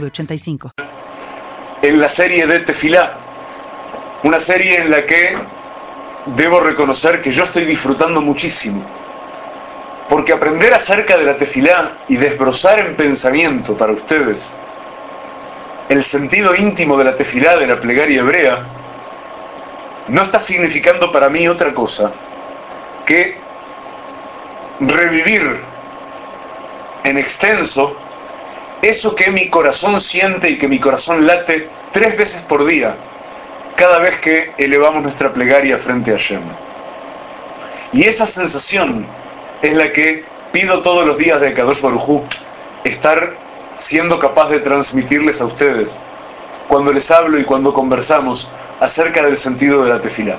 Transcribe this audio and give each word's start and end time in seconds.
906985. 0.00 0.72
En 1.82 2.00
la 2.00 2.08
serie 2.10 2.46
de 2.46 2.60
Tefilá, 2.60 3.18
una 4.24 4.40
serie 4.40 4.78
en 4.80 4.90
la 4.90 5.04
que 5.04 5.36
debo 6.36 6.60
reconocer 6.60 7.20
que 7.20 7.32
yo 7.32 7.44
estoy 7.44 7.66
disfrutando 7.66 8.20
muchísimo. 8.20 8.84
Porque 10.08 10.32
aprender 10.32 10.72
acerca 10.74 11.16
de 11.16 11.24
la 11.24 11.36
tefilá 11.36 11.98
y 12.08 12.16
desbrozar 12.16 12.78
en 12.80 12.96
pensamiento 12.96 13.76
para 13.76 13.92
ustedes 13.92 14.38
el 15.88 16.04
sentido 16.06 16.54
íntimo 16.54 16.96
de 16.96 17.04
la 17.04 17.16
tefilá, 17.16 17.56
de 17.56 17.66
la 17.66 17.78
plegaria 17.78 18.20
hebrea, 18.20 18.64
no 20.08 20.22
está 20.22 20.40
significando 20.40 21.12
para 21.12 21.28
mí 21.28 21.46
otra 21.48 21.72
cosa 21.74 22.12
que 23.06 23.36
revivir 24.80 25.60
en 27.04 27.18
extenso 27.18 27.96
eso 28.88 29.14
que 29.14 29.30
mi 29.30 29.48
corazón 29.48 30.00
siente 30.00 30.50
y 30.50 30.58
que 30.58 30.68
mi 30.68 30.78
corazón 30.78 31.26
late 31.26 31.68
tres 31.92 32.16
veces 32.16 32.42
por 32.42 32.64
día, 32.66 32.94
cada 33.76 33.98
vez 33.98 34.18
que 34.20 34.52
elevamos 34.58 35.02
nuestra 35.02 35.32
plegaria 35.32 35.78
frente 35.78 36.12
a 36.12 36.16
Shem. 36.16 36.42
Y 37.92 38.04
esa 38.06 38.26
sensación 38.26 39.06
es 39.62 39.76
la 39.76 39.92
que 39.92 40.24
pido 40.52 40.82
todos 40.82 41.06
los 41.06 41.16
días 41.16 41.40
de 41.40 41.54
Kadosh 41.54 41.80
Baruj 41.80 42.22
estar 42.84 43.36
siendo 43.78 44.18
capaz 44.18 44.48
de 44.50 44.60
transmitirles 44.60 45.40
a 45.40 45.46
ustedes 45.46 45.96
cuando 46.68 46.92
les 46.92 47.10
hablo 47.10 47.38
y 47.38 47.44
cuando 47.44 47.72
conversamos 47.72 48.48
acerca 48.80 49.22
del 49.22 49.36
sentido 49.36 49.84
de 49.84 49.90
la 49.90 50.00
tefila. 50.00 50.38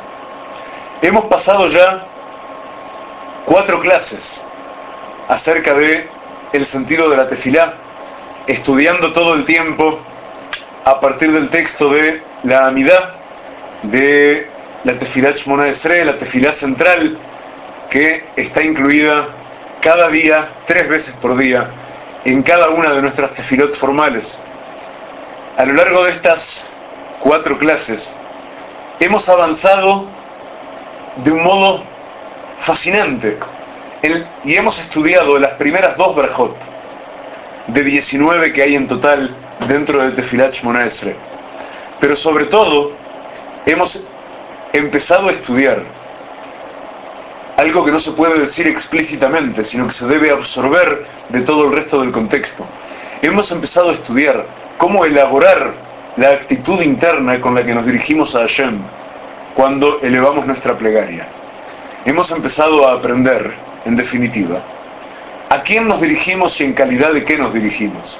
Hemos 1.01 1.25
pasado 1.25 1.67
ya 1.67 2.07
cuatro 3.45 3.79
clases 3.79 4.43
acerca 5.27 5.73
de 5.73 6.09
el 6.53 6.65
sentido 6.67 7.09
de 7.09 7.17
la 7.17 7.27
tefilá, 7.27 7.84
estudiando 8.47 9.11
todo 9.13 9.33
el 9.33 9.45
tiempo 9.45 9.99
a 10.83 10.99
partir 10.99 11.31
del 11.31 11.49
texto 11.49 11.89
de 11.89 12.21
la 12.43 12.67
Amidad, 12.67 13.15
de 13.83 14.47
la 14.83 14.97
tefilá 14.99 15.31
Shmona 15.31 15.67
Esre, 15.67 16.05
la 16.05 16.17
tefilá 16.17 16.53
central, 16.53 17.17
que 17.89 18.25
está 18.35 18.63
incluida 18.63 19.27
cada 19.81 20.09
día, 20.09 20.49
tres 20.67 20.87
veces 20.87 21.13
por 21.21 21.37
día, 21.37 21.69
en 22.23 22.43
cada 22.43 22.69
una 22.69 22.93
de 22.93 23.01
nuestras 23.01 23.33
tefilot 23.33 23.75
formales. 23.77 24.37
A 25.57 25.65
lo 25.65 25.73
largo 25.73 26.03
de 26.03 26.11
estas 26.11 26.65
cuatro 27.21 27.57
clases, 27.57 28.07
hemos 28.99 29.27
avanzado 29.27 30.07
de 31.17 31.31
un 31.31 31.43
modo 31.43 31.83
fascinante 32.61 33.39
y 34.43 34.55
hemos 34.55 34.77
estudiado 34.77 35.39
las 35.39 35.53
primeras 35.53 35.97
dos 35.97 36.15
brajot 36.15 36.74
de 37.67 37.83
19 37.83 38.53
que 38.53 38.61
hay 38.61 38.75
en 38.75 38.87
total 38.87 39.35
dentro 39.67 40.03
de 40.03 40.11
Tefilat 40.11 40.53
Shmona 40.53 40.85
Esre. 40.85 41.15
Pero 41.99 42.15
sobre 42.15 42.45
todo, 42.45 42.91
hemos 43.65 43.99
empezado 44.73 45.29
a 45.29 45.31
estudiar 45.31 45.83
algo 47.57 47.85
que 47.85 47.91
no 47.91 47.99
se 47.99 48.11
puede 48.11 48.39
decir 48.39 48.67
explícitamente, 48.67 49.63
sino 49.63 49.87
que 49.87 49.93
se 49.93 50.05
debe 50.05 50.31
absorber 50.31 51.05
de 51.29 51.41
todo 51.41 51.65
el 51.65 51.73
resto 51.73 52.01
del 52.01 52.11
contexto. 52.11 52.65
Hemos 53.21 53.49
empezado 53.51 53.91
a 53.91 53.93
estudiar 53.93 54.45
cómo 54.77 55.05
elaborar 55.05 55.73
la 56.17 56.29
actitud 56.29 56.81
interna 56.81 57.39
con 57.39 57.55
la 57.55 57.65
que 57.65 57.73
nos 57.73 57.85
dirigimos 57.85 58.35
a 58.35 58.39
Hashem 58.39 58.79
cuando 59.55 60.01
elevamos 60.01 60.45
nuestra 60.45 60.77
plegaria. 60.77 61.27
Hemos 62.05 62.29
empezado 62.29 62.87
a 62.87 62.93
aprender, 62.93 63.53
en 63.85 63.95
definitiva, 63.95 64.61
a 65.55 65.63
quién 65.63 65.87
nos 65.87 66.01
dirigimos 66.01 66.59
y 66.59 66.65
en 66.65 66.73
calidad 66.73 67.13
de 67.13 67.23
qué 67.23 67.37
nos 67.37 67.53
dirigimos. 67.53 68.17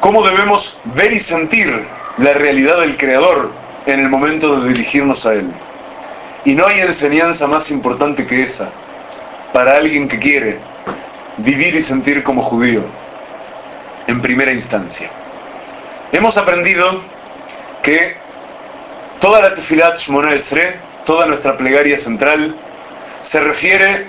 Cómo 0.00 0.22
debemos 0.22 0.76
ver 0.84 1.12
y 1.12 1.20
sentir 1.20 1.86
la 2.18 2.32
realidad 2.32 2.80
del 2.80 2.96
Creador 2.96 3.52
en 3.86 4.00
el 4.00 4.08
momento 4.08 4.60
de 4.60 4.68
dirigirnos 4.70 5.24
a 5.24 5.34
Él. 5.34 5.52
Y 6.44 6.54
no 6.54 6.66
hay 6.66 6.80
enseñanza 6.80 7.46
más 7.46 7.70
importante 7.70 8.26
que 8.26 8.42
esa 8.42 8.70
para 9.52 9.76
alguien 9.76 10.08
que 10.08 10.18
quiere 10.18 10.58
vivir 11.38 11.76
y 11.76 11.82
sentir 11.84 12.22
como 12.24 12.42
judío 12.42 12.82
en 14.06 14.20
primera 14.20 14.52
instancia. 14.52 15.10
Hemos 16.12 16.36
aprendido 16.36 17.02
que 17.82 18.16
toda 19.20 19.40
la 19.40 19.54
Tefilat 19.54 19.98
Shmona 19.98 20.34
Esre, 20.34 20.76
toda 21.04 21.26
nuestra 21.26 21.56
plegaria 21.56 21.98
central, 21.98 22.56
se 23.22 23.40
refiere, 23.40 24.06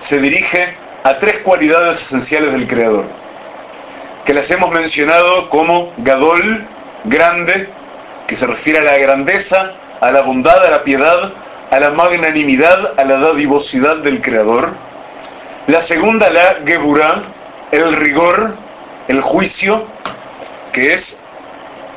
se 0.00 0.18
dirige 0.18 0.74
a 1.04 1.18
tres 1.18 1.38
cualidades 1.40 2.00
esenciales 2.02 2.52
del 2.52 2.66
Creador, 2.66 3.06
que 4.24 4.34
las 4.34 4.50
hemos 4.50 4.70
mencionado 4.70 5.48
como 5.48 5.92
Gadol, 5.98 6.66
grande, 7.04 7.68
que 8.26 8.36
se 8.36 8.46
refiere 8.46 8.80
a 8.80 8.82
la 8.82 8.98
grandeza, 8.98 9.72
a 10.00 10.10
la 10.10 10.22
bondad, 10.22 10.64
a 10.64 10.70
la 10.70 10.84
piedad, 10.84 11.32
a 11.70 11.80
la 11.80 11.90
magnanimidad, 11.90 12.98
a 12.98 13.04
la 13.04 13.18
dadivosidad 13.18 13.98
del 13.98 14.20
Creador. 14.20 14.70
La 15.66 15.82
segunda, 15.82 16.30
la 16.30 16.58
Geburah, 16.64 17.22
el 17.70 17.96
rigor, 17.96 18.54
el 19.08 19.20
juicio, 19.20 19.86
que 20.72 20.94
es 20.94 21.16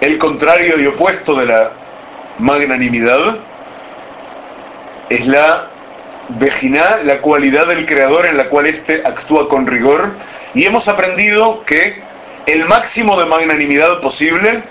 el 0.01 0.17
contrario 0.17 0.79
y 0.79 0.87
opuesto 0.87 1.35
de 1.35 1.45
la 1.45 1.71
magnanimidad. 2.39 3.37
Es 5.09 5.25
la 5.25 5.69
Vejina, 6.39 6.97
la 7.03 7.21
cualidad 7.21 7.67
del 7.67 7.85
Creador 7.85 8.25
en 8.25 8.37
la 8.37 8.45
cual 8.49 8.65
éste 8.65 9.01
actúa 9.05 9.47
con 9.49 9.67
rigor. 9.67 10.11
Y 10.53 10.65
hemos 10.65 10.87
aprendido 10.87 11.63
que 11.65 12.01
el 12.45 12.65
máximo 12.65 13.19
de 13.19 13.25
magnanimidad 13.25 14.01
posible 14.01 14.63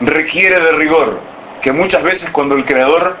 requiere 0.00 0.58
de 0.58 0.72
rigor, 0.72 1.20
que 1.62 1.72
muchas 1.72 2.02
veces 2.02 2.30
cuando 2.30 2.54
el 2.54 2.64
Creador 2.64 3.16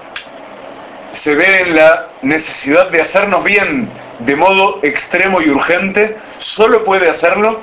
se 1.14 1.34
ve 1.34 1.62
en 1.62 1.76
la 1.76 2.08
necesidad 2.22 2.90
de 2.90 3.02
hacernos 3.02 3.44
bien 3.44 3.90
de 4.20 4.36
modo 4.36 4.80
extremo 4.82 5.40
y 5.40 5.50
urgente, 5.50 6.16
solo 6.38 6.84
puede 6.84 7.08
hacerlo 7.08 7.60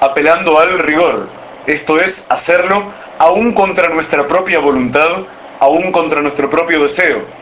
apelando 0.00 0.58
al 0.58 0.78
rigor. 0.80 1.28
Esto 1.66 2.00
es, 2.00 2.24
hacerlo 2.28 2.92
aún 3.18 3.52
contra 3.52 3.88
nuestra 3.88 4.26
propia 4.26 4.58
voluntad, 4.58 5.08
aún 5.60 5.92
contra 5.92 6.20
nuestro 6.20 6.50
propio 6.50 6.82
deseo. 6.84 7.37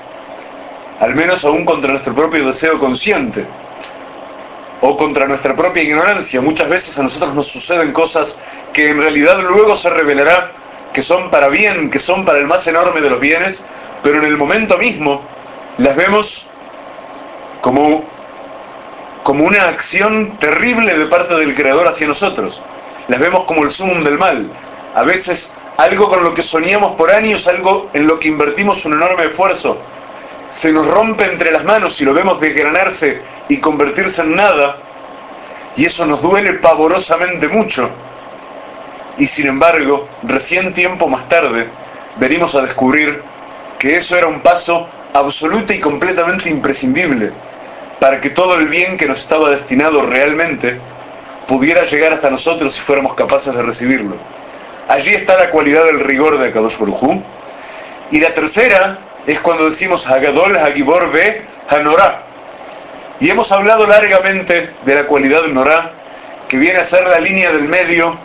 Al 1.00 1.14
menos 1.14 1.44
aún 1.44 1.64
contra 1.64 1.92
nuestro 1.92 2.14
propio 2.14 2.46
deseo 2.46 2.78
consciente. 2.78 3.44
O 4.80 4.96
contra 4.96 5.26
nuestra 5.26 5.54
propia 5.54 5.82
ignorancia. 5.82 6.40
Muchas 6.40 6.68
veces 6.68 6.98
a 6.98 7.02
nosotros 7.02 7.34
nos 7.34 7.46
suceden 7.46 7.92
cosas 7.92 8.36
que 8.72 8.90
en 8.90 9.00
realidad 9.00 9.40
luego 9.40 9.76
se 9.76 9.90
revelará 9.90 10.52
que 10.92 11.02
son 11.02 11.30
para 11.30 11.48
bien, 11.48 11.90
que 11.90 11.98
son 11.98 12.24
para 12.24 12.38
el 12.38 12.46
más 12.46 12.66
enorme 12.66 13.00
de 13.00 13.10
los 13.10 13.20
bienes, 13.20 13.62
pero 14.02 14.18
en 14.18 14.24
el 14.24 14.36
momento 14.36 14.78
mismo 14.78 15.20
las 15.78 15.94
vemos 15.94 16.46
como, 17.60 18.04
como 19.22 19.44
una 19.44 19.64
acción 19.64 20.38
terrible 20.38 20.98
de 20.98 21.06
parte 21.06 21.34
del 21.34 21.54
Creador 21.54 21.88
hacia 21.88 22.06
nosotros. 22.06 22.62
Las 23.08 23.20
vemos 23.20 23.44
como 23.44 23.64
el 23.64 23.70
sumum 23.70 24.04
del 24.04 24.18
mal. 24.18 24.50
A 24.94 25.02
veces 25.02 25.50
algo 25.76 26.08
con 26.08 26.24
lo 26.24 26.32
que 26.32 26.42
soñamos 26.42 26.96
por 26.96 27.10
años, 27.10 27.46
algo 27.46 27.90
en 27.92 28.06
lo 28.06 28.18
que 28.18 28.28
invertimos 28.28 28.82
un 28.86 28.94
enorme 28.94 29.24
esfuerzo, 29.24 29.78
se 30.60 30.72
nos 30.72 30.86
rompe 30.86 31.24
entre 31.24 31.50
las 31.50 31.64
manos 31.64 32.00
y 32.00 32.04
lo 32.04 32.14
vemos 32.14 32.40
desgranarse 32.40 33.20
y 33.48 33.58
convertirse 33.58 34.22
en 34.22 34.36
nada, 34.36 34.76
y 35.76 35.84
eso 35.84 36.06
nos 36.06 36.22
duele 36.22 36.54
pavorosamente 36.54 37.46
mucho. 37.48 37.90
Y 39.18 39.26
sin 39.26 39.46
embargo, 39.46 40.08
recién 40.22 40.72
tiempo 40.74 41.08
más 41.08 41.28
tarde, 41.28 41.68
venimos 42.16 42.54
a 42.54 42.62
descubrir 42.62 43.22
que 43.78 43.96
eso 43.96 44.16
era 44.16 44.26
un 44.26 44.40
paso 44.40 44.88
absoluta 45.12 45.74
y 45.74 45.80
completamente 45.80 46.48
imprescindible 46.48 47.32
para 48.00 48.20
que 48.20 48.30
todo 48.30 48.54
el 48.54 48.68
bien 48.68 48.96
que 48.96 49.06
nos 49.06 49.20
estaba 49.20 49.50
destinado 49.50 50.02
realmente 50.02 50.78
pudiera 51.48 51.84
llegar 51.86 52.14
hasta 52.14 52.30
nosotros 52.30 52.74
si 52.74 52.80
fuéramos 52.82 53.14
capaces 53.14 53.54
de 53.54 53.62
recibirlo. 53.62 54.16
Allí 54.88 55.10
está 55.10 55.36
la 55.36 55.50
cualidad 55.50 55.84
del 55.84 56.00
rigor 56.00 56.38
de 56.38 56.52
Kadosh 56.52 56.78
Baruj 56.78 57.20
Y 58.10 58.20
la 58.20 58.34
tercera 58.34 58.98
es 59.26 59.40
cuando 59.40 59.70
decimos 59.70 60.06
Hagadol, 60.06 60.56
Hagibor, 60.56 61.10
Be, 61.10 61.42
Hanorá. 61.68 62.22
Y 63.18 63.30
hemos 63.30 63.50
hablado 63.50 63.86
largamente 63.86 64.70
de 64.84 64.94
la 64.94 65.06
cualidad 65.06 65.42
del 65.42 65.54
Norá 65.54 65.92
que 66.48 66.56
viene 66.58 66.78
a 66.78 66.84
ser 66.84 67.04
la 67.06 67.18
línea 67.18 67.50
del 67.50 67.64
medio, 67.64 68.16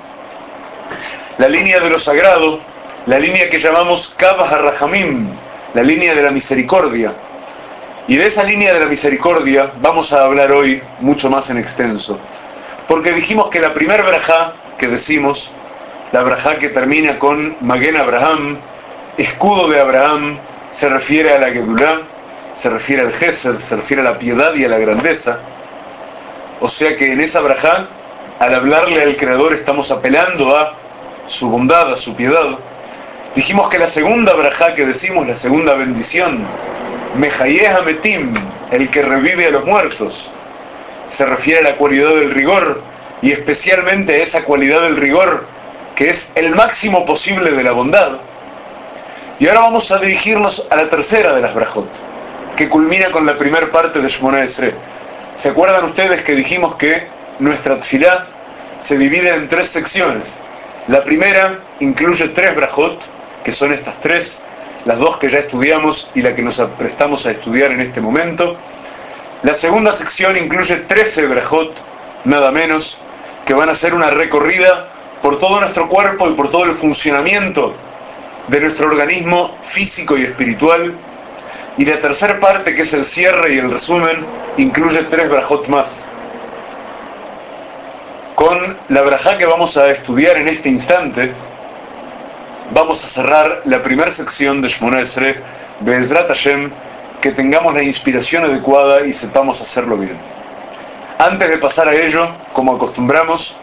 la 1.38 1.48
línea 1.48 1.80
de 1.80 1.90
lo 1.90 2.00
sagrado, 2.00 2.60
la 3.08 3.18
línea 3.18 3.50
que 3.50 3.60
llamamos 3.60 4.14
Kab 4.18 4.40
HaRahamim, 4.42 5.30
la 5.74 5.82
línea 5.82 6.14
de 6.14 6.22
la 6.22 6.30
misericordia. 6.30 7.14
Y 8.08 8.18
de 8.18 8.28
esa 8.28 8.44
línea 8.44 8.74
de 8.74 8.82
la 8.82 8.86
misericordia 8.86 9.72
vamos 9.82 10.12
a 10.14 10.26
hablar 10.26 10.52
hoy 10.52 10.82
mucho 11.00 11.30
más 11.30 11.50
en 11.50 11.58
extenso. 11.58 12.20
Porque 12.88 13.12
dijimos 13.12 13.50
que 13.50 13.60
la 13.60 13.74
primer 13.74 14.04
braja 14.04 14.54
que 14.78 14.88
decimos, 14.88 15.50
la 16.12 16.22
braja 16.22 16.58
que 16.58 16.70
termina 16.70 17.18
con 17.18 17.56
Magen 17.62 17.96
Abraham, 17.96 18.60
escudo 19.18 19.68
de 19.70 19.80
Abraham, 19.80 20.38
se 20.82 20.90
refiere 20.90 21.32
a 21.32 21.38
la 21.38 21.52
Gedulá, 21.52 22.02
se 22.60 22.68
refiere 22.68 23.04
al 23.04 23.14
Gesed, 23.14 23.60
se 23.70 23.76
refiere 23.76 24.02
a 24.02 24.06
la 24.06 24.18
piedad 24.18 24.52
y 24.56 24.66
a 24.66 24.68
la 24.68 24.80
grandeza. 24.80 25.38
O 26.60 26.70
sea 26.70 26.98
que 26.98 27.06
en 27.06 27.22
esa 27.22 27.40
braja, 27.40 27.88
al 28.40 28.56
hablarle 28.56 29.00
al 29.04 29.16
Creador, 29.16 29.54
estamos 29.54 29.92
apelando 29.92 30.58
a 30.58 30.74
su 31.28 31.48
bondad, 31.48 31.92
a 31.94 31.98
su 31.98 32.16
piedad. 32.16 32.58
Dijimos 33.36 33.70
que 33.70 33.78
la 33.78 33.90
segunda 33.90 34.34
braja 34.34 34.74
que 34.74 34.88
decimos, 34.88 35.28
la 35.28 35.36
segunda 35.36 35.76
bendición, 35.76 36.48
Mejayeh 37.16 37.80
Metim, 37.86 38.34
el 38.72 38.90
que 38.90 39.04
revive 39.04 39.46
a 39.46 39.52
los 39.52 39.64
muertos, 39.64 40.32
se 41.12 41.24
refiere 41.26 41.60
a 41.60 41.74
la 41.74 41.78
cualidad 41.78 42.10
del 42.10 42.32
rigor 42.32 42.82
y 43.22 43.32
especialmente 43.32 44.14
a 44.16 44.24
esa 44.24 44.46
cualidad 44.46 44.82
del 44.82 44.96
rigor 44.96 45.46
que 45.96 46.10
es 46.10 46.28
el 46.34 46.56
máximo 46.56 47.06
posible 47.06 47.52
de 47.52 47.64
la 47.64 47.72
bondad. 47.72 48.31
Y 49.42 49.48
ahora 49.48 49.62
vamos 49.62 49.90
a 49.90 49.98
dirigirnos 49.98 50.64
a 50.70 50.76
la 50.76 50.88
tercera 50.88 51.34
de 51.34 51.42
las 51.42 51.56
brajot, 51.56 51.90
que 52.56 52.70
culmina 52.70 53.10
con 53.10 53.26
la 53.26 53.40
primera 53.40 53.72
parte 53.72 54.00
de 54.00 54.08
Shmona 54.08 54.44
Esre. 54.44 54.76
¿Se 55.38 55.50
acuerdan 55.50 55.86
ustedes 55.86 56.22
que 56.22 56.36
dijimos 56.36 56.76
que 56.76 57.08
nuestra 57.40 57.80
tfilá 57.80 58.28
se 58.84 58.96
divide 59.00 59.34
en 59.34 59.50
tres 59.50 59.72
secciones? 59.72 60.32
La 60.90 61.04
primera 61.04 61.58
incluye 61.80 62.28
tres 62.28 62.56
brajot, 62.56 63.00
que 63.44 63.52
son 63.52 63.74
estas 63.74 64.00
tres, 64.02 64.38
las 64.86 65.00
dos 65.00 65.18
que 65.18 65.32
ya 65.32 65.40
estudiamos 65.40 66.08
y 66.14 66.22
la 66.22 66.36
que 66.36 66.44
nos 66.44 66.62
prestamos 66.78 67.26
a 67.26 67.32
estudiar 67.32 67.72
en 67.72 67.82
este 67.82 68.00
momento. 68.00 68.56
La 69.42 69.56
segunda 69.56 69.96
sección 69.96 70.38
incluye 70.38 70.76
13 70.88 71.26
brajot, 71.26 71.82
nada 72.26 72.52
menos, 72.52 72.96
que 73.48 73.56
van 73.56 73.70
a 73.70 73.74
ser 73.74 73.96
una 73.96 74.12
recorrida 74.12 74.90
por 75.24 75.40
todo 75.40 75.62
nuestro 75.62 75.90
cuerpo 75.90 76.30
y 76.30 76.36
por 76.36 76.52
todo 76.52 76.66
el 76.66 76.76
funcionamiento 76.76 77.74
de 78.52 78.60
nuestro 78.60 78.88
organismo 78.88 79.58
físico 79.72 80.18
y 80.18 80.24
espiritual. 80.24 80.94
Y 81.78 81.86
la 81.86 82.00
tercera 82.00 82.38
parte, 82.40 82.76
que 82.76 82.82
es 82.82 82.94
el 82.94 83.06
cierre 83.06 83.56
y 83.56 83.60
el 83.60 83.72
resumen, 83.72 84.26
incluye 84.58 85.04
tres 85.06 85.30
brajot 85.30 85.68
más. 85.70 86.06
Con 88.36 88.78
la 88.90 89.02
brajá 89.04 89.38
que 89.38 89.46
vamos 89.46 89.78
a 89.78 89.90
estudiar 89.92 90.36
en 90.36 90.50
este 90.50 90.68
instante, 90.68 91.32
vamos 92.74 93.02
a 93.06 93.08
cerrar 93.08 93.62
la 93.66 93.82
primera 93.82 94.12
sección 94.12 94.62
de 94.62 94.68
Shmona 94.68 95.00
Esre, 95.02 95.38
Be'ezrat 95.80 96.28
Hashem, 96.28 96.72
que 97.22 97.32
tengamos 97.32 97.74
la 97.74 97.84
inspiración 97.84 98.44
adecuada 98.44 99.06
y 99.06 99.14
sepamos 99.14 99.62
hacerlo 99.62 99.96
bien. 99.96 100.18
Antes 101.20 101.50
de 101.50 101.58
pasar 101.58 101.88
a 101.88 101.94
ello, 101.94 102.28
como 102.52 102.76
acostumbramos, 102.76 103.56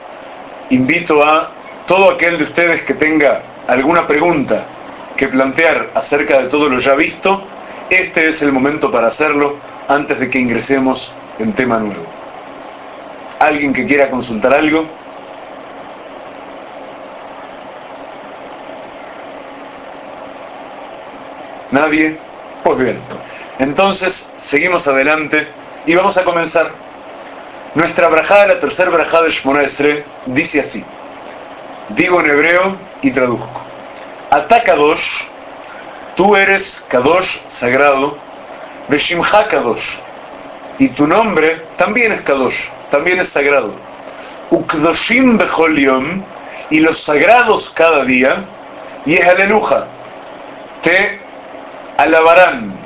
invito 0.71 1.23
a 1.23 1.51
todo 1.87 2.13
aquel 2.13 2.39
de 2.39 2.45
ustedes 2.45 2.83
que 2.85 2.95
tenga 2.95 3.43
alguna 3.67 4.07
pregunta 4.07 4.78
que 5.19 5.29
plantear 5.29 5.91
acerca 5.95 6.39
de 6.39 6.49
todo 6.49 6.69
lo 6.69 6.79
ya 6.79 6.95
visto, 6.95 7.43
este 7.91 8.31
es 8.31 8.41
el 8.41 8.53
momento 8.53 8.91
para 8.91 9.09
hacerlo 9.09 9.57
antes 9.89 10.19
de 10.21 10.31
que 10.31 10.39
ingresemos 10.39 11.13
en 11.41 11.53
tema 11.55 11.79
nuevo. 11.81 12.07
¿Alguien 13.41 13.73
que 13.73 13.85
quiera 13.85 14.11
consultar 14.11 14.55
algo? 14.55 14.87
¿Nadie? 21.73 22.17
Pues 22.63 22.79
bien. 22.79 23.01
Entonces, 23.59 24.25
seguimos 24.39 24.87
adelante 24.87 25.49
y 25.85 25.95
vamos 25.97 26.17
a 26.17 26.25
comenzar. 26.25 26.71
Nuestra 27.75 28.09
brajada, 28.09 28.47
la 28.47 28.61
tercera 28.61 28.91
brajada 28.91 29.25
de 29.25 29.31
Shmona 29.33 29.63
Esre, 29.63 30.05
dice 30.27 30.61
así. 30.61 30.85
Digo 31.91 32.21
en 32.21 32.31
hebreo 32.31 32.77
y 33.03 33.11
traduzco. 33.11 33.68
Ata 34.31 34.63
Kadosh, 34.63 35.25
tú 36.17 36.37
eres 36.37 36.85
Kadosh 36.89 37.39
sagrado, 37.47 38.19
Veshimha 38.89 39.49
Kadosh, 39.49 39.99
y 40.79 40.89
tu 40.89 41.07
nombre 41.07 41.63
también 41.77 42.13
es 42.13 42.21
Kadosh, 42.23 42.59
también 42.91 43.21
es 43.21 43.29
sagrado. 43.29 43.75
Ukdoshim 44.51 45.39
Bechol 45.39 45.79
y 46.71 46.81
los 46.81 47.03
sagrados 47.05 47.71
cada 47.71 48.05
día, 48.05 48.45
y 49.07 49.15
es 49.15 49.27
aleluja, 49.27 49.87
te 50.83 51.21
alabarán. 51.97 52.79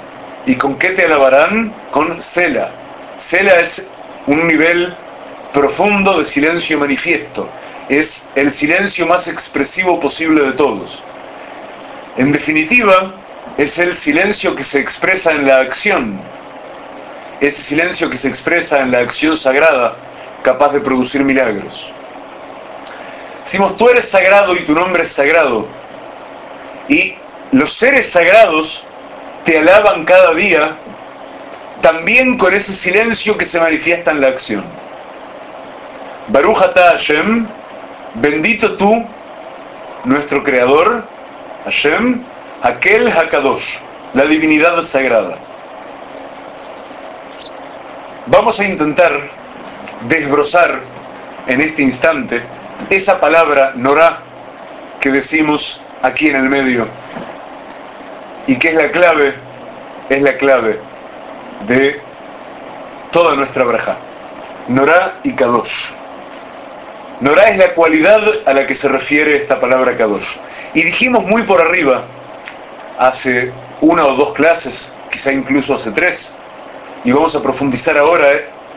¿Y 0.47 0.57
con 0.57 0.77
qué 0.79 0.91
te 0.91 1.05
alabarán? 1.05 1.73
Con 1.93 2.21
Sela. 2.21 2.71
Sela 3.19 3.61
es 3.61 3.85
un 4.27 4.47
nivel 4.47 4.95
profundo 5.53 6.19
de 6.19 6.25
silencio 6.25 6.79
manifiesto. 6.79 7.49
Es 7.89 8.23
el 8.35 8.51
silencio 8.53 9.07
más 9.07 9.29
expresivo 9.29 10.01
posible 10.01 10.45
de 10.45 10.53
todos. 10.53 11.01
En 12.17 12.33
definitiva, 12.33 13.15
es 13.57 13.79
el 13.79 13.97
silencio 13.97 14.55
que 14.55 14.65
se 14.65 14.79
expresa 14.79 15.31
en 15.31 15.47
la 15.47 15.61
acción. 15.61 16.21
Ese 17.41 17.63
silencio 17.63 18.09
que 18.11 18.17
se 18.17 18.29
expresa 18.29 18.81
en 18.81 18.93
la 18.93 18.99
acción 18.99 19.37
sagrada, 19.37 19.97
capaz 20.43 20.73
de 20.73 20.81
producir 20.81 21.25
milagros. 21.25 21.75
Decimos, 23.45 23.77
tú 23.77 23.89
eres 23.89 24.09
sagrado 24.09 24.55
y 24.55 24.65
tu 24.65 24.75
nombre 24.75 25.05
es 25.05 25.13
sagrado. 25.13 25.67
Y 26.89 27.15
los 27.53 27.75
seres 27.75 28.11
sagrados 28.11 28.85
te 29.45 29.59
alaban 29.59 30.05
cada 30.05 30.33
día, 30.35 30.77
también 31.81 32.39
con 32.39 32.55
ese 32.55 32.75
silencio 32.75 33.37
que 33.37 33.45
se 33.45 33.59
manifiesta 33.59 34.11
en 34.11 34.21
la 34.21 34.29
acción. 34.29 34.65
Baruch 36.29 36.57
Hashem, 36.57 37.47
bendito 38.15 38.77
tú, 38.77 39.05
nuestro 40.05 40.43
creador, 40.45 41.05
Hashem, 41.65 42.25
aquel 42.63 43.09
Hakadosh, 43.09 43.65
la 44.15 44.25
divinidad 44.25 44.83
sagrada. 44.83 45.39
Vamos 48.27 48.59
a 48.59 48.65
intentar 48.65 49.13
desbrozar 50.09 50.81
en 51.47 51.61
este 51.61 51.83
instante 51.83 52.43
esa 52.91 53.21
palabra 53.21 53.73
Norá 53.77 54.19
que 55.01 55.11
decimos 55.11 55.81
aquí 56.03 56.29
en 56.29 56.37
el 56.37 56.49
medio 56.49 56.87
y 58.47 58.57
que 58.59 58.69
es 58.69 58.75
la 58.75 58.91
clave, 58.91 59.35
es 60.09 60.23
la 60.23 60.37
clave 60.37 60.81
de 61.67 62.01
toda 63.13 63.35
nuestra 63.37 63.65
braja. 63.65 63.97
Norá 64.69 65.21
y 65.23 65.33
Kadosh. 65.33 66.02
Norá 67.23 67.45
es 67.45 67.57
la 67.57 67.73
cualidad 67.75 68.21
a 68.47 68.53
la 68.53 68.67
que 68.67 68.75
se 68.75 68.89
refiere 68.89 69.37
esta 69.37 69.61
palabra 69.61 69.97
Kadosh. 69.97 70.27
Y 70.75 70.83
dijimos 70.83 71.25
muy 71.25 71.45
por 71.45 71.61
arriba, 71.61 72.03
hace 72.99 73.53
una 73.81 74.07
o 74.07 74.17
dos 74.17 74.33
clases, 74.35 74.93
quizá 75.09 75.33
incluso 75.33 75.77
hace 75.77 75.93
tres, 75.93 76.35
y 77.05 77.13
vamos 77.13 77.37
a 77.37 77.41
profundizar 77.41 77.97
ahora 77.97 78.27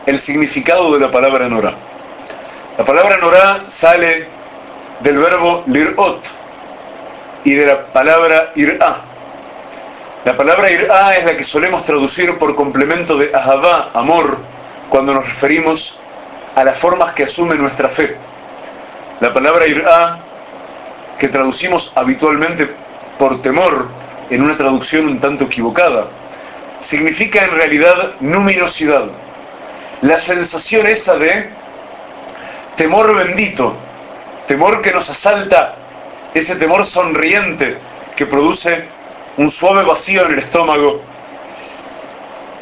el 0.06 0.20
significado 0.20 0.92
de 0.92 1.00
la 1.00 1.10
palabra 1.10 1.48
Norá. 1.48 1.74
La 2.78 2.84
palabra 2.84 3.16
Norá 3.16 3.64
sale 3.80 4.28
del 5.00 5.18
verbo 5.18 5.64
lirot 5.66 6.22
y 7.42 7.52
de 7.52 7.66
la 7.66 7.86
palabra 7.86 8.52
irá, 8.54 9.00
la 10.24 10.36
palabra 10.36 10.70
irá 10.70 11.16
es 11.16 11.24
la 11.24 11.36
que 11.36 11.42
solemos 11.42 11.82
traducir 11.82 12.38
por 12.38 12.54
complemento 12.54 13.18
de 13.18 13.28
ahavá, 13.34 13.90
amor, 13.92 14.38
cuando 14.88 15.14
nos 15.14 15.26
referimos 15.26 15.98
a 16.54 16.62
las 16.62 16.78
formas 16.78 17.12
que 17.14 17.24
asume 17.24 17.56
nuestra 17.56 17.88
fe. 17.88 18.16
La 19.20 19.32
palabra 19.32 19.66
irá, 19.66 20.18
que 21.18 21.28
traducimos 21.28 21.90
habitualmente 21.94 22.68
por 23.18 23.40
temor, 23.40 23.88
en 24.28 24.42
una 24.42 24.58
traducción 24.58 25.06
un 25.06 25.20
tanto 25.20 25.44
equivocada, 25.44 26.08
significa 26.82 27.44
en 27.44 27.52
realidad 27.52 28.16
luminosidad. 28.20 29.06
La 30.02 30.20
sensación 30.20 30.86
esa 30.86 31.16
de 31.16 31.48
temor 32.76 33.14
bendito, 33.16 33.74
temor 34.48 34.82
que 34.82 34.92
nos 34.92 35.08
asalta, 35.08 35.76
ese 36.34 36.56
temor 36.56 36.84
sonriente 36.84 37.78
que 38.16 38.26
produce 38.26 38.86
un 39.38 39.50
suave 39.50 39.84
vacío 39.84 40.26
en 40.26 40.32
el 40.32 40.38
estómago 40.40 41.00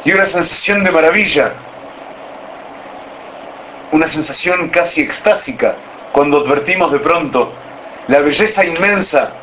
y 0.05 0.13
una 0.13 0.25
sensación 0.27 0.85
de 0.85 0.91
maravilla, 0.91 1.51
una 3.91 4.07
sensación 4.07 4.69
casi 4.69 5.01
extásica 5.01 5.75
cuando 6.15 6.37
advertimos 6.37 6.93
de 6.93 6.99
pronto 6.99 7.51
la 8.07 8.21
belleza 8.21 8.65
inmensa 8.65 9.33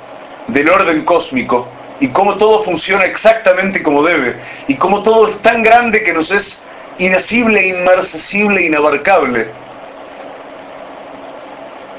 del 0.47 0.71
orden 0.71 1.05
cósmico 1.05 1.69
y 2.01 2.09
cómo 2.09 2.39
todo 2.39 2.65
funciona 2.65 3.05
exactamente 3.05 3.83
como 3.83 4.03
debe 4.03 4.37
y 4.69 4.77
cómo 4.77 5.03
todo 5.03 5.29
es 5.29 5.43
tan 5.43 5.63
grande 5.63 6.03
que 6.03 6.15
nos 6.15 6.31
es 6.31 6.59
inasible, 6.97 7.69
inmarcesible, 7.69 8.63
inabarcable. 8.63 9.49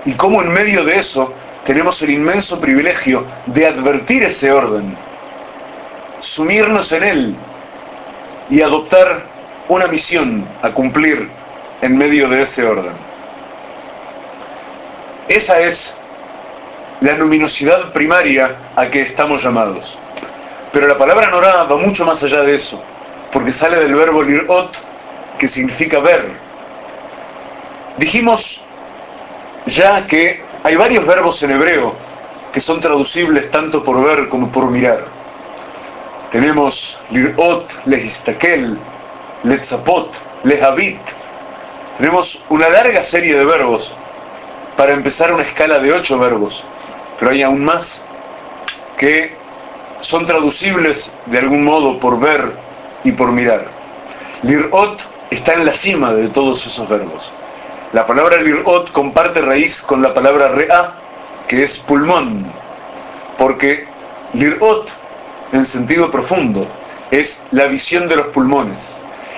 y 0.06 0.14
cómo 0.14 0.42
en 0.42 0.52
medio 0.52 0.84
de 0.84 0.98
eso 0.98 1.32
tenemos 1.66 2.02
el 2.02 2.10
inmenso 2.10 2.60
privilegio 2.60 3.28
de 3.46 3.68
advertir 3.68 4.24
ese 4.24 4.52
orden, 4.52 4.98
sumirnos 6.20 6.92
en 6.92 7.04
él 7.04 7.36
y 8.50 8.60
adoptar 8.64 9.22
una 9.70 9.86
misión 9.86 10.48
a 10.64 10.72
cumplir 10.72 11.30
en 11.84 11.96
medio 11.96 12.28
de 12.28 12.42
ese 12.42 12.66
orden. 12.66 13.13
Esa 15.28 15.62
es 15.62 15.94
la 17.00 17.14
luminosidad 17.14 17.94
primaria 17.94 18.58
a 18.76 18.88
que 18.88 19.02
estamos 19.02 19.42
llamados. 19.42 19.98
Pero 20.74 20.88
la 20.88 20.98
palabra 20.98 21.30
Norá 21.30 21.64
va 21.64 21.78
mucho 21.78 22.04
más 22.04 22.22
allá 22.24 22.42
de 22.42 22.56
eso, 22.56 22.82
porque 23.32 23.54
sale 23.54 23.78
del 23.78 23.96
verbo 23.96 24.22
lirot, 24.22 24.76
que 25.38 25.48
significa 25.48 26.00
ver. 26.00 26.32
Dijimos 27.98 28.62
ya 29.68 30.06
que 30.08 30.44
hay 30.64 30.76
varios 30.76 31.06
verbos 31.06 31.42
en 31.44 31.52
hebreo 31.52 31.96
que 32.52 32.60
son 32.60 32.82
traducibles 32.82 33.50
tanto 33.52 33.84
por 33.84 34.04
ver 34.04 34.28
como 34.28 34.52
por 34.52 34.70
mirar. 34.70 35.06
Tenemos 36.32 37.00
lirot, 37.12 37.72
lehistakel, 37.86 38.78
letzapot, 39.44 40.12
lehavit. 40.44 41.00
Tenemos 41.98 42.40
una 42.50 42.68
larga 42.68 43.04
serie 43.04 43.38
de 43.38 43.46
verbos 43.46 43.94
para 44.78 44.94
empezar 44.94 45.34
una 45.34 45.44
escala 45.44 45.80
de 45.80 45.92
ocho 45.92 46.18
verbos, 46.18 46.64
pero 47.20 47.32
hay 47.32 47.42
aún 47.42 47.64
más 47.64 48.02
que 48.98 49.36
son 50.02 50.26
traducibles 50.26 51.12
de 51.28 51.40
algún 51.40 51.64
modo 51.64 52.00
por 52.00 52.20
ver 52.20 52.54
y 53.04 53.12
por 53.12 53.32
mirar. 53.32 53.68
Lirot 54.44 55.00
está 55.32 55.54
en 55.54 55.66
la 55.66 55.74
cima 55.74 56.14
de 56.14 56.28
todos 56.30 56.66
esos 56.66 56.88
verbos. 56.90 57.32
La 57.94 58.06
palabra 58.06 58.42
lirot 58.42 58.92
comparte 58.92 59.42
raíz 59.42 59.82
con 59.82 60.02
la 60.02 60.14
palabra 60.14 60.50
rea, 60.50 60.96
que 61.48 61.64
es 61.64 61.78
pulmón, 61.80 62.52
porque 63.38 63.86
lirot, 64.34 64.90
en 65.52 65.66
sentido 65.68 66.10
profundo, 66.12 66.68
es 67.12 67.40
la 67.52 67.68
visión 67.68 68.08
de 68.10 68.16
los 68.16 68.28
pulmones. 68.28 68.84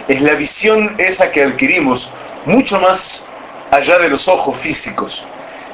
Es 0.07 0.21
la 0.21 0.33
visión 0.35 0.95
esa 0.97 1.31
que 1.31 1.43
adquirimos 1.43 2.09
mucho 2.45 2.79
más 2.79 3.24
allá 3.71 3.97
de 3.99 4.09
los 4.09 4.27
ojos 4.27 4.59
físicos. 4.61 5.23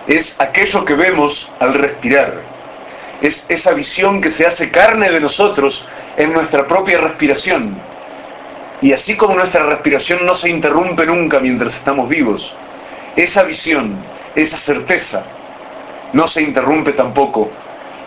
Es 0.08 0.36
aquello 0.40 0.84
que 0.86 0.96
vemos 0.96 1.50
al 1.60 1.74
respirar. 1.74 2.42
Es 3.22 3.44
esa 3.50 3.72
visión 3.72 4.22
que 4.22 4.32
se 4.32 4.46
hace 4.46 4.72
carne 4.72 5.12
de 5.12 5.20
nosotros 5.20 5.84
en 6.18 6.34
nuestra 6.34 6.68
propia 6.68 7.00
respiración. 7.00 7.78
Y 8.82 8.94
así 8.94 9.16
como 9.16 9.36
nuestra 9.36 9.64
respiración 9.66 10.26
no 10.26 10.36
se 10.36 10.50
interrumpe 10.50 11.06
nunca 11.06 11.40
mientras 11.40 11.76
estamos 11.76 12.10
vivos, 12.10 12.54
esa 13.16 13.44
visión, 13.44 14.04
esa 14.36 14.58
certeza, 14.58 15.24
no 16.14 16.28
se 16.28 16.42
interrumpe 16.42 16.94
tampoco 16.94 17.52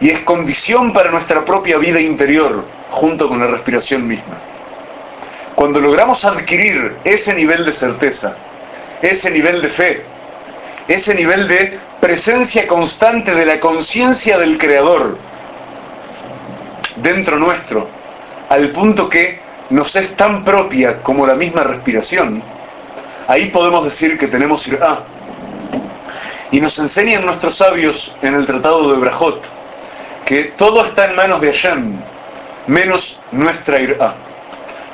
y 0.00 0.11
es 0.11 0.21
condición 0.21 0.93
para 0.93 1.11
nuestra 1.11 1.45
propia 1.45 1.79
vida 1.79 2.00
interior 2.00 2.64
junto 2.91 3.29
con 3.29 3.38
la 3.38 3.47
respiración 3.47 4.07
misma. 4.07 4.41
Cuando 5.55 5.81
logramos 5.81 6.25
adquirir 6.25 6.97
ese 7.05 7.33
nivel 7.33 7.64
de 7.64 7.73
certeza, 7.73 8.37
ese 9.04 9.30
nivel 9.30 9.61
de 9.61 9.68
fe, 9.70 10.02
ese 10.88 11.14
nivel 11.14 11.46
de 11.49 11.78
presencia 12.00 12.66
constante 12.66 13.34
de 13.34 13.44
la 13.44 13.61
conciencia 13.61 14.38
del 14.38 14.58
Creador 14.58 15.18
dentro 16.96 17.38
nuestro, 17.38 17.88
al 18.49 18.70
punto 18.70 19.08
que 19.08 19.40
nos 19.70 19.94
es 19.96 20.14
tan 20.16 20.44
propia 20.44 21.02
como 21.02 21.26
la 21.26 21.34
misma 21.34 21.62
respiración, 21.64 22.42
ahí 23.28 23.46
podemos 23.46 23.84
decir 23.84 24.18
que 24.18 24.28
tenemos 24.28 24.66
irá. 24.68 25.04
Y 26.50 26.61
nos 26.61 26.78
enseñan 26.78 27.26
nuestros 27.26 27.56
sabios 27.56 28.14
en 28.23 28.34
el 28.34 28.46
Tratado 28.46 28.92
de 28.92 28.99
Brajot 28.99 29.42
que 30.25 30.52
todo 30.56 30.84
está 30.84 31.06
en 31.06 31.16
manos 31.16 31.40
de 31.40 31.52
Hashem, 31.52 31.99
menos 32.68 33.18
nuestra 33.32 33.80
irá. 33.80 34.14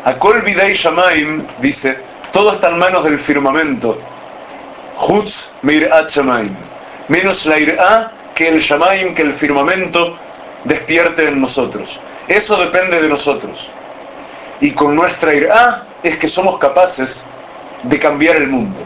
Akol 0.05 0.43
Bidei 0.43 0.75
Shamaim 0.75 1.47
dice, 1.61 1.99
todo 2.33 2.55
está 2.55 2.69
en 2.69 2.79
manos 2.79 3.05
del 3.05 3.19
firmamento. 3.21 3.99
Hutz 5.09 5.35
Mir'at 5.63 6.11
Shamaim. 6.11 6.55
Menos 7.09 7.45
la 7.47 7.59
irá 7.59 8.13
que 8.35 8.49
el 8.49 8.61
Shamaim, 8.61 9.15
que 9.15 9.23
el 9.23 9.35
firmamento 9.35 10.17
despierte 10.65 11.29
en 11.29 11.41
nosotros. 11.41 11.89
Eso 12.29 12.57
depende 12.57 13.01
de 13.01 13.09
nosotros. 13.09 13.59
Y 14.61 14.73
con 14.73 14.95
nuestra 14.95 15.35
irá 15.35 15.87
es 16.03 16.19
que 16.19 16.29
somos 16.29 16.59
capaces 16.59 17.23
de 17.83 17.99
cambiar 17.99 18.37
el 18.37 18.49
mundo. 18.49 18.79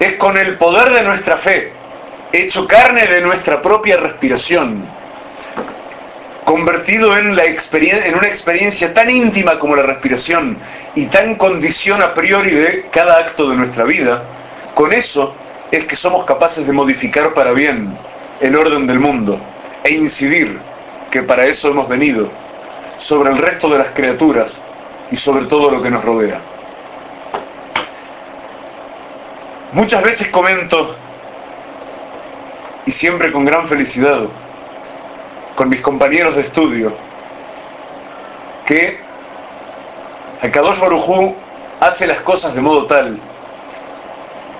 Es 0.00 0.14
con 0.14 0.36
el 0.36 0.56
poder 0.56 0.92
de 0.92 1.02
nuestra 1.02 1.38
fe, 1.38 1.72
hecho 2.32 2.66
carne 2.66 3.06
de 3.06 3.20
nuestra 3.20 3.62
propia 3.62 3.96
respiración, 3.98 4.86
convertido 6.46 7.16
en, 7.16 7.30
una 7.30 7.42
experiencia 8.28 8.94
tan 8.94 9.10
íntima 9.10 9.58
como 9.58 9.74
la 9.74 9.82
respiración 9.82 10.56
y 10.94 11.06
tan 11.06 11.34
condición 11.34 12.00
a 12.00 12.14
priori 12.14 12.52
de 12.52 12.86
cada 12.92 13.18
acto 13.18 13.50
de 13.50 13.56
nuestra 13.56 13.82
vida, 13.82 14.22
con 14.72 14.92
eso 14.92 15.34
es 15.72 15.84
que 15.86 15.96
somos 15.96 16.24
capaces 16.24 16.64
de 16.64 16.72
modificar 16.72 17.34
para 17.34 17.50
bien 17.50 17.98
el 18.40 18.54
orden 18.54 18.86
del 18.86 19.00
mundo 19.00 19.40
e 19.82 19.94
incidir, 19.94 20.56
que 21.10 21.24
para 21.24 21.46
eso 21.46 21.68
hemos 21.68 21.88
venido, 21.88 22.30
sobre 22.98 23.32
el 23.32 23.38
resto 23.38 23.68
de 23.68 23.78
las 23.78 23.88
criaturas 23.88 24.62
y 25.10 25.16
sobre 25.16 25.46
todo 25.46 25.68
lo 25.68 25.82
que 25.82 25.90
nos 25.90 26.04
rodea. 26.04 26.40
Muchas 29.72 30.00
veces 30.00 30.28
comento, 30.28 30.94
y 32.86 32.92
siempre 32.92 33.32
con 33.32 33.44
gran 33.44 33.66
felicidad, 33.66 34.28
con 35.56 35.68
mis 35.68 35.80
compañeros 35.80 36.36
de 36.36 36.42
estudio, 36.42 36.92
que 38.66 39.00
Akadosh 40.42 40.78
Barujú 40.78 41.34
hace 41.80 42.06
las 42.06 42.20
cosas 42.20 42.54
de 42.54 42.60
modo 42.60 42.86
tal 42.86 43.18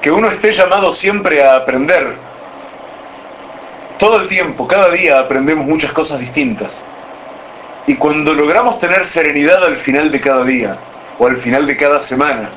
que 0.07 0.13
uno 0.13 0.31
esté 0.31 0.53
llamado 0.53 0.93
siempre 0.93 1.43
a 1.43 1.57
aprender. 1.57 2.15
Todo 3.99 4.21
el 4.21 4.29
tiempo, 4.29 4.69
cada 4.69 4.89
día 4.91 5.19
aprendemos 5.19 5.67
muchas 5.67 5.91
cosas 5.93 6.21
distintas. 6.21 6.71
Y 7.89 7.97
cuando 7.97 8.33
logramos 8.33 8.79
tener 8.79 9.07
serenidad 9.07 9.65
al 9.65 9.79
final 9.79 10.13
de 10.13 10.21
cada 10.21 10.45
día 10.45 10.77
o 11.19 11.27
al 11.27 11.39
final 11.39 11.67
de 11.67 11.77
cada 11.77 12.05
semana, 12.05 12.51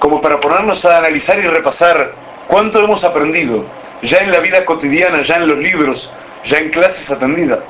como 0.00 0.20
para 0.20 0.40
ponernos 0.40 0.84
a 0.84 0.98
analizar 0.98 1.38
y 1.38 1.46
repasar 1.46 2.10
cuánto 2.48 2.80
hemos 2.82 3.04
aprendido, 3.04 3.64
ya 4.02 4.18
en 4.18 4.32
la 4.32 4.40
vida 4.40 4.64
cotidiana, 4.64 5.22
ya 5.22 5.36
en 5.36 5.46
los 5.46 5.58
libros, 5.58 6.12
ya 6.46 6.58
en 6.58 6.70
clases 6.70 7.10
atendidas, 7.10 7.60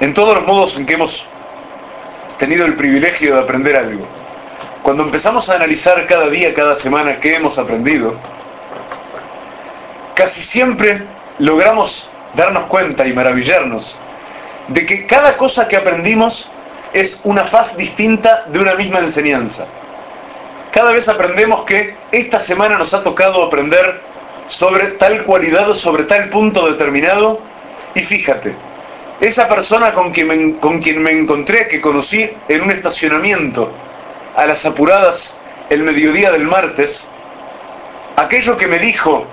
en 0.00 0.14
todos 0.14 0.36
los 0.36 0.46
modos 0.46 0.76
en 0.76 0.86
que 0.86 0.94
hemos 0.94 1.26
tenido 2.38 2.66
el 2.66 2.74
privilegio 2.76 3.34
de 3.34 3.40
aprender 3.40 3.76
algo. 3.76 4.06
Cuando 4.82 5.04
empezamos 5.04 5.48
a 5.48 5.54
analizar 5.54 6.06
cada 6.06 6.28
día, 6.28 6.52
cada 6.54 6.76
semana 6.76 7.20
qué 7.20 7.36
hemos 7.36 7.58
aprendido, 7.58 8.14
casi 10.14 10.42
siempre 10.42 11.02
logramos 11.38 12.08
darnos 12.34 12.64
cuenta 12.64 13.06
y 13.06 13.12
maravillarnos 13.12 13.96
de 14.68 14.86
que 14.86 15.06
cada 15.06 15.36
cosa 15.36 15.68
que 15.68 15.76
aprendimos 15.76 16.50
es 16.92 17.18
una 17.24 17.44
faz 17.44 17.76
distinta 17.76 18.44
de 18.48 18.58
una 18.58 18.74
misma 18.74 19.00
enseñanza. 19.00 19.64
Cada 20.72 20.90
vez 20.90 21.08
aprendemos 21.08 21.64
que 21.64 21.96
esta 22.10 22.40
semana 22.40 22.76
nos 22.76 22.92
ha 22.94 23.02
tocado 23.02 23.44
aprender 23.44 24.00
sobre 24.48 24.92
tal 24.92 25.24
cualidad 25.24 25.70
o 25.70 25.74
sobre 25.74 26.04
tal 26.04 26.28
punto 26.28 26.70
determinado 26.70 27.40
y 27.94 28.00
fíjate, 28.00 28.54
esa 29.20 29.48
persona 29.48 29.92
con 29.92 30.12
quien, 30.12 30.28
me, 30.28 30.58
con 30.58 30.80
quien 30.80 31.02
me 31.02 31.12
encontré, 31.12 31.68
que 31.68 31.80
conocí 31.80 32.28
en 32.48 32.62
un 32.62 32.70
estacionamiento 32.70 33.70
a 34.34 34.46
las 34.46 34.64
apuradas 34.64 35.36
el 35.70 35.82
mediodía 35.82 36.32
del 36.32 36.44
martes, 36.44 37.06
aquello 38.16 38.56
que 38.56 38.66
me 38.66 38.78
dijo 38.78 39.26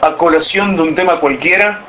a 0.00 0.16
colación 0.16 0.76
de 0.76 0.82
un 0.82 0.94
tema 0.94 1.20
cualquiera, 1.20 1.84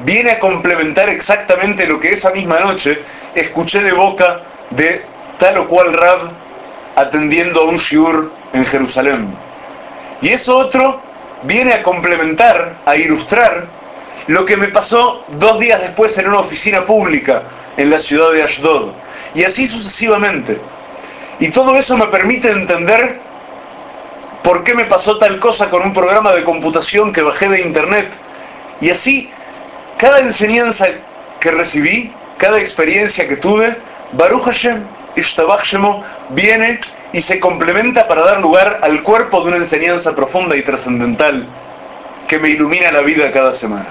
viene 0.00 0.32
a 0.32 0.38
complementar 0.38 1.08
exactamente 1.08 1.86
lo 1.86 2.00
que 2.00 2.10
esa 2.10 2.30
misma 2.30 2.60
noche 2.60 3.02
escuché 3.34 3.82
de 3.82 3.92
boca 3.92 4.40
de 4.70 5.02
tal 5.38 5.58
o 5.58 5.68
cual 5.68 5.92
Rab 5.92 6.30
atendiendo 6.96 7.60
a 7.60 7.64
un 7.64 7.76
shiur 7.76 8.32
en 8.52 8.64
Jerusalén. 8.64 9.34
Y 10.22 10.30
eso 10.30 10.56
otro 10.56 11.00
viene 11.42 11.74
a 11.74 11.82
complementar, 11.82 12.76
a 12.84 12.96
ilustrar 12.96 13.66
lo 14.26 14.44
que 14.44 14.56
me 14.56 14.68
pasó 14.68 15.24
dos 15.28 15.58
días 15.58 15.80
después 15.80 16.16
en 16.18 16.28
una 16.28 16.40
oficina 16.40 16.84
pública 16.86 17.42
en 17.76 17.90
la 17.90 17.98
ciudad 17.98 18.32
de 18.32 18.42
Ashdod. 18.42 18.92
Y 19.34 19.44
así 19.44 19.66
sucesivamente. 19.66 20.58
Y 21.38 21.50
todo 21.50 21.76
eso 21.76 21.96
me 21.96 22.06
permite 22.06 22.50
entender 22.50 23.18
por 24.42 24.64
qué 24.64 24.74
me 24.74 24.84
pasó 24.84 25.18
tal 25.18 25.38
cosa 25.38 25.70
con 25.70 25.82
un 25.82 25.92
programa 25.92 26.32
de 26.32 26.44
computación 26.44 27.12
que 27.12 27.22
bajé 27.22 27.48
de 27.48 27.62
internet. 27.62 28.10
Y 28.80 28.90
así, 28.90 29.30
cada 29.98 30.20
enseñanza 30.20 30.86
que 31.40 31.50
recibí, 31.50 32.12
cada 32.38 32.58
experiencia 32.58 33.26
que 33.28 33.36
tuve, 33.36 33.76
Baruch 34.12 34.44
Hashem, 34.44 34.84
Ishtabach 35.16 35.74
viene 36.30 36.80
y 37.12 37.20
se 37.22 37.40
complementa 37.40 38.06
para 38.06 38.22
dar 38.22 38.40
lugar 38.40 38.80
al 38.82 39.02
cuerpo 39.02 39.42
de 39.42 39.48
una 39.48 39.56
enseñanza 39.56 40.14
profunda 40.14 40.56
y 40.56 40.62
trascendental 40.62 41.46
que 42.28 42.38
me 42.38 42.50
ilumina 42.50 42.92
la 42.92 43.00
vida 43.00 43.32
cada 43.32 43.54
semana. 43.54 43.88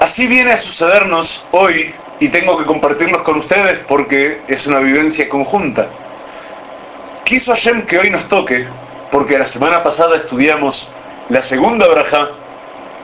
Así 0.00 0.26
viene 0.26 0.52
a 0.52 0.58
sucedernos 0.58 1.44
hoy 1.50 1.94
y 2.20 2.28
tengo 2.28 2.56
que 2.58 2.64
compartirlos 2.64 3.22
con 3.22 3.38
ustedes 3.38 3.80
porque 3.86 4.40
es 4.48 4.66
una 4.66 4.78
vivencia 4.78 5.28
conjunta. 5.28 5.88
Quiso 7.24 7.52
Hashem 7.52 7.82
que 7.82 7.98
hoy 7.98 8.10
nos 8.10 8.26
toque, 8.28 8.66
porque 9.10 9.38
la 9.38 9.48
semana 9.48 9.82
pasada 9.82 10.16
estudiamos 10.16 10.88
la 11.28 11.42
segunda 11.42 11.86
braja 11.88 12.30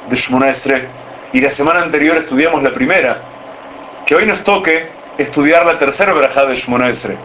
de 0.08 0.16
Shmona 0.16 0.50
Esre 0.50 0.88
y 1.32 1.40
la 1.40 1.50
semana 1.50 1.82
anterior 1.82 2.16
estudiamos 2.16 2.62
la 2.62 2.72
primera, 2.72 3.18
que 4.06 4.14
hoy 4.14 4.26
nos 4.26 4.42
toque 4.44 4.88
estudiar 5.18 5.66
la 5.66 5.78
tercera 5.78 6.14
braja 6.14 6.46
de 6.46 6.56
Shmona 6.56 6.88
Esre. 6.88 7.18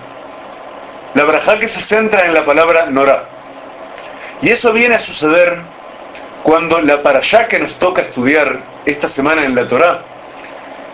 La 1.15 1.23
braja 1.23 1.59
que 1.59 1.67
se 1.67 1.81
centra 1.81 2.25
en 2.25 2.33
la 2.33 2.45
palabra 2.45 2.85
Nora. 2.87 3.25
Y 4.41 4.49
eso 4.49 4.71
viene 4.71 4.95
a 4.95 4.99
suceder 4.99 5.57
cuando 6.43 6.79
la 6.79 7.01
parashá 7.03 7.47
que 7.47 7.59
nos 7.59 7.77
toca 7.79 8.03
estudiar 8.03 8.59
esta 8.85 9.09
semana 9.09 9.43
en 9.43 9.55
la 9.55 9.67
Torá, 9.67 10.03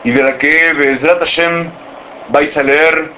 y 0.03 0.11
de 0.11 0.23
la 0.23 0.37
que 0.37 0.73
Bezrat 0.73 1.19
Hashem 1.19 1.69
vais 2.29 2.55
a 2.57 2.63
leer 2.63 3.11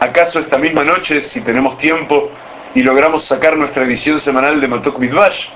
acaso 0.00 0.38
esta 0.38 0.58
misma 0.58 0.84
noche, 0.84 1.22
si 1.22 1.40
tenemos 1.40 1.78
tiempo 1.78 2.30
y 2.74 2.82
logramos 2.82 3.24
sacar 3.24 3.56
nuestra 3.56 3.84
edición 3.84 4.20
semanal 4.20 4.60
de 4.60 4.68
Matok 4.68 4.98
Midvash, 4.98 5.46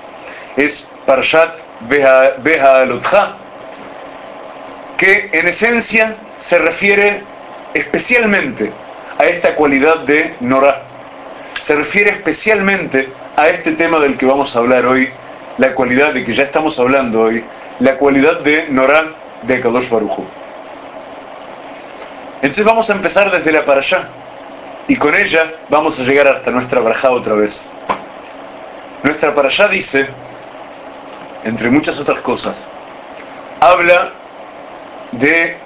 es 0.57 0.87
Parashat 1.05 1.55
Beha 1.87 2.81
Alotcha, 2.81 3.35
que 4.97 5.29
en 5.31 5.47
esencia 5.47 6.15
se 6.37 6.57
refiere 6.57 7.23
especialmente 7.73 8.71
a 9.19 9.25
esta 9.25 9.53
cualidad 9.53 9.99
de 9.99 10.35
Norah. 10.39 10.81
Se 11.65 11.75
refiere 11.75 12.11
especialmente 12.11 13.09
a 13.35 13.49
este 13.49 13.73
tema 13.73 13.99
del 13.99 14.17
que 14.17 14.25
vamos 14.25 14.55
a 14.55 14.59
hablar 14.59 14.85
hoy, 14.85 15.09
la 15.57 15.75
cualidad 15.75 16.13
de 16.13 16.25
que 16.25 16.33
ya 16.33 16.43
estamos 16.43 16.79
hablando 16.79 17.23
hoy, 17.23 17.43
la 17.79 17.97
cualidad 17.97 18.39
de 18.39 18.67
Norah 18.69 19.13
de 19.43 19.59
Kadosh 19.59 19.89
Baruchu. 19.89 20.25
Entonces 22.41 22.65
vamos 22.65 22.89
a 22.89 22.93
empezar 22.93 23.29
desde 23.29 23.51
la 23.51 23.65
para 23.65 23.81
allá 23.81 24.07
y 24.87 24.95
con 24.95 25.13
ella 25.13 25.55
vamos 25.67 25.99
a 25.99 26.03
llegar 26.03 26.27
hasta 26.27 26.49
nuestra 26.51 26.79
braja 26.79 27.11
otra 27.11 27.35
vez. 27.35 27.67
Nuestra 29.03 29.35
para 29.35 29.49
allá 29.49 29.67
dice, 29.67 30.07
entre 31.43 31.69
muchas 31.69 31.99
otras 31.99 32.21
cosas, 32.21 32.65
habla 33.59 34.13
de 35.11 35.57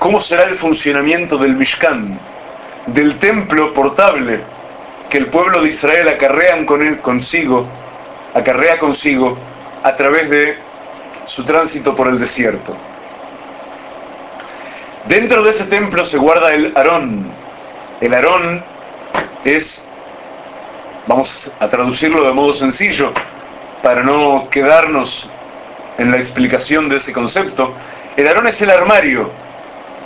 cómo 0.00 0.20
será 0.20 0.42
el 0.44 0.58
funcionamiento 0.58 1.38
del 1.38 1.54
Mishkan, 1.54 2.18
del 2.86 3.18
templo 3.18 3.72
portable 3.72 4.40
que 5.10 5.18
el 5.18 5.26
pueblo 5.26 5.62
de 5.62 5.68
Israel 5.70 6.08
acarrean 6.08 6.66
con 6.66 6.82
él, 6.86 7.00
consigo, 7.00 7.66
acarrea 8.34 8.78
consigo 8.78 9.38
a 9.82 9.94
través 9.96 10.28
de 10.30 10.58
su 11.26 11.44
tránsito 11.44 11.94
por 11.94 12.08
el 12.08 12.18
desierto. 12.18 12.76
Dentro 15.06 15.42
de 15.42 15.50
ese 15.50 15.64
templo 15.64 16.04
se 16.06 16.16
guarda 16.16 16.52
el 16.52 16.72
Aarón. 16.76 17.30
El 18.00 18.14
Aarón 18.14 18.64
es, 19.44 19.82
vamos 21.06 21.50
a 21.60 21.68
traducirlo 21.68 22.24
de 22.24 22.32
modo 22.32 22.54
sencillo, 22.54 23.12
para 23.82 24.02
no 24.02 24.48
quedarnos 24.50 25.28
en 25.98 26.10
la 26.10 26.16
explicación 26.16 26.88
de 26.88 26.96
ese 26.96 27.12
concepto, 27.12 27.74
el 28.16 28.26
Aarón 28.26 28.46
es 28.48 28.60
el 28.62 28.70
armario 28.70 29.30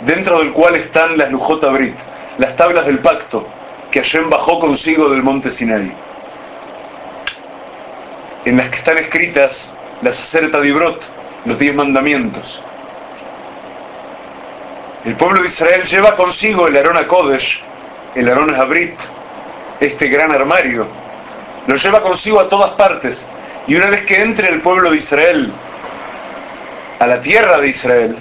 dentro 0.05 0.39
del 0.39 0.51
cual 0.51 0.75
están 0.75 1.17
las 1.17 1.31
Lujot 1.31 1.71
Brit, 1.71 1.95
las 2.39 2.55
tablas 2.55 2.85
del 2.85 2.99
pacto 2.99 3.45
que 3.91 3.99
Hashem 3.99 4.29
bajó 4.29 4.59
consigo 4.59 5.09
del 5.09 5.21
monte 5.21 5.51
Sinai, 5.51 5.91
en 8.45 8.57
las 8.57 8.69
que 8.69 8.77
están 8.77 8.97
escritas 8.97 9.69
las 10.01 10.19
Acerta 10.19 10.61
Dibrot, 10.61 11.03
los 11.45 11.59
diez 11.59 11.75
mandamientos. 11.75 12.61
El 15.03 15.15
pueblo 15.15 15.41
de 15.41 15.47
Israel 15.47 15.83
lleva 15.83 16.15
consigo 16.15 16.67
el 16.67 16.77
Arón 16.77 17.03
Kodesh, 17.07 17.61
el 18.15 18.29
Arón 18.29 18.55
Abrit, 18.55 18.95
este 19.81 20.07
gran 20.07 20.31
armario. 20.31 20.87
Lo 21.67 21.75
lleva 21.75 22.01
consigo 22.01 22.39
a 22.39 22.47
todas 22.47 22.71
partes. 22.71 23.25
Y 23.67 23.75
una 23.75 23.87
vez 23.87 24.05
que 24.05 24.21
entre 24.21 24.49
el 24.49 24.61
pueblo 24.61 24.91
de 24.91 24.97
Israel 24.97 25.53
a 26.99 27.07
la 27.07 27.21
tierra 27.21 27.59
de 27.59 27.69
Israel, 27.69 28.17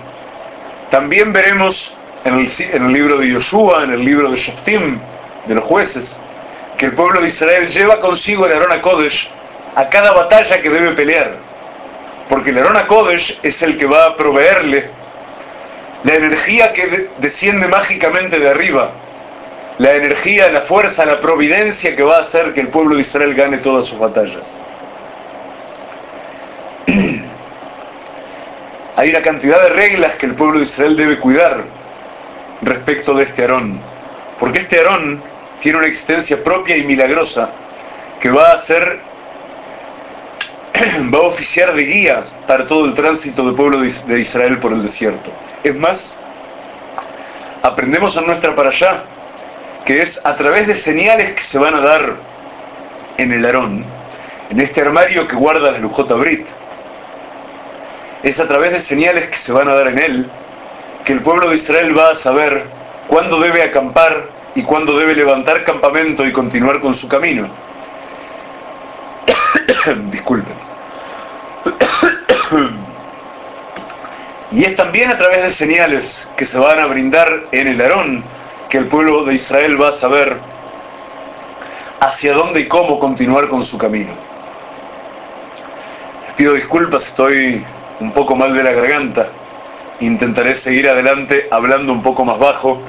también 0.91 1.33
veremos 1.33 1.93
en 2.25 2.85
el, 2.85 2.93
libro 2.93 3.19
de 3.19 3.29
Yoshua, 3.29 3.85
en 3.85 3.93
el 3.93 4.05
libro 4.05 4.31
de 4.31 4.37
Shoftim, 4.37 4.99
de 5.47 5.55
los 5.55 5.65
jueces, 5.65 6.17
que 6.77 6.87
el 6.87 6.93
pueblo 6.93 7.21
de 7.21 7.29
Israel 7.29 7.69
lleva 7.69 8.01
consigo 8.01 8.47
el 8.47 8.53
Arón 8.53 8.81
Kodesh 8.81 9.29
a 9.75 9.89
cada 9.89 10.13
batalla 10.13 10.61
que 10.61 10.71
debe 10.71 10.93
pelear. 10.93 11.37
Porque 12.29 12.51
el 12.51 12.59
Arón 12.59 12.77
Kodesh 12.87 13.39
es 13.43 13.63
el 13.63 13.79
que 13.79 13.87
va 13.87 14.07
a 14.07 14.17
proveerle 14.17 14.91
la 16.05 16.15
energía 16.15 16.73
que 16.73 17.09
desciende 17.19 17.67
mágicamente 17.67 18.39
de 18.39 18.49
arriba, 18.49 18.93
la 19.79 19.95
energía, 19.95 20.51
la 20.51 20.63
fuerza, 20.63 21.05
la 21.05 21.21
providencia 21.21 21.95
que 21.97 22.03
va 22.03 22.17
a 22.19 22.21
hacer 22.23 22.53
que 22.53 22.61
el 22.61 22.69
pueblo 22.69 22.97
de 22.97 23.03
Israel 23.03 23.35
gane 23.35 23.59
todas 23.59 23.87
sus 23.87 23.99
batallas. 23.99 24.45
Hay 28.97 29.11
una 29.11 29.23
cantidad 29.23 29.63
de 29.63 29.69
reglas 29.71 30.17
que 30.17 30.27
el 30.27 30.35
pueblo 30.35 30.59
de 30.59 30.65
Israel 30.65 30.97
debe 30.97 31.19
cuidar 31.19 31.78
respecto 32.63 33.15
de 33.15 33.25
este 33.25 33.43
Aarón, 33.43 33.81
porque 34.39 34.63
este 34.63 34.79
Aarón 34.79 35.23
tiene 35.61 35.79
una 35.79 35.87
existencia 35.87 36.43
propia 36.43 36.77
y 36.77 36.85
milagrosa 36.85 37.51
que 38.21 38.31
va 38.31 38.53
a 38.53 38.59
ser 38.63 39.01
va 41.13 41.19
a 41.19 41.23
oficiar 41.23 41.75
de 41.75 41.83
guía 41.85 42.25
para 42.47 42.67
todo 42.67 42.85
el 42.85 42.95
tránsito 42.95 43.45
del 43.45 43.55
pueblo 43.55 43.81
de 43.81 44.21
Israel 44.21 44.59
por 44.59 44.73
el 44.73 44.83
desierto. 44.83 45.31
Es 45.65 45.75
más, 45.75 46.15
aprendemos 47.63 48.17
en 48.17 48.27
nuestra 48.27 48.55
para 48.55 48.71
allá 48.71 49.05
que 49.85 50.03
es 50.03 50.21
a 50.23 50.37
través 50.37 50.67
de 50.67 50.75
señales 50.75 51.35
que 51.35 51.43
se 51.43 51.59
van 51.59 51.75
a 51.75 51.81
dar 51.81 52.17
en 53.17 53.33
el 53.33 53.45
Aarón, 53.45 53.85
en 54.51 54.61
este 54.61 54.81
armario 54.83 55.27
que 55.27 55.35
guarda 55.35 55.73
la 55.73 55.79
Lujota 55.79 56.15
Brit, 56.15 56.47
es 58.23 58.39
a 58.39 58.47
través 58.47 58.73
de 58.73 58.81
señales 58.81 59.31
que 59.31 59.37
se 59.37 59.53
van 59.53 59.69
a 59.69 59.75
dar 59.75 59.89
en 59.89 59.99
él 59.99 60.31
que 61.09 61.15
el 61.15 61.23
pueblo 61.23 61.49
de 61.49 61.57
Israel 61.57 61.99
va 61.99 62.11
a 62.11 62.17
saber 62.17 62.65
cuándo 63.07 63.41
debe 63.41 63.63
acampar 63.63 64.29
y 64.55 64.63
cuándo 64.63 64.95
debe 64.95 65.15
levantar 65.15 65.65
campamento 65.65 66.27
y 66.27 66.33
continuar 66.33 66.81
con 66.81 66.95
su 66.97 67.09
camino. 67.09 67.49
Disculpen. 70.11 70.55
y 74.53 74.67
es 74.67 74.77
también 74.77 75.11
a 75.11 75.17
través 75.17 75.45
de 75.45 75.51
señales 75.53 76.29
que 76.37 76.45
se 76.45 76.59
van 76.59 76.79
a 76.79 76.85
brindar 76.85 77.45
en 77.53 77.69
el 77.69 77.81
Aarón 77.81 78.23
que 78.69 78.77
el 78.77 78.89
pueblo 78.89 79.25
de 79.25 79.37
Israel 79.37 79.81
va 79.81 79.89
a 79.89 79.93
saber 79.93 80.37
hacia 82.01 82.35
dónde 82.35 82.61
y 82.61 82.69
cómo 82.69 82.99
continuar 82.99 83.49
con 83.49 83.65
su 83.65 83.79
camino. 83.79 84.13
Les 86.27 86.35
pido 86.35 86.53
disculpas, 86.53 87.09
estoy 87.09 87.65
un 87.99 88.13
poco 88.13 88.37
mal 88.37 88.53
de 88.53 88.63
la 88.63 88.73
garganta. 88.73 89.31
Intentaré 90.01 90.57
seguir 90.57 90.89
adelante 90.89 91.49
hablando 91.51 91.93
un 91.93 92.03
poco 92.03 92.25
más 92.25 92.39
bajo 92.39 92.83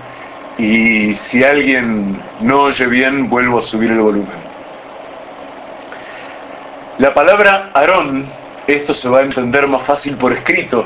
y 0.60 1.16
si 1.16 1.44
alguien 1.44 2.22
no 2.42 2.64
oye 2.64 2.86
bien, 2.86 3.30
vuelvo 3.30 3.60
a 3.60 3.64
subir 3.64 3.92
el 3.92 4.00
volumen. 4.00 4.50
La 7.00 7.14
palabra 7.14 7.72
Aarón, 7.74 8.26
esto 8.68 8.94
se 8.94 9.08
va 9.08 9.20
a 9.20 9.22
entender 9.22 9.68
más 9.68 9.84
fácil 9.84 10.18
por 10.18 10.34
escrito, 10.34 10.86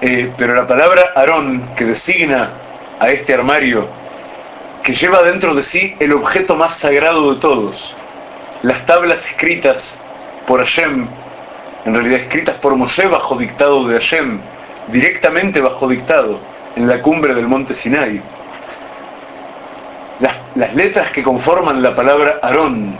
eh, 0.00 0.32
pero 0.38 0.54
la 0.54 0.66
palabra 0.66 1.12
Aarón, 1.16 1.74
que 1.76 1.84
designa 1.86 2.52
a 3.00 3.08
este 3.08 3.34
armario, 3.34 3.88
que 4.84 4.94
lleva 4.94 5.22
dentro 5.22 5.54
de 5.56 5.64
sí 5.64 5.96
el 5.98 6.12
objeto 6.12 6.54
más 6.54 6.78
sagrado 6.78 7.34
de 7.34 7.40
todos, 7.40 7.94
las 8.62 8.86
tablas 8.86 9.26
escritas 9.26 9.98
por 10.46 10.60
Hashem, 10.60 11.08
en 11.84 11.94
realidad 11.94 12.20
escritas 12.20 12.54
por 12.56 12.76
Moshe 12.76 13.06
bajo 13.08 13.36
dictado 13.36 13.88
de 13.88 13.94
Hashem, 13.94 14.40
directamente 14.90 15.60
bajo 15.60 15.88
dictado, 15.88 16.40
en 16.76 16.86
la 16.86 17.02
cumbre 17.02 17.34
del 17.34 17.48
monte 17.48 17.74
Sinai. 17.74 18.20
Las, 20.20 20.34
las 20.54 20.74
letras 20.74 21.10
que 21.12 21.22
conforman 21.22 21.82
la 21.82 21.94
palabra 21.94 22.38
Aarón 22.42 22.96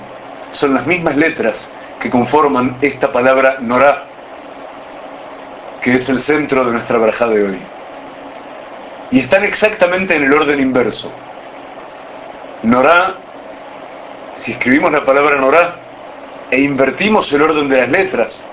son 0.50 0.74
las 0.74 0.86
mismas 0.86 1.16
letras 1.16 1.68
que 2.00 2.10
conforman 2.10 2.76
esta 2.80 3.12
palabra 3.12 3.58
Norá, 3.60 4.04
que 5.82 5.94
es 5.94 6.08
el 6.08 6.20
centro 6.22 6.64
de 6.64 6.72
nuestra 6.72 6.98
braja 6.98 7.26
de 7.28 7.42
hoy. 7.42 7.58
Y 9.10 9.20
están 9.20 9.44
exactamente 9.44 10.14
en 10.14 10.24
el 10.24 10.32
orden 10.32 10.60
inverso. 10.60 11.10
Norá, 12.62 13.14
si 14.36 14.52
escribimos 14.52 14.92
la 14.92 15.04
palabra 15.04 15.36
Norá 15.36 15.76
e 16.50 16.60
invertimos 16.60 17.32
el 17.32 17.42
orden 17.42 17.68
de 17.68 17.78
las 17.78 17.88
letras, 17.88 18.44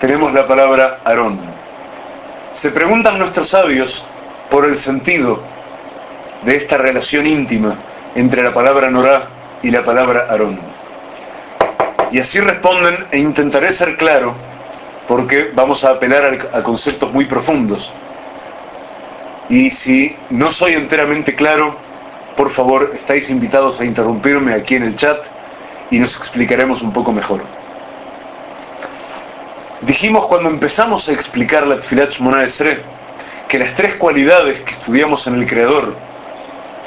tenemos 0.00 0.32
la 0.32 0.46
palabra 0.46 0.98
Aarón. 1.04 1.61
Se 2.62 2.70
preguntan 2.70 3.18
nuestros 3.18 3.48
sabios 3.48 4.04
por 4.48 4.64
el 4.66 4.76
sentido 4.76 5.42
de 6.44 6.58
esta 6.58 6.76
relación 6.76 7.26
íntima 7.26 7.76
entre 8.14 8.40
la 8.40 8.54
palabra 8.54 8.88
Norá 8.88 9.30
y 9.64 9.70
la 9.72 9.84
palabra 9.84 10.28
Aarón. 10.30 10.60
Y 12.12 12.20
así 12.20 12.38
responden 12.38 13.06
e 13.10 13.18
intentaré 13.18 13.72
ser 13.72 13.96
claro 13.96 14.36
porque 15.08 15.50
vamos 15.52 15.82
a 15.82 15.90
apelar 15.90 16.50
a 16.52 16.62
conceptos 16.62 17.12
muy 17.12 17.24
profundos. 17.24 17.92
Y 19.48 19.72
si 19.72 20.14
no 20.30 20.52
soy 20.52 20.74
enteramente 20.74 21.34
claro, 21.34 21.74
por 22.36 22.52
favor, 22.52 22.92
estáis 22.94 23.28
invitados 23.28 23.80
a 23.80 23.84
interrumpirme 23.84 24.54
aquí 24.54 24.76
en 24.76 24.84
el 24.84 24.94
chat 24.94 25.18
y 25.90 25.98
nos 25.98 26.16
explicaremos 26.16 26.80
un 26.80 26.92
poco 26.92 27.10
mejor. 27.10 27.42
Dijimos 29.82 30.26
cuando 30.26 30.48
empezamos 30.48 31.08
a 31.08 31.12
explicar 31.12 31.66
la 31.66 31.80
Tfilat 31.80 32.12
Shmona 32.12 32.46
que 33.48 33.58
las 33.58 33.74
tres 33.74 33.96
cualidades 33.96 34.60
que 34.60 34.70
estudiamos 34.70 35.26
en 35.26 35.34
el 35.34 35.46
Creador 35.46 35.96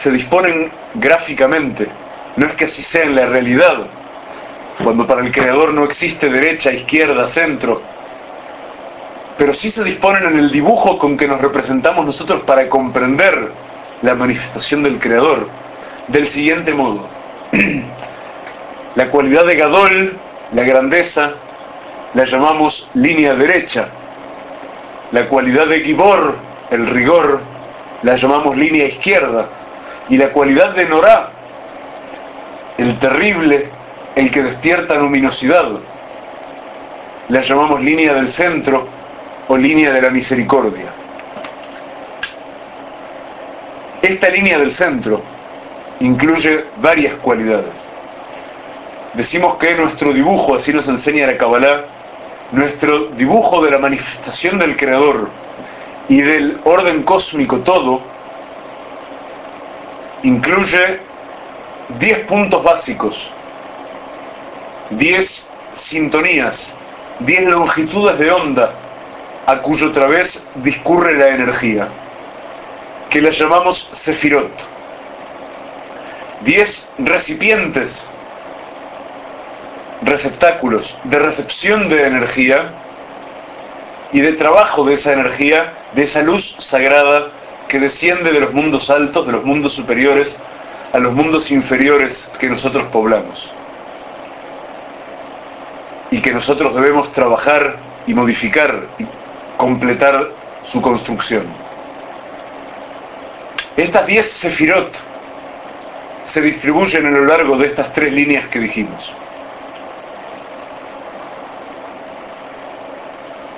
se 0.02 0.10
disponen 0.12 0.72
gráficamente, 0.94 1.90
no 2.38 2.48
es 2.48 2.54
que 2.56 2.66
así 2.66 2.84
sea 2.84 3.04
en 3.04 3.16
la 3.16 3.26
realidad, 3.26 3.88
cuando 4.82 5.06
para 5.06 5.26
el 5.26 5.34
Creador 5.34 5.74
no 5.74 5.84
existe 5.84 6.30
derecha, 6.30 6.72
izquierda, 6.72 7.28
centro, 7.28 7.82
pero 9.38 9.54
sí 9.54 9.70
se 9.70 9.84
disponen 9.84 10.24
en 10.28 10.40
el 10.40 10.50
dibujo 10.50 10.98
con 10.98 11.18
que 11.18 11.28
nos 11.28 11.42
representamos 11.42 12.06
nosotros 12.06 12.44
para 12.44 12.70
comprender 12.70 13.52
la 14.04 14.16
manifestación 14.16 14.84
del 14.84 15.00
Creador 15.00 15.50
del 16.08 16.30
siguiente 16.30 16.74
modo. 16.74 17.10
la 18.96 19.10
cualidad 19.10 19.46
de 19.46 19.56
Gadol, 19.56 20.18
la 20.54 20.64
grandeza, 20.64 21.34
la 22.16 22.26
llamamos 22.26 22.88
línea 22.94 23.36
derecha. 23.36 23.90
La 25.12 25.28
cualidad 25.28 25.68
de 25.68 25.82
Gibor, 25.82 26.36
el 26.72 26.88
rigor, 26.88 27.42
la 28.04 28.16
llamamos 28.16 28.58
línea 28.58 28.86
izquierda. 28.86 29.48
Y 30.10 30.18
la 30.18 30.30
cualidad 30.30 30.74
de 30.76 30.86
Norá, 30.86 31.30
el 32.78 32.98
terrible, 33.00 33.70
el 34.16 34.32
que 34.32 34.44
despierta 34.44 34.96
luminosidad, 34.96 35.66
la 37.28 37.42
llamamos 37.42 37.82
línea 37.82 38.14
del 38.14 38.30
centro 38.30 38.88
o 39.48 39.58
línea 39.58 39.92
de 39.92 40.02
la 40.02 40.10
misericordia. 40.10 40.94
Esta 44.02 44.30
línea 44.30 44.58
del 44.60 44.72
centro 44.72 45.22
incluye 46.00 46.66
varias 46.78 47.16
cualidades. 47.16 47.74
Decimos 49.16 49.56
que 49.58 49.76
nuestro 49.76 50.14
dibujo, 50.14 50.56
así 50.56 50.72
nos 50.72 50.88
enseña 50.88 51.28
la 51.28 51.38
Kabbalah, 51.38 51.95
nuestro 52.52 53.08
dibujo 53.10 53.64
de 53.64 53.72
la 53.72 53.80
manifestación 53.80 54.58
del 54.60 54.78
Creador 54.78 55.30
y 56.08 56.22
del 56.22 56.60
orden 56.64 57.04
cósmico 57.04 57.60
todo, 57.60 58.02
incluye 60.24 61.00
10 62.00 62.20
puntos 62.28 62.64
básicos, 62.64 63.16
10 64.92 65.48
sintonías, 65.74 66.74
10 67.20 67.46
longitudes 67.46 68.18
de 68.20 68.32
onda 68.32 68.74
a 69.46 69.62
cuyo 69.62 69.92
través 69.92 70.42
discurre 70.56 71.16
la 71.16 71.30
energía, 71.30 71.88
que 73.10 73.22
la 73.22 73.30
llamamos 73.30 73.88
Sefirot. 73.92 74.52
Diez 76.42 76.88
recipientes, 76.98 78.08
receptáculos 80.06 80.96
de 81.04 81.20
recepción 81.20 81.90
de 81.90 82.06
energía 82.06 82.74
y 84.12 84.22
de 84.22 84.34
trabajo 84.34 84.86
de 84.86 84.94
esa 84.94 85.14
energía, 85.14 85.74
de 85.94 86.04
esa 86.04 86.22
luz 86.22 86.56
sagrada 86.60 87.32
que 87.68 87.80
desciende 87.80 88.32
de 88.32 88.40
los 88.40 88.54
mundos 88.54 88.90
altos, 88.90 89.26
de 89.26 89.32
los 89.34 89.44
mundos 89.44 89.74
superiores, 89.74 90.38
a 90.94 91.00
los 91.00 91.12
mundos 91.14 91.50
inferiores 91.52 92.32
que 92.40 92.48
nosotros 92.48 92.86
poblamos. 92.92 93.52
Y 96.12 96.22
que 96.22 96.32
nosotros 96.32 96.74
debemos 96.76 97.12
trabajar 97.12 97.78
y 98.06 98.14
modificar 98.14 98.88
y 99.00 99.06
completar 99.58 100.30
su 100.72 100.82
construcción. 100.82 101.46
Estas 103.76 104.06
10 104.06 104.32
sefirot 104.34 104.96
se 106.26 106.42
distribuyen 106.42 107.08
a 107.08 107.12
lo 107.12 107.26
largo 107.26 107.58
de 107.58 107.68
estas 107.68 107.92
tres 107.92 108.14
líneas 108.14 108.48
que 108.50 108.60
dijimos. 108.60 109.12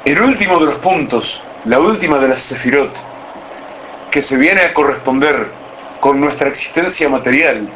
El 0.07 0.21
último 0.21 0.57
de 0.59 0.67
los 0.67 0.75
puntos, 0.75 1.41
la 1.65 1.81
última 1.81 2.17
de 2.19 2.29
las 2.29 2.39
sefirot, 2.43 2.93
que 4.09 4.21
se 4.21 4.37
viene 4.37 4.61
a 4.61 4.73
corresponder 4.73 5.51
con 5.99 6.21
nuestra 6.21 6.47
existencia 6.47 7.09
material, 7.09 7.67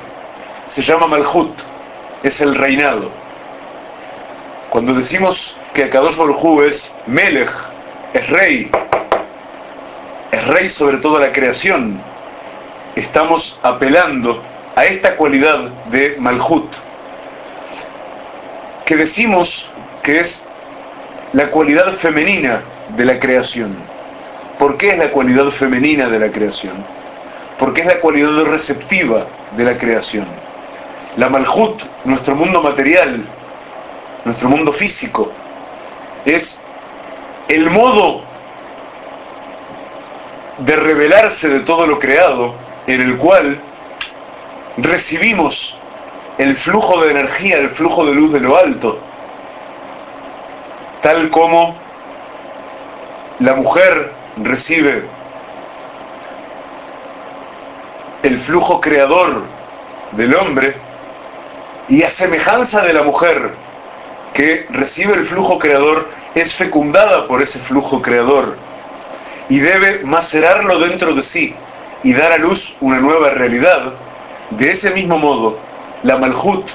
se 0.70 0.82
llama 0.82 1.08
Malhut, 1.08 1.52
es 2.24 2.40
el 2.40 2.56
reinado. 2.56 3.12
Cuando 4.70 4.94
decimos 4.94 5.58
que 5.74 5.84
Akadosh 5.84 6.16
Baruj 6.16 6.64
es 6.64 6.90
Melech, 7.06 7.52
es 8.14 8.30
rey, 8.30 8.72
es 10.32 10.48
rey 10.48 10.70
sobre 10.70 11.00
toda 11.00 11.20
la 11.20 11.34
creación. 11.34 12.02
Estamos 12.96 13.60
apelando 13.62 14.42
a 14.78 14.86
esta 14.86 15.18
cualidad 15.18 15.70
de 15.92 16.16
Malhut, 16.18 16.72
que 18.86 18.96
decimos 18.96 19.70
que 20.02 20.22
es 20.22 20.42
la 21.34 21.50
cualidad 21.50 21.94
femenina 21.98 22.62
de 22.90 23.06
la 23.06 23.20
creación. 23.20 23.76
¿Por 24.60 24.78
qué 24.78 24.90
es 24.90 24.98
la 24.98 25.12
cualidad 25.12 25.50
femenina 25.52 26.10
de 26.10 26.20
la 26.20 26.32
creación? 26.32 26.84
Porque 27.58 27.82
es 27.82 27.88
la 27.88 28.00
cualidad 28.00 28.44
receptiva 28.46 29.28
de 29.56 29.64
la 29.64 29.78
creación. 29.78 30.26
La 31.18 31.30
Malhut, 31.30 31.82
nuestro 32.06 32.36
mundo 32.36 32.62
material, 32.62 33.26
nuestro 34.26 34.50
mundo 34.50 34.74
físico, 34.74 35.32
es 36.26 36.58
el 37.48 37.70
modo 37.70 38.24
de 40.60 40.76
revelarse 40.76 41.48
de 41.48 41.62
todo 41.62 41.88
lo 41.88 42.00
creado 42.00 42.54
en 42.88 43.02
el 43.02 43.18
cual 43.18 43.60
recibimos 44.78 45.76
el 46.38 46.56
flujo 46.58 47.04
de 47.04 47.12
energía, 47.12 47.58
el 47.58 47.72
flujo 47.72 48.06
de 48.06 48.14
luz 48.14 48.32
de 48.34 48.40
lo 48.40 48.58
alto, 48.58 49.00
tal 51.02 51.30
como 51.30 51.76
la 53.40 53.56
mujer 53.56 54.12
recibe 54.38 55.04
el 58.24 58.40
flujo 58.42 58.80
creador 58.80 59.44
del 60.12 60.36
hombre 60.36 60.76
y 61.90 62.04
a 62.04 62.10
semejanza 62.10 62.82
de 62.82 62.94
la 62.94 63.04
mujer 63.04 63.52
que 64.34 64.68
recibe 64.70 65.14
el 65.14 65.28
flujo 65.28 65.58
creador 65.58 66.10
es 66.36 66.54
fecundada 66.56 67.28
por 67.28 67.42
ese 67.42 67.60
flujo 67.62 68.02
creador 68.02 68.58
y 69.50 69.60
debe 69.60 70.04
macerarlo 70.06 70.80
dentro 70.80 71.14
de 71.14 71.24
sí 71.24 71.54
y 72.04 72.14
dar 72.14 72.32
a 72.32 72.38
luz 72.38 72.74
una 72.80 73.00
nueva 73.00 73.32
realidad, 73.32 73.94
de 74.52 74.70
ese 74.72 74.92
mismo 74.92 75.18
modo, 75.18 75.60
la 76.04 76.18
Malhut, 76.18 76.66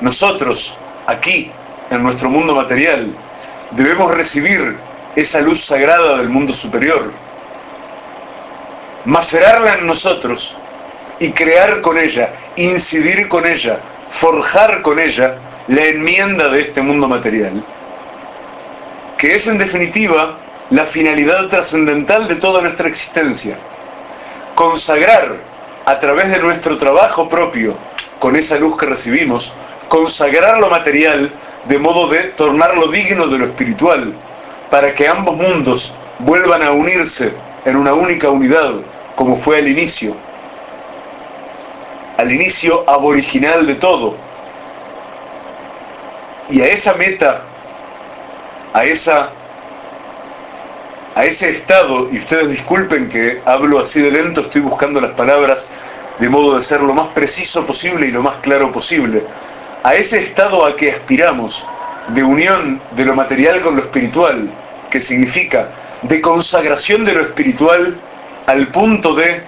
nosotros, 0.00 0.74
aquí, 1.06 1.50
en 1.90 2.02
nuestro 2.02 2.30
mundo 2.30 2.54
material, 2.54 3.14
debemos 3.72 4.14
recibir 4.14 4.76
esa 5.16 5.40
luz 5.40 5.64
sagrada 5.64 6.18
del 6.18 6.28
mundo 6.28 6.54
superior, 6.54 7.12
macerarla 9.04 9.74
en 9.74 9.86
nosotros 9.86 10.56
y 11.18 11.30
crear 11.32 11.80
con 11.80 11.98
ella, 11.98 12.30
incidir 12.56 13.28
con 13.28 13.46
ella, 13.46 13.78
forjar 14.20 14.82
con 14.82 14.98
ella 14.98 15.36
la 15.68 15.84
enmienda 15.84 16.48
de 16.48 16.62
este 16.62 16.82
mundo 16.82 17.08
material 17.08 17.64
que 19.24 19.36
es 19.36 19.46
en 19.46 19.56
definitiva 19.56 20.38
la 20.68 20.84
finalidad 20.86 21.48
trascendental 21.48 22.28
de 22.28 22.34
toda 22.36 22.60
nuestra 22.60 22.88
existencia. 22.88 23.56
Consagrar 24.54 25.36
a 25.86 25.98
través 25.98 26.28
de 26.30 26.38
nuestro 26.40 26.76
trabajo 26.76 27.26
propio, 27.26 27.74
con 28.18 28.36
esa 28.36 28.56
luz 28.56 28.76
que 28.76 28.84
recibimos, 28.84 29.50
consagrar 29.88 30.58
lo 30.58 30.68
material 30.68 31.32
de 31.68 31.78
modo 31.78 32.08
de 32.08 32.24
tornarlo 32.36 32.88
digno 32.88 33.26
de 33.26 33.38
lo 33.38 33.46
espiritual, 33.46 34.14
para 34.70 34.94
que 34.94 35.06
ambos 35.08 35.36
mundos 35.36 35.92
vuelvan 36.18 36.62
a 36.62 36.72
unirse 36.72 37.32
en 37.64 37.76
una 37.76 37.94
única 37.94 38.28
unidad, 38.28 38.72
como 39.16 39.36
fue 39.38 39.58
al 39.58 39.68
inicio, 39.68 40.14
al 42.18 42.32
inicio 42.32 42.88
aboriginal 42.88 43.66
de 43.66 43.74
todo. 43.76 44.16
Y 46.50 46.60
a 46.60 46.66
esa 46.66 46.94
meta 46.94 47.42
a 48.74 48.84
esa 48.84 49.30
a 51.14 51.24
ese 51.24 51.48
estado, 51.50 52.08
y 52.10 52.18
ustedes 52.18 52.48
disculpen 52.48 53.08
que 53.08 53.40
hablo 53.44 53.78
así 53.78 54.02
de 54.02 54.10
lento, 54.10 54.40
estoy 54.40 54.62
buscando 54.62 55.00
las 55.00 55.12
palabras 55.12 55.64
de 56.18 56.28
modo 56.28 56.56
de 56.56 56.62
ser 56.62 56.80
lo 56.80 56.92
más 56.92 57.12
preciso 57.14 57.64
posible 57.64 58.08
y 58.08 58.10
lo 58.10 58.20
más 58.20 58.38
claro 58.42 58.72
posible, 58.72 59.22
a 59.84 59.94
ese 59.94 60.18
estado 60.18 60.66
a 60.66 60.76
que 60.76 60.90
aspiramos, 60.90 61.64
de 62.08 62.22
unión 62.22 62.80
de 62.92 63.04
lo 63.04 63.14
material 63.14 63.60
con 63.60 63.76
lo 63.76 63.82
espiritual, 63.82 64.50
que 64.90 65.00
significa 65.00 65.68
de 66.02 66.20
consagración 66.22 67.04
de 67.04 67.12
lo 67.12 67.20
espiritual 67.20 68.00
al 68.46 68.68
punto 68.68 69.14
de 69.14 69.42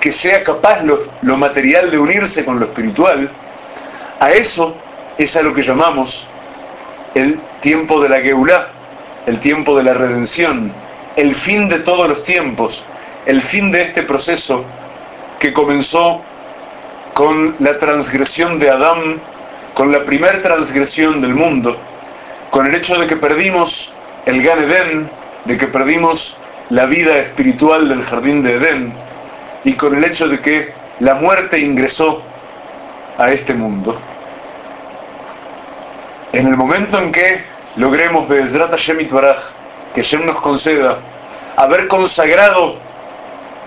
que 0.00 0.12
sea 0.12 0.42
capaz 0.44 0.82
lo, 0.82 1.00
lo 1.22 1.36
material 1.36 1.90
de 1.90 1.98
unirse 1.98 2.44
con 2.44 2.60
lo 2.60 2.66
espiritual, 2.66 3.28
a 4.20 4.30
eso 4.30 4.74
es 5.18 5.34
a 5.34 5.42
lo 5.42 5.52
que 5.52 5.62
llamamos 5.62 6.26
el 7.14 7.40
tiempo 7.60 8.00
de 8.00 8.08
la 8.08 8.20
Geulá, 8.20 8.68
el 9.26 9.40
tiempo 9.40 9.76
de 9.76 9.82
la 9.82 9.94
redención, 9.94 10.72
el 11.16 11.34
fin 11.36 11.68
de 11.68 11.80
todos 11.80 12.08
los 12.08 12.24
tiempos, 12.24 12.82
el 13.26 13.42
fin 13.42 13.72
de 13.72 13.82
este 13.82 14.04
proceso 14.04 14.64
que 15.40 15.52
comenzó 15.52 16.22
con 17.14 17.56
la 17.58 17.78
transgresión 17.78 18.58
de 18.58 18.70
Adán, 18.70 19.20
con 19.74 19.92
la 19.92 20.04
primera 20.04 20.40
transgresión 20.42 21.20
del 21.20 21.34
mundo, 21.34 21.76
con 22.50 22.66
el 22.66 22.74
hecho 22.74 22.98
de 22.98 23.06
que 23.06 23.16
perdimos 23.16 23.92
el 24.26 24.42
Gan 24.42 24.64
Edén, 24.64 25.10
de 25.44 25.56
que 25.56 25.66
perdimos 25.66 26.36
la 26.70 26.86
vida 26.86 27.18
espiritual 27.18 27.88
del 27.88 28.02
jardín 28.02 28.42
de 28.42 28.54
Edén, 28.54 28.92
y 29.64 29.74
con 29.74 29.96
el 29.96 30.04
hecho 30.04 30.28
de 30.28 30.40
que 30.40 30.72
la 31.00 31.14
muerte 31.14 31.58
ingresó 31.58 32.22
a 33.18 33.30
este 33.30 33.54
mundo. 33.54 34.00
En 36.32 36.46
el 36.46 36.56
momento 36.56 36.98
en 36.98 37.12
que 37.12 37.42
logremos 37.76 38.28
Bezrat 38.28 38.70
Hashem 38.70 39.08
Baraj, 39.10 39.38
que 39.94 40.02
Hashem 40.02 40.24
nos 40.26 40.40
conceda 40.40 40.98
haber 41.56 41.88
consagrado 41.88 42.76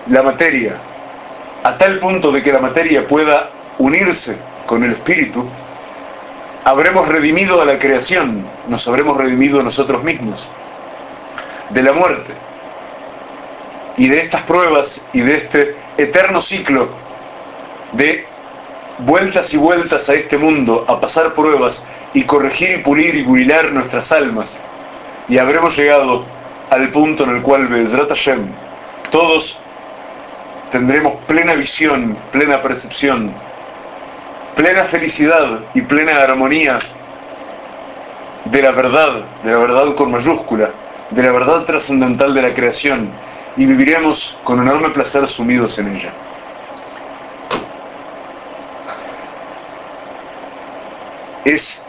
la 0.06 0.22
materia 0.22 0.76
a 1.64 1.78
tal 1.78 1.98
punto 1.98 2.30
de 2.30 2.42
que 2.42 2.52
la 2.52 2.60
materia 2.60 3.08
pueda 3.08 3.50
unirse 3.78 4.36
con 4.66 4.84
el 4.84 4.92
espíritu, 4.92 5.44
habremos 6.62 7.08
redimido 7.08 7.60
a 7.60 7.64
la 7.64 7.78
creación, 7.78 8.46
nos 8.68 8.86
habremos 8.86 9.16
redimido 9.16 9.60
a 9.60 9.62
nosotros 9.62 10.04
mismos 10.04 10.46
de 11.70 11.82
la 11.82 11.92
muerte 11.92 12.34
y 13.96 14.08
de 14.08 14.20
estas 14.20 14.42
pruebas 14.42 15.00
y 15.14 15.20
de 15.20 15.34
este 15.36 15.76
eterno 15.96 16.42
ciclo 16.42 16.90
de 17.92 18.26
vueltas 18.98 19.52
y 19.54 19.56
vueltas 19.56 20.06
a 20.10 20.14
este 20.14 20.36
mundo, 20.36 20.84
a 20.86 21.00
pasar 21.00 21.32
pruebas 21.32 21.82
y 22.12 22.24
corregir 22.24 22.72
y 22.72 22.82
pulir 22.82 23.14
y 23.14 23.22
burilar 23.22 23.72
nuestras 23.72 24.12
almas. 24.12 24.58
Y 25.28 25.38
habremos 25.38 25.76
llegado 25.76 26.26
al 26.68 26.90
punto 26.90 27.24
en 27.24 27.36
el 27.36 27.42
cual 27.42 27.68
Bezrat 27.68 28.10
todos 29.10 29.58
tendremos 30.74 31.14
plena 31.28 31.54
visión, 31.54 32.18
plena 32.32 32.60
percepción, 32.60 33.32
plena 34.56 34.86
felicidad 34.86 35.60
y 35.72 35.82
plena 35.82 36.16
armonía 36.16 36.80
de 38.46 38.60
la 38.60 38.72
verdad, 38.72 39.20
de 39.44 39.52
la 39.52 39.58
verdad 39.58 39.94
con 39.94 40.10
mayúscula, 40.10 40.70
de 41.10 41.22
la 41.22 41.30
verdad 41.30 41.62
trascendental 41.62 42.34
de 42.34 42.42
la 42.42 42.54
creación, 42.54 43.08
y 43.56 43.66
viviremos 43.66 44.36
con 44.42 44.62
enorme 44.62 44.88
placer 44.88 45.28
sumidos 45.28 45.78
en 45.78 45.94
ella. 45.94 46.12
Es 51.44 51.80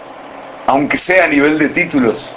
aunque 0.67 0.99
sea 0.99 1.25
a 1.25 1.27
nivel 1.27 1.57
de 1.57 1.69
títulos, 1.69 2.31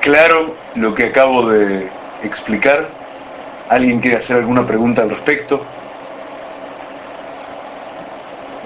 claro 0.00 0.56
lo 0.76 0.94
que 0.94 1.04
acabo 1.04 1.50
de 1.50 1.90
explicar. 2.22 3.03
¿Alguien 3.68 4.00
quiere 4.00 4.18
hacer 4.18 4.36
alguna 4.36 4.66
pregunta 4.66 5.02
al 5.02 5.10
respecto? 5.10 5.64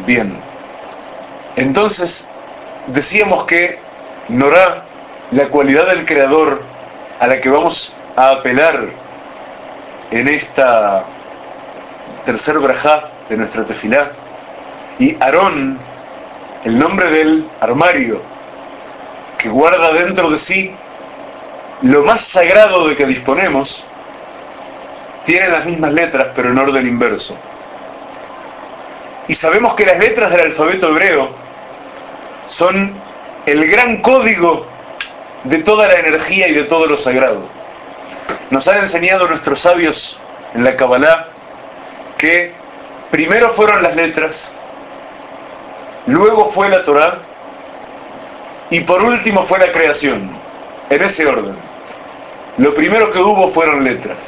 Bien. 0.06 0.38
Entonces, 1.56 2.26
decíamos 2.88 3.44
que 3.44 3.78
Norá, 4.28 4.84
la 5.30 5.48
cualidad 5.48 5.88
del 5.88 6.04
creador 6.06 6.62
a 7.20 7.26
la 7.26 7.40
que 7.40 7.48
vamos 7.48 7.94
a 8.16 8.28
apelar 8.30 8.88
en 10.10 10.28
esta 10.28 11.04
tercer 12.24 12.58
brajá 12.58 13.10
de 13.28 13.36
nuestra 13.36 13.64
tefilá, 13.64 14.12
y 14.98 15.16
Aarón, 15.20 15.78
el 16.64 16.78
nombre 16.78 17.10
del 17.10 17.48
armario, 17.60 18.20
que 19.38 19.48
guarda 19.48 19.92
dentro 19.92 20.30
de 20.30 20.38
sí 20.38 20.74
lo 21.82 22.02
más 22.02 22.22
sagrado 22.28 22.88
de 22.88 22.96
que 22.96 23.06
disponemos, 23.06 23.84
tiene 25.26 25.48
las 25.48 25.64
mismas 25.64 25.92
letras 25.92 26.28
pero 26.34 26.50
en 26.50 26.58
orden 26.58 26.86
inverso. 26.86 27.36
Y 29.28 29.34
sabemos 29.34 29.74
que 29.74 29.84
las 29.84 29.98
letras 29.98 30.30
del 30.30 30.40
alfabeto 30.40 30.88
hebreo 30.88 31.28
son 32.46 32.94
el 33.44 33.70
gran 33.70 34.00
código 34.00 34.66
de 35.44 35.58
toda 35.58 35.86
la 35.86 35.94
energía 35.94 36.48
y 36.48 36.54
de 36.54 36.64
todo 36.64 36.86
lo 36.86 36.96
sagrado. 36.96 37.48
Nos 38.50 38.66
han 38.68 38.78
enseñado 38.78 39.28
nuestros 39.28 39.60
sabios 39.60 40.18
en 40.54 40.64
la 40.64 40.76
Kabbalah 40.76 41.28
que 42.16 42.52
primero 43.10 43.54
fueron 43.54 43.82
las 43.82 43.94
letras, 43.94 44.52
luego 46.06 46.52
fue 46.52 46.68
la 46.68 46.82
Torah 46.82 47.18
y 48.70 48.80
por 48.80 49.02
último 49.02 49.46
fue 49.46 49.58
la 49.58 49.72
creación, 49.72 50.30
en 50.90 51.02
ese 51.02 51.26
orden. 51.26 51.56
Lo 52.58 52.74
primero 52.74 53.10
que 53.10 53.18
hubo 53.18 53.52
fueron 53.52 53.84
letras. 53.84 54.18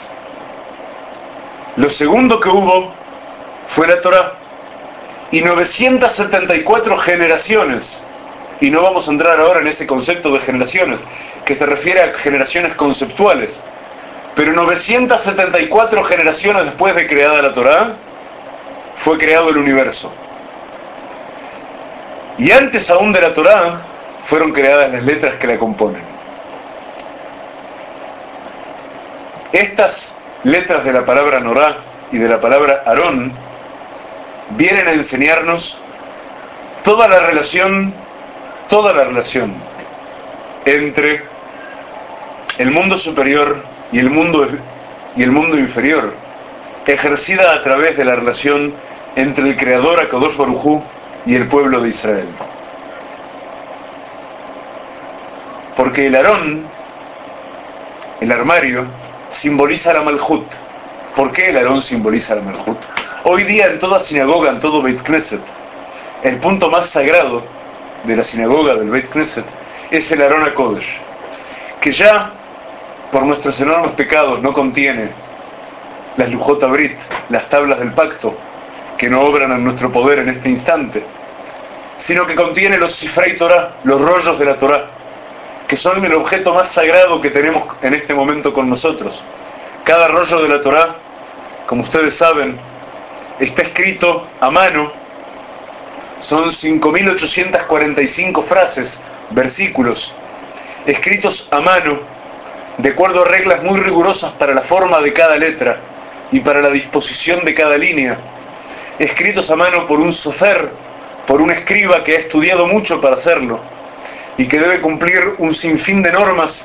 Lo 1.77 1.91
segundo 1.91 2.41
que 2.41 2.49
hubo 2.49 2.93
fue 3.75 3.87
la 3.87 4.01
Torah. 4.01 4.33
Y 5.31 5.41
974 5.41 6.99
generaciones, 6.99 8.05
y 8.61 8.71
no 8.71 8.83
vamos 8.83 9.07
a 9.07 9.13
entrar 9.13 9.41
ahora 9.41 9.61
en 9.61 9.69
ese 9.69 9.87
concepto 9.87 10.33
de 10.33 10.41
generaciones, 10.41 11.01
que 11.45 11.55
se 11.55 11.65
refiere 11.65 12.03
a 12.03 12.15
generaciones 12.19 12.75
conceptuales, 12.75 13.61
pero 14.35 14.53
974 14.53 16.05
generaciones 16.05 16.65
después 16.65 16.95
de 16.97 17.07
creada 17.07 17.43
la 17.43 17.55
Torah, 17.55 17.97
fue 19.05 19.19
creado 19.19 19.51
el 19.51 19.59
universo. 19.59 20.13
Y 22.39 22.51
antes 22.51 22.91
aún 22.91 23.13
de 23.13 23.21
la 23.21 23.33
Torah, 23.33 23.83
fueron 24.29 24.53
creadas 24.53 24.91
las 24.93 25.05
letras 25.05 25.37
que 25.37 25.47
la 25.47 25.59
componen. 25.59 26.03
Estas 29.53 30.10
letras 30.45 30.85
de 30.85 30.93
la 30.93 31.05
palabra 31.05 31.41
Norá 31.41 31.77
y 32.13 32.19
de 32.19 32.29
la 32.29 32.41
palabra 32.41 32.83
Aarón 32.87 33.33
vienen 34.51 34.89
a 34.89 34.93
enseñarnos 34.93 35.79
toda 36.83 37.09
la 37.09 37.21
relación, 37.21 37.93
toda 38.69 38.93
la 38.93 39.05
relación 39.05 39.55
entre 40.65 41.23
el 42.59 42.71
mundo 42.71 42.99
superior 42.99 43.63
y 43.93 43.99
el 43.99 44.11
mundo, 44.11 44.49
y 45.17 45.23
el 45.23 45.31
mundo 45.31 45.59
inferior, 45.59 46.15
ejercida 46.87 47.55
a 47.55 47.63
través 47.63 47.97
de 47.97 48.05
la 48.05 48.17
relación 48.17 48.75
entre 49.17 49.49
el 49.49 49.57
Creador 49.57 50.01
Akadosh 50.01 50.37
Barujú 50.37 50.83
y 51.27 51.35
el 51.37 51.49
pueblo 51.49 51.81
de 51.81 51.89
Israel. 51.91 52.29
Porque 55.77 56.07
el 56.07 56.17
arón, 56.17 56.65
el 58.21 58.33
armario, 58.33 58.87
simboliza 59.31 59.93
la 59.93 60.03
Malhut. 60.03 60.47
¿Por 61.17 61.33
qué 61.33 61.51
el 61.51 61.57
arón 61.57 61.83
simboliza 61.83 62.35
la 62.35 62.43
Malhut? 62.43 62.79
Hoy 63.25 63.45
día 63.45 63.67
en 63.67 63.79
toda 63.79 64.01
sinagoga, 64.01 64.51
en 64.51 64.59
todo 64.59 64.83
Beit 64.83 65.03
Knesset, 65.03 65.41
el 66.23 66.37
punto 66.39 66.71
más 66.71 66.91
sagrado 66.91 67.43
de 68.05 68.17
la 68.17 68.23
sinagoga 68.23 68.75
del 68.75 68.91
Beit 68.91 69.11
Knesset 69.11 69.45
es 69.91 70.11
el 70.13 70.23
Arón 70.23 70.49
Kodesh, 70.55 71.01
que 71.81 71.93
ya 71.93 72.31
por 73.11 73.25
nuestros 73.25 73.61
enormes 73.61 73.93
pecados 73.93 74.41
no 74.41 74.53
contiene 74.53 75.11
las 76.17 76.31
Lujot 76.31 76.63
Brit, 76.71 76.97
las 77.29 77.49
tablas 77.49 77.79
del 77.79 77.93
pacto, 77.93 78.37
que 78.97 79.09
no 79.09 79.23
obran 79.23 79.53
en 79.53 79.65
nuestro 79.65 79.91
poder 79.91 80.21
en 80.21 80.29
este 80.29 80.49
instante, 80.49 81.05
sino 81.99 82.27
que 82.27 82.35
contiene 82.35 82.79
los 82.79 82.95
Sifrei 82.97 83.37
Torah, 83.37 83.77
los 83.85 84.01
rollos 84.01 84.39
de 84.39 84.45
la 84.45 84.57
Torah 84.57 85.00
que 85.71 85.77
son 85.77 86.05
el 86.05 86.13
objeto 86.15 86.53
más 86.53 86.73
sagrado 86.73 87.21
que 87.21 87.31
tenemos 87.31 87.63
en 87.81 87.95
este 87.95 88.13
momento 88.13 88.53
con 88.53 88.69
nosotros. 88.69 89.23
Cada 89.85 90.09
rollo 90.09 90.43
de 90.43 90.49
la 90.49 90.61
Torá, 90.63 90.97
como 91.69 91.85
ustedes 91.85 92.17
saben, 92.17 92.59
está 93.39 93.63
escrito 93.63 94.27
a 94.41 94.51
mano. 94.51 94.91
Son 96.23 96.51
5.845 96.51 98.45
frases, 98.47 98.99
versículos, 99.31 100.13
escritos 100.87 101.47
a 101.53 101.61
mano, 101.61 102.01
de 102.79 102.89
acuerdo 102.89 103.23
a 103.23 103.27
reglas 103.27 103.63
muy 103.63 103.79
rigurosas 103.79 104.33
para 104.41 104.53
la 104.53 104.63
forma 104.63 105.01
de 105.01 105.13
cada 105.13 105.37
letra 105.37 105.79
y 106.33 106.41
para 106.41 106.63
la 106.63 106.71
disposición 106.71 107.45
de 107.45 107.55
cada 107.55 107.79
línea, 107.79 108.19
escritos 108.99 109.49
a 109.49 109.55
mano 109.55 109.87
por 109.87 110.01
un 110.01 110.15
sofer, 110.15 110.69
por 111.29 111.41
un 111.41 111.53
escriba 111.53 112.03
que 112.03 112.17
ha 112.17 112.19
estudiado 112.19 112.67
mucho 112.67 113.01
para 113.01 113.19
hacerlo 113.19 113.79
y 114.39 114.47
que 114.49 114.59
debe 114.59 114.81
cumplir 114.81 115.35
un 115.39 115.55
sinfín 115.55 116.03
de 116.03 116.13
normas, 116.13 116.65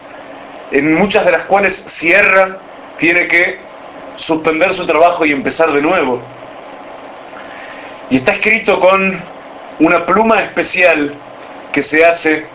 en 0.72 0.94
muchas 0.94 1.26
de 1.26 1.32
las 1.32 1.46
cuales 1.46 1.84
si 1.88 2.12
erra 2.12 2.58
tiene 2.98 3.28
que 3.28 3.60
suspender 4.16 4.74
su 4.74 4.86
trabajo 4.86 5.26
y 5.26 5.32
empezar 5.32 5.72
de 5.72 5.82
nuevo. 5.82 6.22
Y 8.10 8.18
está 8.18 8.34
escrito 8.34 8.80
con 8.80 9.22
una 9.80 10.06
pluma 10.06 10.42
especial 10.42 11.14
que 11.74 11.82
se 11.82 12.06
hace 12.06 12.46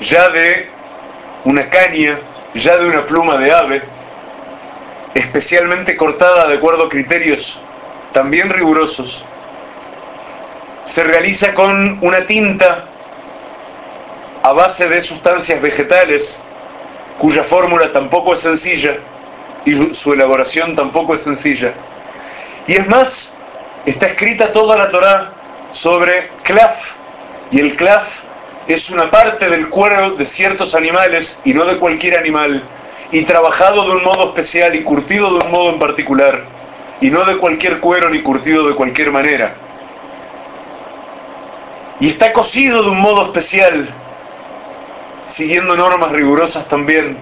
ya 0.00 0.28
de 0.30 0.68
una 1.44 1.68
caña, 1.68 2.18
ya 2.54 2.76
de 2.76 2.86
una 2.86 3.04
pluma 3.06 3.36
de 3.36 3.52
ave, 3.52 3.82
especialmente 5.14 5.96
cortada 5.96 6.48
de 6.48 6.56
acuerdo 6.56 6.86
a 6.86 6.88
criterios 6.88 7.58
también 8.12 8.50
rigurosos, 8.50 9.24
se 10.86 11.02
realiza 11.04 11.54
con 11.54 11.98
una 12.02 12.26
tinta 12.26 12.88
a 14.42 14.52
base 14.52 14.88
de 14.88 15.00
sustancias 15.00 15.60
vegetales, 15.62 16.38
cuya 17.18 17.44
fórmula 17.44 17.92
tampoco 17.92 18.34
es 18.34 18.40
sencilla 18.40 18.96
y 19.64 19.94
su 19.94 20.12
elaboración 20.12 20.74
tampoco 20.74 21.14
es 21.14 21.22
sencilla. 21.22 21.72
Y 22.66 22.72
es 22.72 22.88
más, 22.88 23.32
está 23.86 24.08
escrita 24.08 24.52
toda 24.52 24.76
la 24.76 24.90
Torá 24.90 25.32
sobre 25.72 26.28
claf, 26.42 26.76
y 27.50 27.60
el 27.60 27.76
claf 27.76 28.08
es 28.66 28.88
una 28.90 29.10
parte 29.10 29.48
del 29.48 29.68
cuero 29.68 30.12
de 30.12 30.26
ciertos 30.26 30.74
animales 30.74 31.38
y 31.44 31.54
no 31.54 31.64
de 31.64 31.78
cualquier 31.78 32.18
animal, 32.18 32.62
y 33.10 33.24
trabajado 33.24 33.84
de 33.84 33.90
un 33.92 34.04
modo 34.04 34.28
especial 34.28 34.74
y 34.74 34.82
curtido 34.82 35.38
de 35.38 35.44
un 35.44 35.52
modo 35.52 35.70
en 35.70 35.78
particular, 35.78 36.44
y 37.00 37.10
no 37.10 37.24
de 37.24 37.36
cualquier 37.36 37.78
cuero 37.80 38.08
ni 38.08 38.22
curtido 38.22 38.66
de 38.66 38.74
cualquier 38.74 39.10
manera. 39.10 39.54
Y 42.00 42.10
está 42.10 42.32
cocido 42.32 42.82
de 42.82 42.90
un 42.90 43.00
modo 43.00 43.26
especial, 43.26 43.88
siguiendo 45.34 45.74
normas 45.74 46.10
rigurosas 46.12 46.68
también. 46.68 47.18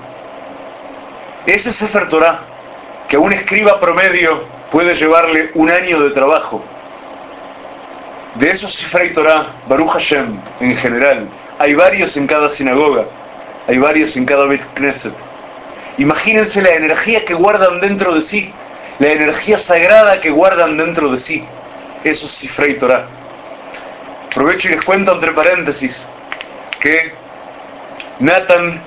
Ese 1.46 1.72
Sefer 1.72 2.08
Torah, 2.08 2.40
que 3.08 3.16
a 3.16 3.20
un 3.20 3.32
escriba 3.32 3.78
promedio 3.80 4.44
puede 4.70 4.94
llevarle 4.94 5.50
un 5.54 5.70
año 5.70 6.00
de 6.00 6.10
trabajo. 6.10 6.62
De 8.36 8.50
esos 8.50 8.72
Sefer 8.74 9.12
Torah, 9.14 9.62
Baruch 9.68 9.90
Hashem, 9.90 10.40
en 10.60 10.76
general, 10.76 11.28
hay 11.58 11.74
varios 11.74 12.16
en 12.16 12.26
cada 12.26 12.50
sinagoga, 12.50 13.04
hay 13.66 13.78
varios 13.78 14.16
en 14.16 14.24
cada 14.24 14.46
Bet 14.46 14.62
Knesset. 14.74 15.14
Imagínense 15.98 16.62
la 16.62 16.70
energía 16.70 17.24
que 17.24 17.34
guardan 17.34 17.80
dentro 17.80 18.14
de 18.14 18.22
sí, 18.22 18.52
la 18.98 19.08
energía 19.08 19.58
sagrada 19.58 20.20
que 20.20 20.30
guardan 20.30 20.76
dentro 20.76 21.10
de 21.10 21.18
sí. 21.18 21.44
Eso 22.04 22.26
es 22.26 22.32
Sifrei 22.32 22.78
Torah. 22.78 23.06
Aprovecho 24.30 24.68
y 24.68 24.72
les 24.72 24.84
cuento 24.84 25.12
entre 25.12 25.32
paréntesis 25.32 26.06
que 26.80 27.12
Nathan, 28.20 28.82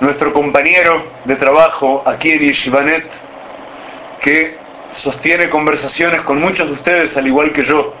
nuestro 0.00 0.34
compañero 0.34 1.02
de 1.24 1.36
trabajo 1.36 2.02
aquí 2.04 2.30
en 2.30 2.40
Yeshivanet, 2.40 3.10
que 4.20 4.58
sostiene 4.92 5.48
conversaciones 5.48 6.20
con 6.22 6.42
muchos 6.42 6.66
de 6.66 6.74
ustedes 6.74 7.16
al 7.16 7.26
igual 7.26 7.52
que 7.52 7.64
yo 7.64 7.94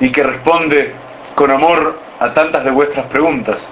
y 0.00 0.10
que 0.12 0.22
responde 0.22 0.94
con 1.34 1.50
amor 1.50 2.00
a 2.18 2.32
tantas 2.32 2.64
de 2.64 2.70
vuestras 2.70 3.04
preguntas. 3.08 3.68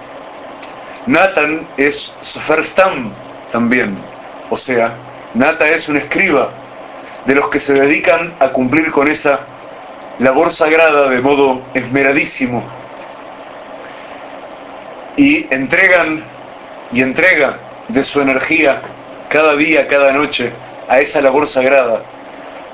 Nathan 1.06 1.66
es 1.78 2.12
Sofer 2.20 2.64
Stam 2.66 3.14
también, 3.50 3.96
o 4.50 4.58
sea, 4.58 4.92
Nata 5.32 5.68
es 5.68 5.88
un 5.88 5.96
escriba 5.96 6.50
de 7.24 7.34
los 7.34 7.48
que 7.48 7.60
se 7.60 7.72
dedican 7.72 8.34
a 8.40 8.50
cumplir 8.50 8.90
con 8.90 9.08
esa 9.08 9.40
labor 10.18 10.52
sagrada 10.52 11.08
de 11.08 11.20
modo 11.22 11.62
esmeradísimo 11.72 12.62
y 15.18 15.52
entregan 15.52 16.22
y 16.92 17.02
entrega 17.02 17.58
de 17.88 18.04
su 18.04 18.20
energía 18.20 18.80
cada 19.28 19.56
día, 19.56 19.88
cada 19.88 20.12
noche 20.12 20.52
a 20.88 21.00
esa 21.00 21.20
labor 21.20 21.48
sagrada 21.48 22.02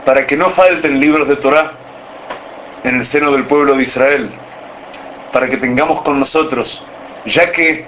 para 0.04 0.26
que 0.26 0.36
no 0.36 0.50
falten 0.50 1.00
libros 1.00 1.26
de 1.26 1.36
Torah 1.36 1.72
en 2.84 2.96
el 2.96 3.06
seno 3.06 3.32
del 3.32 3.46
pueblo 3.46 3.74
de 3.74 3.84
Israel, 3.84 4.30
para 5.32 5.48
que 5.48 5.56
tengamos 5.56 6.02
con 6.02 6.20
nosotros, 6.20 6.84
ya 7.24 7.50
que 7.50 7.86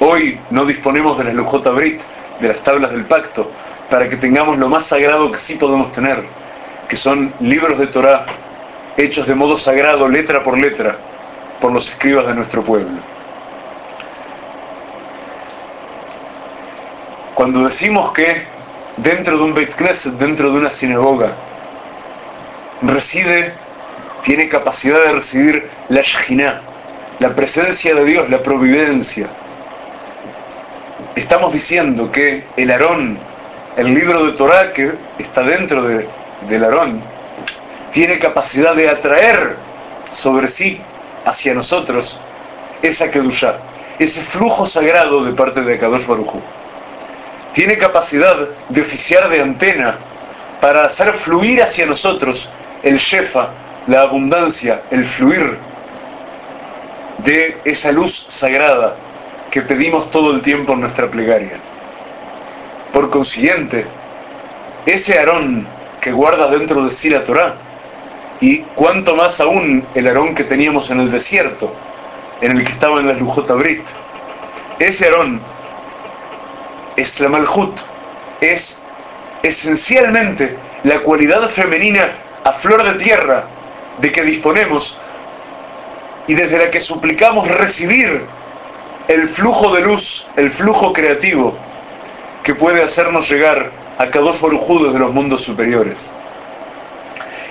hoy 0.00 0.40
no 0.50 0.66
disponemos 0.66 1.16
de 1.16 1.24
la 1.24 1.32
Lujota 1.32 1.70
Brit, 1.70 2.00
de 2.40 2.48
las 2.48 2.60
tablas 2.64 2.90
del 2.90 3.04
pacto, 3.04 3.48
para 3.88 4.08
que 4.08 4.16
tengamos 4.16 4.58
lo 4.58 4.68
más 4.68 4.86
sagrado 4.86 5.30
que 5.30 5.38
sí 5.38 5.54
podemos 5.54 5.92
tener, 5.92 6.24
que 6.88 6.96
son 6.96 7.32
libros 7.38 7.78
de 7.78 7.86
Torah 7.86 8.26
hechos 8.96 9.28
de 9.28 9.34
modo 9.36 9.56
sagrado, 9.58 10.08
letra 10.08 10.42
por 10.42 10.60
letra, 10.60 10.96
por 11.60 11.70
los 11.70 11.88
escribas 11.88 12.26
de 12.26 12.34
nuestro 12.34 12.64
pueblo. 12.64 13.13
Cuando 17.34 17.64
decimos 17.64 18.12
que 18.12 18.44
dentro 18.98 19.36
de 19.36 19.42
un 19.42 19.54
Beit 19.54 19.74
Knesset, 19.74 20.12
dentro 20.14 20.52
de 20.52 20.58
una 20.58 20.70
sinagoga, 20.70 21.34
reside, 22.82 23.54
tiene 24.22 24.48
capacidad 24.48 25.02
de 25.02 25.12
recibir 25.12 25.68
la 25.88 26.02
Shekhinah, 26.02 26.60
la 27.18 27.34
presencia 27.34 27.92
de 27.92 28.04
Dios, 28.04 28.30
la 28.30 28.40
providencia. 28.40 29.28
Estamos 31.16 31.52
diciendo 31.52 32.12
que 32.12 32.44
el 32.56 32.70
Aarón, 32.70 33.18
el 33.76 33.92
libro 33.92 34.26
de 34.26 34.32
Torah 34.32 34.72
que 34.72 34.92
está 35.18 35.42
dentro 35.42 35.82
de, 35.82 36.08
del 36.48 36.62
Aarón, 36.62 37.02
tiene 37.92 38.20
capacidad 38.20 38.76
de 38.76 38.88
atraer 38.88 39.56
sobre 40.10 40.48
sí, 40.48 40.80
hacia 41.24 41.52
nosotros, 41.52 42.16
esa 42.80 43.10
Kedushá, 43.10 43.56
ese 43.98 44.22
flujo 44.26 44.66
sagrado 44.66 45.24
de 45.24 45.32
parte 45.32 45.62
de 45.62 45.78
Kadosh 45.78 46.06
Baruj 46.06 46.34
tiene 47.54 47.78
capacidad 47.78 48.36
de 48.68 48.80
oficiar 48.80 49.28
de 49.30 49.40
antena 49.40 49.96
para 50.60 50.86
hacer 50.86 51.12
fluir 51.20 51.62
hacia 51.62 51.86
nosotros 51.86 52.48
el 52.82 52.98
shefa, 52.98 53.48
la 53.86 54.02
abundancia, 54.02 54.82
el 54.90 55.04
fluir 55.10 55.56
de 57.18 57.58
esa 57.64 57.92
luz 57.92 58.26
sagrada 58.28 58.96
que 59.50 59.62
pedimos 59.62 60.10
todo 60.10 60.34
el 60.34 60.42
tiempo 60.42 60.72
en 60.72 60.80
nuestra 60.80 61.08
plegaria. 61.08 61.58
Por 62.92 63.10
consiguiente, 63.10 63.86
ese 64.84 65.18
Aarón 65.18 65.66
que 66.00 66.12
guarda 66.12 66.48
dentro 66.48 66.84
de 66.84 66.90
sí 66.90 67.08
la 67.08 67.24
Torah, 67.24 67.54
y 68.40 68.58
cuanto 68.74 69.14
más 69.14 69.40
aún 69.40 69.86
el 69.94 70.06
Aarón 70.06 70.34
que 70.34 70.44
teníamos 70.44 70.90
en 70.90 71.00
el 71.00 71.10
desierto, 71.10 71.72
en 72.40 72.58
el 72.58 72.64
que 72.64 72.72
estaba 72.72 73.00
en 73.00 73.06
la 73.06 73.14
Lujota 73.14 73.54
Brit, 73.54 73.84
ese 74.80 75.06
Aarón 75.06 75.40
es 76.96 77.18
la 77.20 77.28
Malhut, 77.28 77.76
es 78.40 78.76
esencialmente 79.42 80.56
la 80.84 81.00
cualidad 81.00 81.48
femenina 81.50 82.12
a 82.44 82.54
flor 82.54 82.82
de 82.84 83.04
tierra 83.04 83.44
de 83.98 84.12
que 84.12 84.22
disponemos 84.22 84.96
y 86.26 86.34
desde 86.34 86.58
la 86.58 86.70
que 86.70 86.80
suplicamos 86.80 87.48
recibir 87.48 88.22
el 89.08 89.28
flujo 89.30 89.74
de 89.74 89.82
luz, 89.82 90.26
el 90.36 90.52
flujo 90.52 90.92
creativo 90.92 91.56
que 92.42 92.54
puede 92.54 92.82
hacernos 92.82 93.28
llegar 93.30 93.70
a 93.98 94.10
cada 94.10 94.26
dos 94.26 94.38
forujudos 94.38 94.92
de 94.92 94.98
los 94.98 95.12
mundos 95.12 95.42
superiores. 95.42 95.98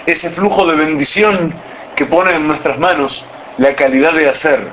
Ese 0.06 0.30
flujo 0.32 0.66
de 0.66 0.76
bendición 0.76 1.54
que 1.96 2.06
pone 2.06 2.34
en 2.34 2.48
nuestras 2.48 2.78
manos 2.80 3.24
la 3.58 3.76
calidad 3.76 4.14
de 4.14 4.30
hacer, 4.30 4.68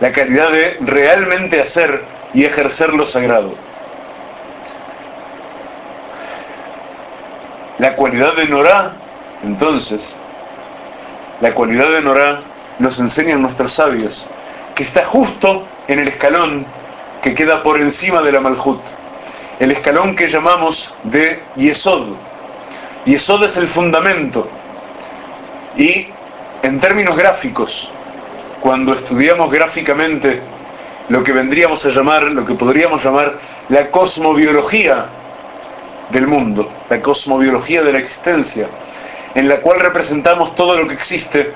la 0.00 0.12
calidad 0.12 0.50
de 0.50 0.78
realmente 0.80 1.60
hacer 1.60 2.02
y 2.32 2.44
ejercer 2.44 2.94
lo 2.94 3.06
sagrado. 3.06 3.54
La 7.78 7.96
cualidad 7.96 8.36
de 8.36 8.46
Norá, 8.46 8.92
entonces, 9.42 10.16
la 11.40 11.52
cualidad 11.54 11.90
de 11.90 12.00
Norá 12.00 12.40
nos 12.78 12.98
enseñan 13.00 13.42
nuestros 13.42 13.72
sabios, 13.72 14.24
que 14.74 14.84
está 14.84 15.06
justo 15.06 15.66
en 15.88 15.98
el 15.98 16.08
escalón 16.08 16.66
que 17.22 17.34
queda 17.34 17.62
por 17.62 17.80
encima 17.80 18.22
de 18.22 18.32
la 18.32 18.40
Malhut, 18.40 18.80
el 19.58 19.72
escalón 19.72 20.14
que 20.14 20.28
llamamos 20.28 20.92
de 21.04 21.42
Yesod. 21.56 22.14
Yesod 23.06 23.44
es 23.44 23.56
el 23.56 23.68
fundamento. 23.68 24.48
Y 25.76 26.06
en 26.62 26.80
términos 26.80 27.16
gráficos, 27.16 27.90
cuando 28.60 28.94
estudiamos 28.94 29.50
gráficamente 29.50 30.40
lo 31.08 31.22
que 31.22 31.32
vendríamos 31.32 31.84
a 31.84 31.90
llamar, 31.90 32.24
lo 32.24 32.46
que 32.46 32.54
podríamos 32.54 33.04
llamar 33.04 33.38
la 33.68 33.90
cosmobiología 33.90 35.06
del 36.10 36.26
mundo, 36.26 36.70
la 36.88 37.00
cosmobiología 37.00 37.82
de 37.82 37.92
la 37.92 37.98
existencia, 37.98 38.68
en 39.34 39.48
la 39.48 39.60
cual 39.60 39.80
representamos 39.80 40.54
todo 40.54 40.76
lo 40.76 40.86
que 40.86 40.94
existe 40.94 41.52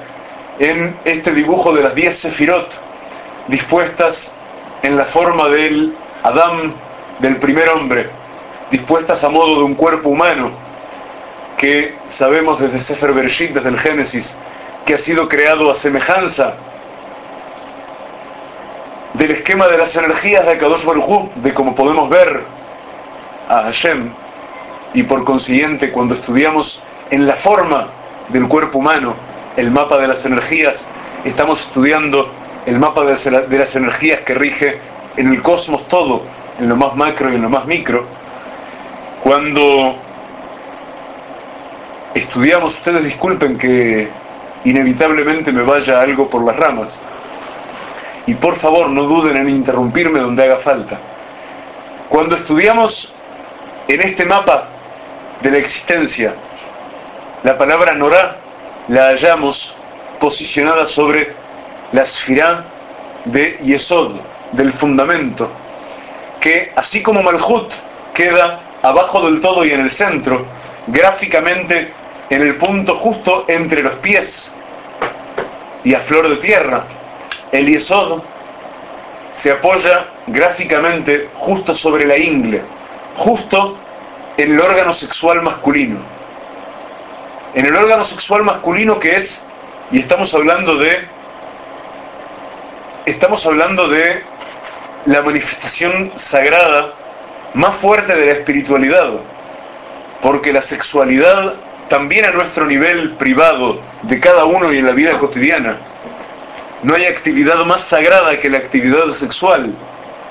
en 0.58 0.96
este 1.04 1.32
dibujo 1.32 1.72
de 1.72 1.82
las 1.82 1.94
diez 1.94 2.18
sefirot 2.18 2.68
dispuestas 3.48 4.32
en 4.82 4.96
la 4.96 5.06
forma 5.06 5.48
del 5.48 5.94
Adán, 6.22 6.74
del 7.20 7.36
primer 7.36 7.68
hombre, 7.68 8.10
dispuestas 8.70 9.22
a 9.24 9.28
modo 9.28 9.58
de 9.58 9.64
un 9.64 9.74
cuerpo 9.74 10.08
humano, 10.08 10.50
que 11.56 11.96
sabemos 12.08 12.60
desde 12.60 12.78
Sefer 12.80 13.12
Bereshit, 13.12 13.52
desde 13.52 13.68
el 13.68 13.78
Génesis, 13.78 14.34
que 14.86 14.94
ha 14.94 14.98
sido 14.98 15.28
creado 15.28 15.70
a 15.70 15.74
semejanza 15.74 16.54
del 19.14 19.32
esquema 19.32 19.66
de 19.66 19.78
las 19.78 19.94
energías 19.96 20.46
de 20.46 20.58
Kadosh 20.58 20.84
Baruj 20.84 21.32
de 21.36 21.52
como 21.52 21.74
podemos 21.74 22.08
ver 22.08 22.44
a 23.48 23.62
Hashem, 23.64 24.12
y 24.94 25.02
por 25.02 25.24
consiguiente 25.24 25.92
cuando 25.92 26.14
estudiamos 26.14 26.80
en 27.10 27.26
la 27.26 27.36
forma 27.36 27.88
del 28.28 28.48
cuerpo 28.48 28.78
humano 28.78 29.14
el 29.56 29.70
mapa 29.70 29.98
de 29.98 30.08
las 30.08 30.24
energías, 30.24 30.84
estamos 31.24 31.60
estudiando 31.62 32.30
el 32.66 32.78
mapa 32.78 33.04
de 33.04 33.58
las 33.58 33.76
energías 33.76 34.20
que 34.20 34.34
rige 34.34 34.80
en 35.16 35.32
el 35.32 35.42
cosmos 35.42 35.88
todo, 35.88 36.22
en 36.58 36.68
lo 36.68 36.76
más 36.76 36.94
macro 36.94 37.30
y 37.32 37.34
en 37.34 37.42
lo 37.42 37.48
más 37.48 37.64
micro. 37.66 38.06
Cuando 39.22 39.96
estudiamos, 42.14 42.74
ustedes 42.74 43.04
disculpen 43.04 43.58
que 43.58 44.08
inevitablemente 44.64 45.50
me 45.50 45.62
vaya 45.62 46.00
algo 46.00 46.28
por 46.28 46.44
las 46.44 46.56
ramas, 46.56 46.98
y 48.26 48.34
por 48.34 48.56
favor 48.56 48.90
no 48.90 49.04
duden 49.04 49.38
en 49.38 49.48
interrumpirme 49.48 50.20
donde 50.20 50.44
haga 50.44 50.58
falta. 50.58 50.98
Cuando 52.10 52.36
estudiamos 52.36 53.12
en 53.88 54.02
este 54.02 54.24
mapa 54.26 54.68
de 55.40 55.50
la 55.50 55.58
existencia, 55.58 56.34
la 57.44 57.56
palabra 57.56 57.94
Norá 57.94 58.36
la 58.88 59.08
hallamos 59.08 59.74
posicionada 60.18 60.86
sobre 60.86 61.34
la 61.92 62.02
esfirá 62.02 62.64
de 63.24 63.58
Yesod, 63.62 64.16
del 64.52 64.72
fundamento, 64.74 65.50
que 66.40 66.72
así 66.74 67.02
como 67.02 67.22
Malhut 67.22 67.72
queda 68.14 68.60
abajo 68.82 69.26
del 69.26 69.40
todo 69.40 69.64
y 69.64 69.72
en 69.72 69.80
el 69.80 69.90
centro, 69.90 70.46
gráficamente 70.88 71.92
en 72.30 72.42
el 72.42 72.56
punto 72.56 72.96
justo 72.96 73.44
entre 73.48 73.82
los 73.82 73.94
pies 73.96 74.52
y 75.84 75.94
a 75.94 76.00
flor 76.00 76.28
de 76.28 76.36
tierra, 76.36 76.84
el 77.52 77.66
Yesod 77.66 78.22
se 79.34 79.52
apoya 79.52 80.08
gráficamente 80.26 81.28
justo 81.34 81.74
sobre 81.74 82.06
la 82.06 82.18
ingle, 82.18 82.62
justo 83.16 83.78
en 84.38 84.52
el 84.52 84.60
órgano 84.60 84.94
sexual 84.94 85.42
masculino. 85.42 85.98
En 87.54 87.66
el 87.66 87.74
órgano 87.74 88.04
sexual 88.04 88.44
masculino 88.44 89.00
que 89.00 89.16
es, 89.16 89.40
y 89.90 89.98
estamos 89.98 90.32
hablando 90.32 90.76
de, 90.76 91.08
estamos 93.04 93.44
hablando 93.44 93.88
de 93.88 94.22
la 95.06 95.22
manifestación 95.22 96.12
sagrada 96.16 96.94
más 97.54 97.80
fuerte 97.80 98.14
de 98.14 98.26
la 98.26 98.32
espiritualidad, 98.32 99.10
porque 100.22 100.52
la 100.52 100.62
sexualidad 100.62 101.54
también 101.88 102.24
a 102.26 102.30
nuestro 102.30 102.64
nivel 102.64 103.16
privado 103.16 103.80
de 104.02 104.20
cada 104.20 104.44
uno 104.44 104.72
y 104.72 104.78
en 104.78 104.86
la 104.86 104.92
vida 104.92 105.18
cotidiana, 105.18 105.78
no 106.84 106.94
hay 106.94 107.06
actividad 107.06 107.56
más 107.64 107.88
sagrada 107.88 108.38
que 108.38 108.48
la 108.48 108.58
actividad 108.58 109.10
sexual. 109.14 109.74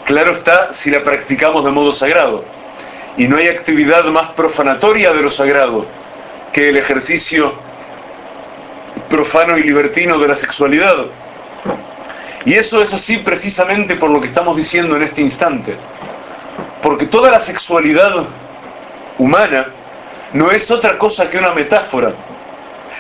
Claro 0.05 0.37
está 0.37 0.73
si 0.75 0.89
la 0.91 1.03
practicamos 1.03 1.65
de 1.65 1.71
modo 1.71 1.91
sagrado. 1.91 2.56
Y 3.17 3.27
no 3.27 3.37
hay 3.37 3.47
actividad 3.47 4.05
más 4.05 4.31
profanatoria 4.31 5.11
de 5.11 5.21
lo 5.21 5.31
sagrado 5.31 5.85
que 6.53 6.69
el 6.69 6.77
ejercicio 6.77 7.53
profano 9.09 9.57
y 9.57 9.63
libertino 9.63 10.17
de 10.17 10.27
la 10.27 10.35
sexualidad. 10.35 10.95
Y 12.45 12.53
eso 12.53 12.81
es 12.81 12.93
así 12.93 13.17
precisamente 13.17 13.95
por 13.95 14.09
lo 14.09 14.21
que 14.21 14.27
estamos 14.27 14.55
diciendo 14.55 14.95
en 14.95 15.03
este 15.03 15.21
instante. 15.21 15.75
Porque 16.81 17.07
toda 17.07 17.31
la 17.31 17.41
sexualidad 17.41 18.27
humana 19.17 19.67
no 20.33 20.51
es 20.51 20.69
otra 20.69 20.97
cosa 20.97 21.29
que 21.29 21.37
una 21.37 21.53
metáfora 21.53 22.13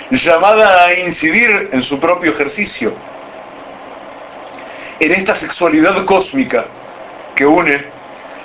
llamada 0.09 0.85
a 0.85 0.93
incidir 0.93 1.69
en 1.71 1.83
su 1.83 1.99
propio 1.99 2.31
ejercicio, 2.31 2.93
en 4.99 5.11
esta 5.11 5.35
sexualidad 5.35 6.05
cósmica 6.05 6.65
que 7.35 7.45
une 7.45 7.96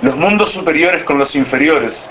los 0.03 0.16
mundos 0.16 0.50
superiores 0.50 1.05
con 1.05 1.18
los 1.18 1.34
inferiores, 1.34 2.09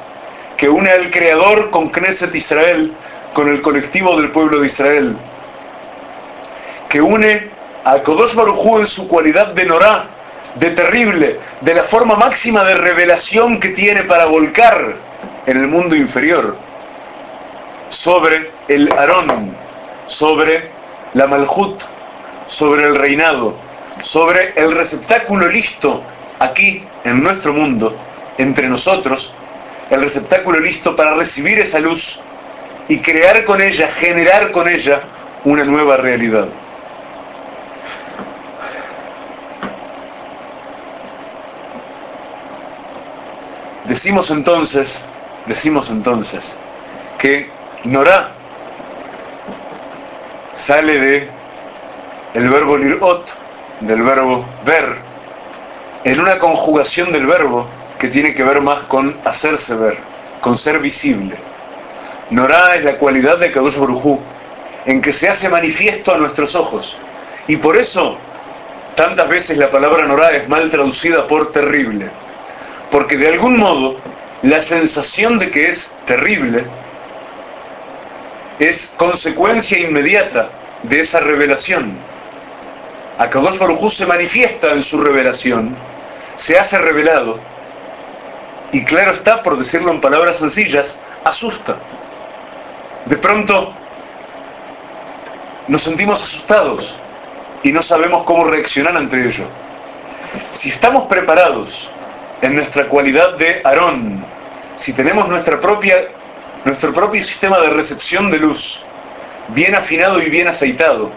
que 0.57 0.69
une 0.69 0.89
al 0.89 1.11
Creador 1.11 1.69
con 1.71 1.89
Knesset 1.89 2.33
Israel, 2.33 2.93
con 3.33 3.49
el 3.49 3.61
colectivo 3.61 4.19
del 4.19 4.31
pueblo 4.31 4.59
de 4.59 4.67
Israel, 4.67 5.17
que 6.89 7.01
une 7.01 7.49
a 7.83 7.99
Kodosh 7.99 8.33
Baruj 8.33 8.79
en 8.79 8.87
su 8.87 9.07
cualidad 9.07 9.47
de 9.53 9.65
Norá, 9.65 10.05
de 10.55 10.71
terrible, 10.71 11.39
de 11.61 11.73
la 11.73 11.83
forma 11.85 12.15
máxima 12.15 12.63
de 12.63 12.75
revelación 12.75 13.59
que 13.59 13.69
tiene 13.69 14.03
para 14.03 14.25
volcar 14.25 14.95
en 15.45 15.57
el 15.57 15.67
mundo 15.67 15.95
inferior, 15.95 16.55
sobre 17.89 18.51
el 18.69 18.91
Aarón, 18.93 19.55
sobre 20.07 20.69
la 21.13 21.27
Malhut, 21.27 21.81
sobre 22.47 22.87
el 22.87 22.95
reinado, 22.95 23.55
sobre 24.01 24.53
el 24.55 24.75
receptáculo 24.75 25.47
listo 25.47 26.03
aquí 26.39 26.83
en 27.03 27.23
nuestro 27.23 27.53
mundo, 27.53 27.97
entre 28.37 28.67
nosotros, 28.69 29.33
el 29.89 30.03
receptáculo 30.03 30.59
listo 30.59 30.95
para 30.95 31.15
recibir 31.15 31.59
esa 31.59 31.79
luz 31.79 32.19
y 32.87 32.99
crear 32.99 33.43
con 33.45 33.61
ella, 33.61 33.89
generar 33.93 34.51
con 34.51 34.67
ella 34.67 35.01
una 35.43 35.63
nueva 35.63 35.97
realidad. 35.97 36.47
Decimos 43.85 44.29
entonces, 44.31 45.01
decimos 45.47 45.89
entonces 45.89 46.43
que 47.17 47.49
Norá 47.83 48.31
sale 50.55 50.99
de 50.99 51.29
el 52.33 52.49
verbo 52.49 52.77
lirot, 52.77 53.25
del 53.81 54.01
verbo 54.03 54.45
ver, 54.65 55.10
en 56.03 56.19
una 56.19 56.39
conjugación 56.39 57.11
del 57.11 57.25
verbo 57.25 57.67
que 57.99 58.07
tiene 58.07 58.33
que 58.33 58.43
ver 58.43 58.61
más 58.61 58.81
con 58.85 59.17
hacerse 59.23 59.75
ver, 59.75 59.97
con 60.41 60.57
ser 60.57 60.79
visible. 60.79 61.37
Norá 62.31 62.75
es 62.75 62.83
la 62.83 62.97
cualidad 62.97 63.37
de 63.37 63.51
Kadosh 63.51 63.77
Barujú, 63.77 64.19
en 64.85 65.01
que 65.01 65.13
se 65.13 65.29
hace 65.29 65.49
manifiesto 65.49 66.13
a 66.13 66.17
nuestros 66.17 66.55
ojos. 66.55 66.97
Y 67.47 67.57
por 67.57 67.77
eso, 67.77 68.17
tantas 68.95 69.27
veces 69.29 69.57
la 69.57 69.69
palabra 69.69 70.05
Norá 70.07 70.31
es 70.31 70.47
mal 70.47 70.71
traducida 70.71 71.27
por 71.27 71.51
terrible. 71.51 72.09
Porque 72.89 73.17
de 73.17 73.27
algún 73.27 73.57
modo, 73.57 73.97
la 74.41 74.61
sensación 74.61 75.37
de 75.37 75.51
que 75.51 75.69
es 75.69 75.91
terrible 76.05 76.65
es 78.59 78.91
consecuencia 78.97 79.77
inmediata 79.77 80.49
de 80.83 81.01
esa 81.01 81.19
revelación. 81.19 81.97
Akadosh 83.17 83.57
Baruj 83.57 83.91
se 83.91 84.05
manifiesta 84.05 84.71
en 84.71 84.83
su 84.83 84.99
revelación, 84.99 85.75
se 86.37 86.57
hace 86.57 86.77
revelado, 86.77 87.39
y 88.71 88.83
claro 88.85 89.11
está, 89.11 89.43
por 89.43 89.57
decirlo 89.57 89.91
en 89.91 90.01
palabras 90.01 90.37
sencillas, 90.37 90.95
asusta. 91.23 91.75
De 93.05 93.17
pronto 93.17 93.73
nos 95.67 95.83
sentimos 95.83 96.21
asustados 96.21 96.95
y 97.63 97.71
no 97.71 97.81
sabemos 97.81 98.23
cómo 98.23 98.45
reaccionar 98.45 98.95
ante 98.95 99.27
ello. 99.27 99.45
Si 100.53 100.69
estamos 100.69 101.05
preparados 101.07 101.89
en 102.41 102.55
nuestra 102.55 102.87
cualidad 102.87 103.37
de 103.37 103.61
Aarón, 103.63 104.25
si 104.77 104.93
tenemos 104.93 105.27
nuestra 105.27 105.59
propia, 105.59 105.95
nuestro 106.65 106.93
propio 106.93 107.23
sistema 107.23 107.59
de 107.59 107.69
recepción 107.69 108.31
de 108.31 108.37
luz 108.37 108.81
bien 109.49 109.75
afinado 109.75 110.21
y 110.21 110.29
bien 110.29 110.47
aceitado, 110.47 111.11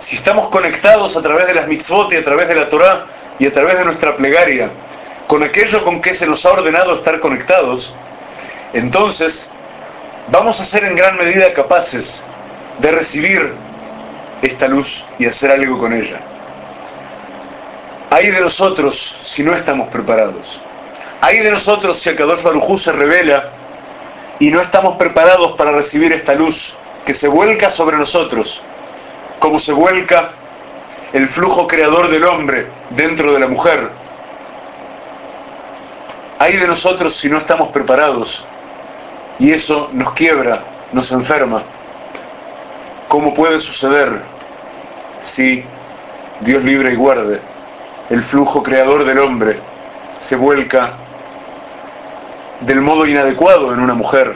si 0.00 0.16
estamos 0.16 0.48
conectados 0.48 1.16
a 1.16 1.22
través 1.22 1.46
de 1.46 1.54
las 1.54 1.68
mitzvot 1.68 2.12
y 2.12 2.16
a 2.16 2.24
través 2.24 2.48
de 2.48 2.54
la 2.54 2.68
Torah 2.68 3.06
y 3.38 3.46
a 3.46 3.52
través 3.52 3.78
de 3.78 3.84
nuestra 3.84 4.16
plegaria, 4.16 4.70
con 5.26 5.42
aquello 5.42 5.84
con 5.84 6.00
que 6.00 6.14
se 6.14 6.26
nos 6.26 6.44
ha 6.44 6.50
ordenado 6.50 6.96
estar 6.96 7.20
conectados, 7.20 7.92
entonces 8.72 9.48
vamos 10.28 10.60
a 10.60 10.64
ser 10.64 10.84
en 10.84 10.96
gran 10.96 11.16
medida 11.16 11.52
capaces 11.52 12.22
de 12.78 12.90
recibir 12.90 13.54
esta 14.42 14.68
luz 14.68 15.04
y 15.18 15.26
hacer 15.26 15.50
algo 15.50 15.78
con 15.78 15.92
ella. 15.92 16.20
Hay 18.10 18.30
de 18.30 18.40
nosotros 18.40 19.16
si 19.20 19.42
no 19.42 19.54
estamos 19.54 19.88
preparados. 19.88 20.60
Hay 21.20 21.40
de 21.40 21.50
nosotros 21.50 22.00
si 22.00 22.08
Akadosh 22.08 22.42
Barujú 22.42 22.78
se 22.78 22.92
revela 22.92 23.50
y 24.38 24.50
no 24.50 24.60
estamos 24.62 24.96
preparados 24.96 25.52
para 25.56 25.72
recibir 25.72 26.12
esta 26.12 26.34
luz 26.34 26.74
que 27.04 27.12
se 27.12 27.28
vuelca 27.28 27.70
sobre 27.70 27.96
nosotros 27.96 28.62
como 29.38 29.58
se 29.58 29.72
vuelca 29.72 30.32
el 31.12 31.28
flujo 31.30 31.66
creador 31.66 32.10
del 32.10 32.24
hombre 32.24 32.66
dentro 32.90 33.32
de 33.32 33.40
la 33.40 33.46
mujer. 33.46 33.90
Hay 36.38 36.56
de 36.56 36.66
nosotros 36.66 37.16
si 37.16 37.28
no 37.28 37.38
estamos 37.38 37.68
preparados 37.70 38.44
y 39.38 39.52
eso 39.52 39.88
nos 39.92 40.12
quiebra, 40.14 40.62
nos 40.92 41.10
enferma. 41.10 41.62
¿Cómo 43.08 43.34
puede 43.34 43.60
suceder 43.60 44.20
si 45.22 45.64
Dios 46.40 46.62
libre 46.62 46.92
y 46.92 46.96
guarde 46.96 47.40
el 48.10 48.24
flujo 48.24 48.62
creador 48.62 49.04
del 49.04 49.18
hombre 49.18 49.58
se 50.20 50.34
vuelca 50.34 50.94
del 52.60 52.80
modo 52.80 53.06
inadecuado 53.06 53.72
en 53.72 53.80
una 53.80 53.94
mujer, 53.94 54.34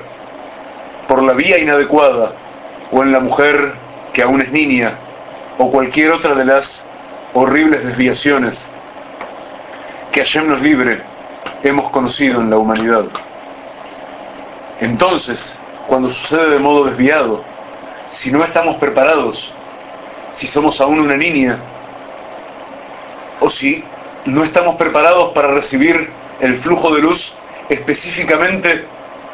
por 1.09 1.23
la 1.23 1.33
vía 1.33 1.59
inadecuada 1.59 2.33
o 2.93 3.03
en 3.03 3.13
la 3.13 3.21
mujer 3.21 3.73
que 4.13 4.23
aún 4.23 4.43
es 4.43 4.53
niña, 4.53 4.99
o 5.59 5.71
cualquier 5.71 6.13
otra 6.13 6.35
de 6.35 6.45
las 6.45 6.85
horribles 7.35 7.85
desviaciones 7.85 8.67
que 10.11 10.21
Hashem 10.21 10.49
nos 10.49 10.61
libre 10.61 11.01
hemos 11.63 11.91
conocido 11.91 12.41
en 12.41 12.51
la 12.51 12.59
humanidad. 12.59 13.05
Entonces, 14.81 15.57
cuando 15.87 16.13
sucede 16.13 16.51
de 16.51 16.59
modo 16.59 16.85
desviado, 16.85 17.43
si 18.11 18.31
no 18.31 18.45
estamos 18.45 18.77
preparados, 18.77 19.53
si 20.33 20.47
somos 20.47 20.81
aún 20.81 21.01
una 21.01 21.17
niña, 21.17 21.59
o 23.41 23.51
si 23.51 23.85
no 24.27 24.45
estamos 24.45 24.77
preparados 24.77 25.33
para 25.33 25.49
recibir 25.49 26.11
el 26.41 26.61
flujo 26.63 26.95
de 26.95 27.03
luz 27.03 27.33
específicamente 27.69 28.85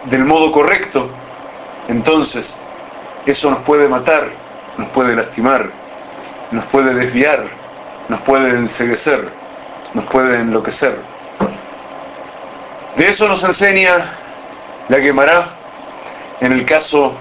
del 0.04 0.24
modo 0.24 0.52
correcto, 0.52 1.10
entonces 1.88 2.56
eso 3.26 3.50
nos 3.50 3.62
puede 3.62 3.88
matar, 3.88 4.28
nos 4.76 4.88
puede 4.90 5.14
lastimar, 5.14 5.70
nos 6.50 6.64
puede 6.66 6.94
desviar, 6.94 7.44
nos 8.08 8.20
puede 8.22 8.50
enseguecer, 8.50 9.28
nos 9.94 10.04
puede 10.06 10.40
enloquecer. 10.40 10.98
De 12.96 13.08
eso 13.08 13.28
nos 13.28 13.42
enseña 13.44 14.14
la 14.88 15.00
quemará 15.00 15.50
en 16.40 16.52
el 16.52 16.64
caso, 16.64 17.12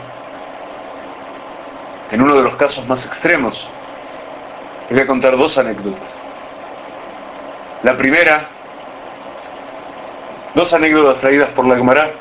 en 2.12 2.22
uno 2.22 2.36
de 2.36 2.44
los 2.44 2.56
casos 2.56 2.88
más 2.88 3.06
extremos. 3.06 3.68
Les 4.90 4.92
voy 4.92 5.02
a 5.02 5.08
contar 5.08 5.36
dos 5.36 5.58
anécdotas. 5.58 6.20
La 7.84 7.98
primera, 7.98 8.50
dos 10.56 10.74
anécdotas 10.74 11.20
traídas 11.22 11.50
por 11.50 11.68
la 11.68 11.76
Gemara. 11.76 12.12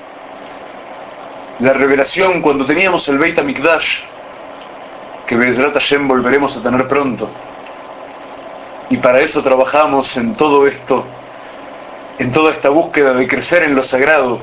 La 1.60 1.72
revelación 1.72 2.42
cuando 2.42 2.66
teníamos 2.66 3.08
el 3.08 3.18
Beit 3.18 3.38
HaMikdash, 3.38 4.00
que 5.26 5.36
Bezrat 5.36 5.74
Hashem 5.74 6.06
volveremos 6.06 6.56
a 6.56 6.62
tener 6.62 6.86
pronto. 6.86 7.28
Y 8.88 8.98
para 8.98 9.20
eso 9.20 9.42
trabajamos 9.42 10.16
en 10.16 10.36
todo 10.36 10.66
esto, 10.66 11.04
en 12.18 12.32
toda 12.32 12.52
esta 12.52 12.68
búsqueda 12.68 13.12
de 13.14 13.26
crecer 13.26 13.64
en 13.64 13.74
lo 13.74 13.82
sagrado, 13.82 14.38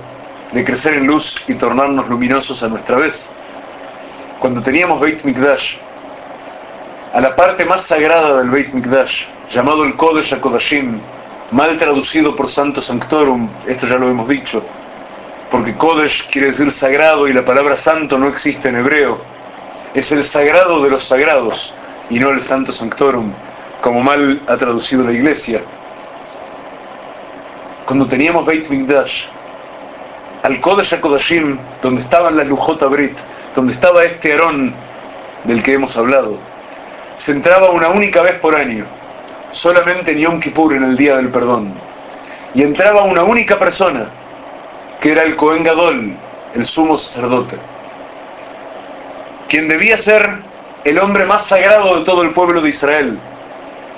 de 0.52 0.64
crecer 0.64 0.96
en 0.96 1.08
luz 1.08 1.34
y 1.48 1.56
tornarnos 1.56 2.08
luminosos 2.10 2.62
a 2.62 2.68
nuestra 2.68 2.98
vez. 2.98 3.28
Cuando 4.40 4.62
teníamos 4.62 5.00
Beit 5.00 5.24
Mikdash, 5.24 5.78
a 7.14 7.22
la 7.22 7.36
parte 7.36 7.64
más 7.64 7.86
sagrada 7.86 8.40
del 8.40 8.50
Beit 8.50 8.74
Mikdash, 8.74 9.24
llamado 9.54 9.86
el 9.86 9.96
Kodesh 9.96 10.34
HaKodashim, 10.34 11.00
mal 11.52 11.78
traducido 11.78 12.36
por 12.36 12.50
Santo 12.50 12.82
Sanctorum, 12.82 13.50
esto 13.68 13.88
ya 13.88 13.98
lo 13.98 14.10
hemos 14.10 14.28
dicho, 14.28 14.62
porque 15.50 15.76
Kodesh 15.76 16.28
quiere 16.30 16.52
decir 16.52 16.72
sagrado 16.72 17.28
y 17.28 17.34
la 17.34 17.46
palabra 17.46 17.78
santo 17.78 18.18
no 18.18 18.28
existe 18.28 18.68
en 18.68 18.76
hebreo, 18.76 19.22
es 19.94 20.12
el 20.12 20.24
sagrado 20.24 20.82
de 20.84 20.90
los 20.90 21.04
sagrados 21.04 21.74
y 22.10 22.20
no 22.20 22.32
el 22.32 22.42
Santo 22.44 22.74
Sanctorum, 22.74 23.32
como 23.82 24.02
mal 24.02 24.42
ha 24.48 24.58
traducido 24.58 25.04
la 25.04 25.12
iglesia. 25.12 25.62
Cuando 27.86 28.08
teníamos 28.08 28.46
Beit 28.46 28.70
Mikdash, 28.70 29.24
al 30.44 30.60
Kodesh 30.62 30.94
HaKodashim, 30.94 31.58
donde 31.82 32.02
estaban 32.02 32.38
las 32.38 32.48
Lujot 32.48 32.90
Brit, 32.90 33.16
donde 33.56 33.74
estaba 33.74 34.04
este 34.04 34.34
Aarón 34.34 34.74
del 35.44 35.62
que 35.62 35.74
hemos 35.74 35.96
hablado, 35.96 36.38
se 37.18 37.32
entraba 37.32 37.70
una 37.72 37.90
única 37.90 38.22
vez 38.22 38.34
por 38.40 38.56
año, 38.56 38.86
solamente 39.52 40.12
en 40.12 40.20
Yom 40.20 40.40
Kippur, 40.40 40.74
en 40.74 40.84
el 40.84 40.98
Día 40.98 41.18
del 41.18 41.30
Perdón. 41.30 41.74
Y 42.56 42.64
entraba 42.64 43.04
una 43.04 43.24
única 43.24 43.60
persona, 43.60 44.08
que 45.00 45.12
era 45.12 45.24
el 45.24 45.36
Cohen 45.36 45.64
Gadol, 45.64 46.16
el 46.56 46.66
sumo 46.66 46.98
sacerdote, 46.98 47.58
quien 49.54 49.68
debía 49.68 50.00
ser 50.00 50.28
el 50.84 50.98
hombre 50.98 51.26
más 51.26 51.46
sagrado 51.46 52.00
de 52.00 52.06
todo 52.06 52.24
el 52.24 52.32
pueblo 52.32 52.60
de 52.60 52.70
Israel, 52.70 53.20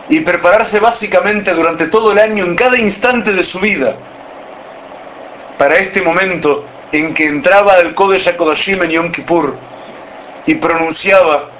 y 0.09 0.19
prepararse 0.19 0.81
básicamente 0.81 1.53
durante 1.53 1.87
todo 1.87 2.11
el 2.11 2.19
año, 2.19 2.43
en 2.43 2.57
cada 2.57 2.77
instante 2.77 3.31
de 3.31 3.45
su 3.45 3.61
vida, 3.61 3.95
para 5.57 5.75
este 5.75 6.01
momento 6.01 6.65
en 6.91 7.13
que 7.13 7.23
entraba 7.23 7.75
al 7.75 7.95
Kodesh 7.95 8.27
HaKodashim 8.27 8.83
en 8.83 8.89
Yom 8.89 9.11
Kippur 9.13 9.55
y 10.45 10.55
pronunciaba 10.55 11.51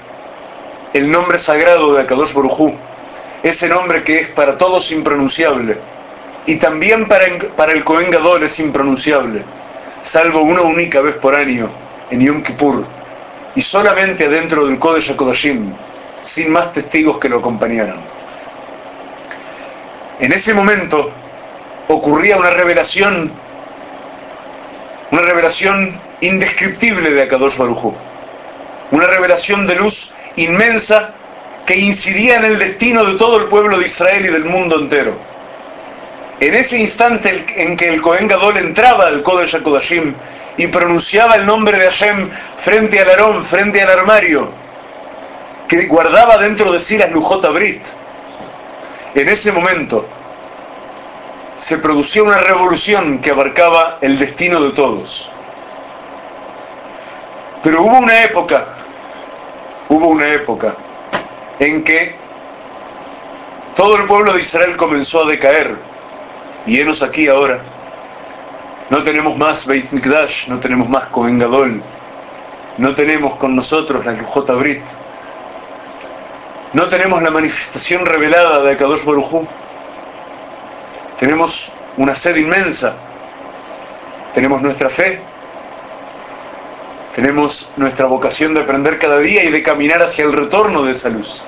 el 0.92 1.10
nombre 1.10 1.38
sagrado 1.38 1.94
de 1.94 2.02
Akadosh 2.02 2.34
Baruj 2.34 2.74
ese 3.42 3.66
nombre 3.66 4.04
que 4.04 4.20
es 4.20 4.28
para 4.28 4.58
todos 4.58 4.92
impronunciable 4.92 5.78
y 6.44 6.56
también 6.56 7.08
para, 7.08 7.24
para 7.56 7.72
el 7.72 7.82
Kohen 7.82 8.10
Gadol 8.10 8.42
es 8.42 8.60
impronunciable, 8.60 9.42
salvo 10.02 10.42
una 10.42 10.60
única 10.60 11.00
vez 11.00 11.14
por 11.14 11.34
año 11.34 11.70
en 12.10 12.20
Yom 12.20 12.42
Kippur 12.42 12.95
y 13.56 13.62
solamente 13.62 14.26
adentro 14.26 14.66
del 14.66 14.78
Kodesh 14.78 15.10
HaKodashim, 15.10 15.72
sin 16.22 16.50
más 16.50 16.72
testigos 16.72 17.18
que 17.18 17.28
lo 17.28 17.38
acompañaran. 17.38 18.00
En 20.20 20.32
ese 20.32 20.54
momento 20.54 21.10
ocurría 21.88 22.36
una 22.36 22.50
revelación, 22.50 23.32
una 25.10 25.22
revelación 25.22 26.00
indescriptible 26.20 27.10
de 27.10 27.22
Akadosh 27.22 27.56
Baruj 27.56 27.94
una 28.90 29.06
revelación 29.06 29.66
de 29.66 29.74
luz 29.74 30.08
inmensa 30.36 31.14
que 31.66 31.76
incidía 31.76 32.36
en 32.36 32.44
el 32.44 32.58
destino 32.58 33.04
de 33.04 33.14
todo 33.16 33.38
el 33.38 33.46
pueblo 33.46 33.78
de 33.78 33.86
Israel 33.86 34.26
y 34.26 34.28
del 34.28 34.44
mundo 34.44 34.78
entero. 34.78 35.16
En 36.40 36.54
ese 36.54 36.78
instante 36.78 37.46
en 37.56 37.76
que 37.76 37.88
el 37.88 38.02
Cohen 38.02 38.28
Gadol 38.28 38.58
entraba 38.58 39.06
al 39.06 39.22
Kodesh 39.22 39.56
HaKodashim 39.56 40.14
y 40.58 40.66
pronunciaba 40.66 41.36
el 41.36 41.46
nombre 41.46 41.78
de 41.78 41.84
Hashem 41.86 42.30
frente 42.62 43.00
al 43.00 43.08
Aarón, 43.08 43.46
frente 43.46 43.80
al 43.80 43.90
armario, 43.90 44.50
que 45.68 45.86
guardaba 45.86 46.38
dentro 46.38 46.72
de 46.72 46.80
sí 46.80 46.98
las 46.98 47.10
Lujot 47.10 47.52
Brit, 47.52 47.82
en 49.14 49.28
ese 49.28 49.50
momento 49.50 50.06
se 51.56 51.78
producía 51.78 52.22
una 52.22 52.38
revolución 52.38 53.20
que 53.20 53.30
abarcaba 53.30 53.98
el 54.02 54.18
destino 54.18 54.60
de 54.60 54.72
todos. 54.72 55.30
Pero 57.62 57.82
hubo 57.82 57.98
una 57.98 58.22
época, 58.22 58.66
hubo 59.88 60.08
una 60.08 60.28
época 60.34 60.76
en 61.58 61.82
que 61.82 62.14
todo 63.74 63.96
el 63.96 64.04
pueblo 64.04 64.34
de 64.34 64.40
Israel 64.40 64.76
comenzó 64.76 65.24
a 65.24 65.28
decaer. 65.28 65.76
Y 66.66 66.80
enos 66.80 67.02
aquí 67.02 67.28
ahora. 67.28 67.60
No 68.90 69.02
tenemos 69.02 69.36
más 69.36 69.66
Beit 69.66 69.90
Mikdash, 69.90 70.48
no 70.48 70.60
tenemos 70.60 70.88
más 70.88 71.08
Kohen 71.08 71.38
Gadol, 71.38 71.82
no 72.78 72.94
tenemos 72.94 73.36
con 73.36 73.56
nosotros 73.56 74.04
la 74.04 74.16
J. 74.22 74.52
Brit, 74.54 74.82
no 76.72 76.88
tenemos 76.88 77.22
la 77.22 77.30
manifestación 77.30 78.04
revelada 78.04 78.62
de 78.62 78.72
Akadosh 78.72 79.02
Baruj 79.04 79.46
Tenemos 81.18 81.72
una 81.96 82.14
sed 82.16 82.36
inmensa. 82.36 82.94
Tenemos 84.34 84.60
nuestra 84.60 84.90
fe. 84.90 85.20
Tenemos 87.14 87.66
nuestra 87.76 88.04
vocación 88.04 88.52
de 88.52 88.60
aprender 88.60 88.98
cada 88.98 89.18
día 89.20 89.42
y 89.44 89.50
de 89.50 89.62
caminar 89.62 90.02
hacia 90.02 90.26
el 90.26 90.34
retorno 90.34 90.82
de 90.82 90.92
esa 90.92 91.08
luz. 91.08 91.44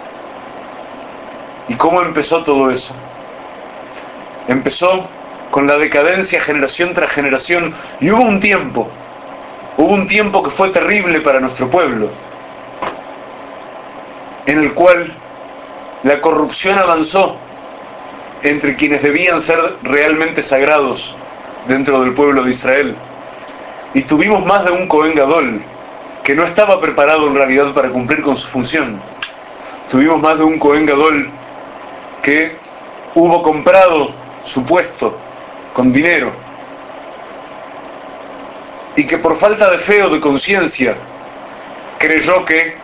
¿Y 1.68 1.74
cómo 1.74 2.00
empezó 2.00 2.42
todo 2.42 2.70
eso? 2.70 2.94
Empezó 4.48 5.06
con 5.50 5.66
la 5.66 5.76
decadencia 5.76 6.40
generación 6.40 6.94
tras 6.94 7.10
generación 7.12 7.74
y 8.00 8.10
hubo 8.10 8.22
un 8.22 8.40
tiempo, 8.40 8.88
hubo 9.76 9.92
un 9.92 10.06
tiempo 10.06 10.42
que 10.42 10.50
fue 10.50 10.70
terrible 10.70 11.20
para 11.20 11.40
nuestro 11.40 11.70
pueblo 11.70 12.10
en 14.48 14.58
el 14.60 14.72
cual 14.72 15.12
la 16.04 16.22
corrupción 16.22 16.78
avanzó 16.78 17.36
entre 18.42 18.76
quienes 18.76 19.02
debían 19.02 19.42
ser 19.42 19.58
realmente 19.82 20.42
sagrados 20.42 21.14
dentro 21.66 22.00
del 22.00 22.14
pueblo 22.14 22.42
de 22.44 22.52
Israel. 22.52 22.96
Y 23.92 24.02
tuvimos 24.04 24.46
más 24.46 24.64
de 24.64 24.70
un 24.70 24.88
Cohen 24.88 25.14
Gadol 25.14 25.60
que 26.24 26.34
no 26.34 26.44
estaba 26.44 26.80
preparado 26.80 27.26
en 27.26 27.34
realidad 27.34 27.74
para 27.74 27.90
cumplir 27.90 28.22
con 28.22 28.38
su 28.38 28.48
función. 28.48 28.98
Tuvimos 29.90 30.18
más 30.18 30.38
de 30.38 30.44
un 30.44 30.58
Cohen 30.58 30.86
Gadol 30.86 31.28
que 32.22 32.56
hubo 33.14 33.42
comprado 33.42 34.14
su 34.48 34.64
puesto 34.64 35.16
con 35.74 35.92
dinero 35.92 36.32
y 38.96 39.06
que 39.06 39.18
por 39.18 39.38
falta 39.38 39.70
de 39.70 39.78
fe 39.78 40.02
o 40.02 40.10
de 40.10 40.20
conciencia 40.20 40.96
creyó 41.98 42.44
que 42.44 42.76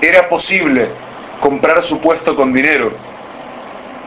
era 0.00 0.28
posible 0.28 0.88
comprar 1.40 1.84
su 1.84 2.00
puesto 2.00 2.34
con 2.34 2.52
dinero 2.52 2.92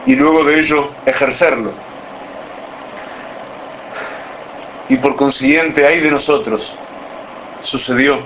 y 0.06 0.14
luego 0.16 0.44
de 0.44 0.58
ello 0.58 0.90
ejercerlo. 1.06 1.72
Y 4.88 4.96
por 4.96 5.16
consiguiente, 5.16 5.86
hay 5.86 6.00
de 6.00 6.10
nosotros, 6.10 6.74
sucedió 7.62 8.18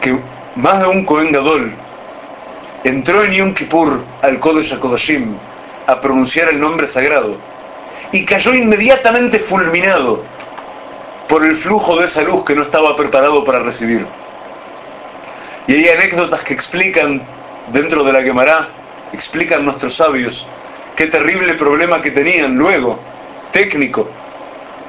que 0.00 0.16
más 0.54 0.78
de 0.78 0.86
un 0.86 1.04
Cohen 1.04 1.32
Gadol 1.32 1.72
entró 2.84 3.24
en 3.24 3.32
Yom 3.32 3.54
Kippur 3.54 4.04
al 4.22 4.38
Kodesh 4.38 4.72
HaKodashim 4.72 5.36
a 5.86 6.00
pronunciar 6.00 6.48
el 6.48 6.60
nombre 6.60 6.88
sagrado 6.88 7.36
y 8.12 8.24
cayó 8.24 8.54
inmediatamente 8.54 9.40
fulminado 9.40 10.22
por 11.28 11.44
el 11.44 11.56
flujo 11.58 11.96
de 11.96 12.06
esa 12.06 12.22
luz 12.22 12.44
que 12.44 12.54
no 12.54 12.62
estaba 12.62 12.96
preparado 12.96 13.44
para 13.44 13.60
recibir. 13.60 14.06
Y 15.66 15.74
hay 15.74 15.88
anécdotas 15.88 16.42
que 16.42 16.54
explican, 16.54 17.22
dentro 17.72 18.04
de 18.04 18.12
la 18.12 18.22
Gemara, 18.22 18.68
explican 19.12 19.64
nuestros 19.64 19.96
sabios, 19.96 20.46
qué 20.96 21.06
terrible 21.06 21.54
problema 21.54 22.02
que 22.02 22.10
tenían 22.10 22.56
luego, 22.56 23.00
técnico, 23.52 24.08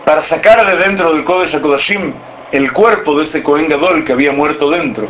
para 0.03 0.21
sacar 0.23 0.65
de 0.65 0.77
dentro 0.77 1.13
del 1.13 1.23
Kodesh 1.23 1.55
HaKodashim 1.55 2.13
el 2.51 2.71
cuerpo 2.73 3.17
de 3.17 3.23
ese 3.23 3.41
Kohen 3.41 3.67
Gadol 3.69 4.03
que 4.03 4.13
había 4.13 4.31
muerto 4.31 4.69
dentro. 4.69 5.07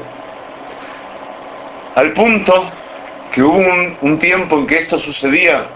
Al 1.95 2.13
punto 2.13 2.71
que 3.33 3.43
hubo 3.43 3.61
un 4.01 4.19
tiempo 4.19 4.57
en 4.57 4.67
que 4.67 4.79
esto 4.79 4.97
sucedía, 4.99 5.67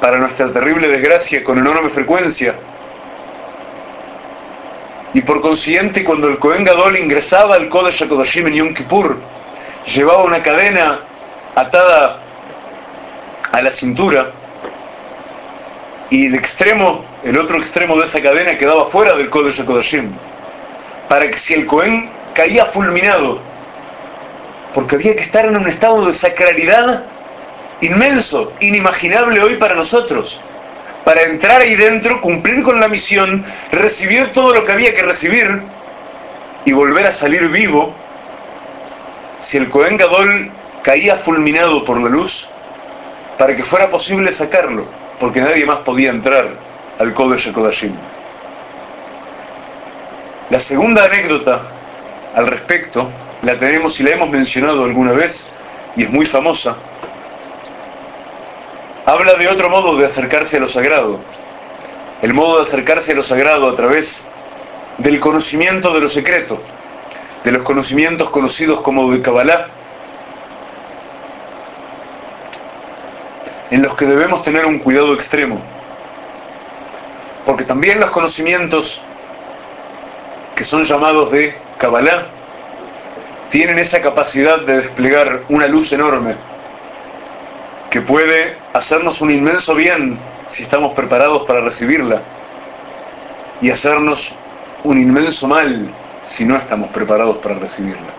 para 0.00 0.18
nuestra 0.18 0.52
terrible 0.52 0.88
desgracia, 0.88 1.44
con 1.44 1.58
enorme 1.58 1.90
frecuencia, 1.90 2.54
Y 5.12 5.22
por 5.22 5.40
consiguiente, 5.40 6.04
cuando 6.04 6.28
el 6.28 6.38
Cohen 6.38 6.62
Gadol 6.62 6.96
ingresaba 6.96 7.56
al 7.56 7.68
Kodesh 7.68 8.00
HaKodashim 8.00 8.46
en 8.46 8.54
Yom 8.54 8.74
Kippur, 8.74 9.18
llevaba 9.92 10.22
una 10.22 10.40
cadena 10.40 11.00
atada 11.56 12.20
a 13.50 13.60
la 13.60 13.72
cintura 13.72 14.30
y 16.10 16.26
el 16.26 16.36
extremo, 16.36 17.04
el 17.24 17.36
otro 17.36 17.58
extremo 17.58 17.96
de 17.96 18.06
esa 18.06 18.22
cadena 18.22 18.56
quedaba 18.56 18.88
fuera 18.90 19.16
del 19.16 19.30
Kodesh 19.30 19.60
HaKodashim, 19.60 20.12
para 21.08 21.28
que 21.28 21.38
si 21.38 21.54
el 21.54 21.66
Cohen 21.66 22.08
caía 22.32 22.66
fulminado, 22.66 23.40
porque 24.74 24.94
había 24.94 25.16
que 25.16 25.22
estar 25.22 25.44
en 25.44 25.56
un 25.56 25.66
estado 25.66 26.06
de 26.06 26.14
sacralidad 26.14 27.04
inmenso, 27.80 28.52
inimaginable 28.60 29.40
hoy 29.40 29.56
para 29.56 29.74
nosotros, 29.74 30.38
para 31.04 31.22
entrar 31.22 31.62
ahí 31.62 31.76
dentro, 31.76 32.20
cumplir 32.20 32.62
con 32.62 32.80
la 32.80 32.88
misión, 32.88 33.44
recibir 33.72 34.32
todo 34.32 34.54
lo 34.54 34.64
que 34.64 34.72
había 34.72 34.94
que 34.94 35.02
recibir 35.02 35.62
y 36.64 36.72
volver 36.72 37.06
a 37.06 37.12
salir 37.12 37.48
vivo, 37.48 37.94
si 39.40 39.56
el 39.56 39.70
Cohen 39.70 39.96
Gadol 39.96 40.50
caía 40.82 41.18
fulminado 41.18 41.84
por 41.84 42.00
la 42.00 42.08
luz, 42.08 42.46
para 43.38 43.56
que 43.56 43.64
fuera 43.64 43.88
posible 43.88 44.32
sacarlo, 44.32 44.84
porque 45.18 45.40
nadie 45.40 45.64
más 45.64 45.78
podía 45.78 46.10
entrar 46.10 46.48
al 46.98 47.14
Kodesh 47.14 47.50
Kodashim. 47.52 47.94
La 50.50 50.60
segunda 50.60 51.04
anécdota 51.04 51.62
al 52.34 52.46
respecto 52.46 53.08
la 53.42 53.58
tenemos 53.58 53.98
y 53.98 54.02
la 54.02 54.10
hemos 54.10 54.28
mencionado 54.28 54.84
alguna 54.84 55.12
vez 55.12 55.44
y 55.96 56.02
es 56.02 56.10
muy 56.10 56.26
famosa. 56.26 56.76
Habla 59.06 59.34
de 59.34 59.48
otro 59.48 59.70
modo 59.70 59.96
de 59.96 60.06
acercarse 60.06 60.58
a 60.58 60.60
lo 60.60 60.68
sagrado. 60.68 61.20
El 62.20 62.34
modo 62.34 62.58
de 62.58 62.68
acercarse 62.68 63.12
a 63.12 63.14
lo 63.14 63.22
sagrado 63.22 63.70
a 63.70 63.74
través 63.74 64.22
del 64.98 65.18
conocimiento 65.20 65.94
de 65.94 66.00
lo 66.00 66.10
secreto, 66.10 66.60
de 67.42 67.52
los 67.52 67.62
conocimientos 67.62 68.28
conocidos 68.28 68.82
como 68.82 69.10
de 69.10 69.22
Kabbalah, 69.22 69.68
en 73.70 73.82
los 73.82 73.94
que 73.96 74.04
debemos 74.04 74.42
tener 74.42 74.66
un 74.66 74.80
cuidado 74.80 75.14
extremo. 75.14 75.62
Porque 77.46 77.64
también 77.64 78.00
los 78.00 78.10
conocimientos 78.10 79.00
que 80.56 80.64
son 80.64 80.84
llamados 80.84 81.32
de 81.32 81.56
Kabbalah 81.78 82.26
tienen 83.48 83.78
esa 83.78 84.02
capacidad 84.02 84.60
de 84.60 84.82
desplegar 84.82 85.44
una 85.48 85.66
luz 85.66 85.90
enorme 85.90 86.50
que 87.90 88.00
puede 88.00 88.56
hacernos 88.72 89.20
un 89.20 89.30
inmenso 89.30 89.74
bien 89.74 90.18
si 90.48 90.62
estamos 90.62 90.92
preparados 90.94 91.42
para 91.46 91.60
recibirla 91.60 92.22
y 93.60 93.70
hacernos 93.70 94.32
un 94.84 94.98
inmenso 94.98 95.46
mal 95.46 95.92
si 96.24 96.44
no 96.44 96.56
estamos 96.56 96.90
preparados 96.90 97.38
para 97.38 97.56
recibirla. 97.56 98.12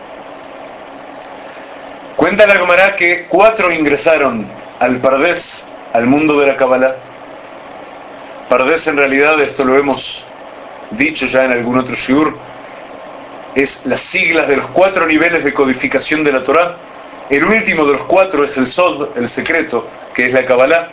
Cuenta 2.16 2.46
la 2.46 2.56
Gemara 2.56 2.94
que 2.96 3.26
cuatro 3.28 3.72
ingresaron 3.72 4.46
al 4.78 4.98
Pardés, 4.98 5.64
al 5.92 6.06
mundo 6.06 6.38
de 6.38 6.46
la 6.46 6.56
Kabbalah. 6.56 6.94
Pardés 8.48 8.86
en 8.86 8.96
realidad, 8.96 9.40
esto 9.40 9.64
lo 9.64 9.76
hemos 9.76 10.24
dicho 10.90 11.26
ya 11.26 11.44
en 11.44 11.52
algún 11.52 11.78
otro 11.78 11.94
shiur, 11.94 12.36
es 13.54 13.80
las 13.84 14.00
siglas 14.02 14.46
de 14.48 14.56
los 14.56 14.66
cuatro 14.68 15.06
niveles 15.06 15.42
de 15.42 15.54
codificación 15.54 16.22
de 16.22 16.32
la 16.32 16.44
Torah. 16.44 16.76
El 17.32 17.44
último 17.44 17.86
de 17.86 17.94
los 17.94 18.04
cuatro 18.04 18.44
es 18.44 18.54
el 18.58 18.66
Sod, 18.66 19.16
el 19.16 19.30
secreto, 19.30 19.88
que 20.12 20.26
es 20.26 20.34
la 20.34 20.44
Kabbalah. 20.44 20.90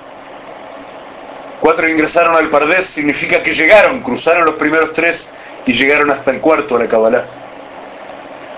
Cuatro 1.60 1.90
ingresaron 1.90 2.34
al 2.34 2.50
Pardés, 2.50 2.86
significa 2.86 3.44
que 3.44 3.52
llegaron, 3.52 4.00
cruzaron 4.00 4.46
los 4.46 4.56
primeros 4.56 4.94
tres 4.94 5.30
y 5.66 5.74
llegaron 5.74 6.10
hasta 6.12 6.32
el 6.32 6.40
cuarto 6.40 6.78
a 6.78 6.80
la 6.80 6.88
Kabbalah. 6.88 7.26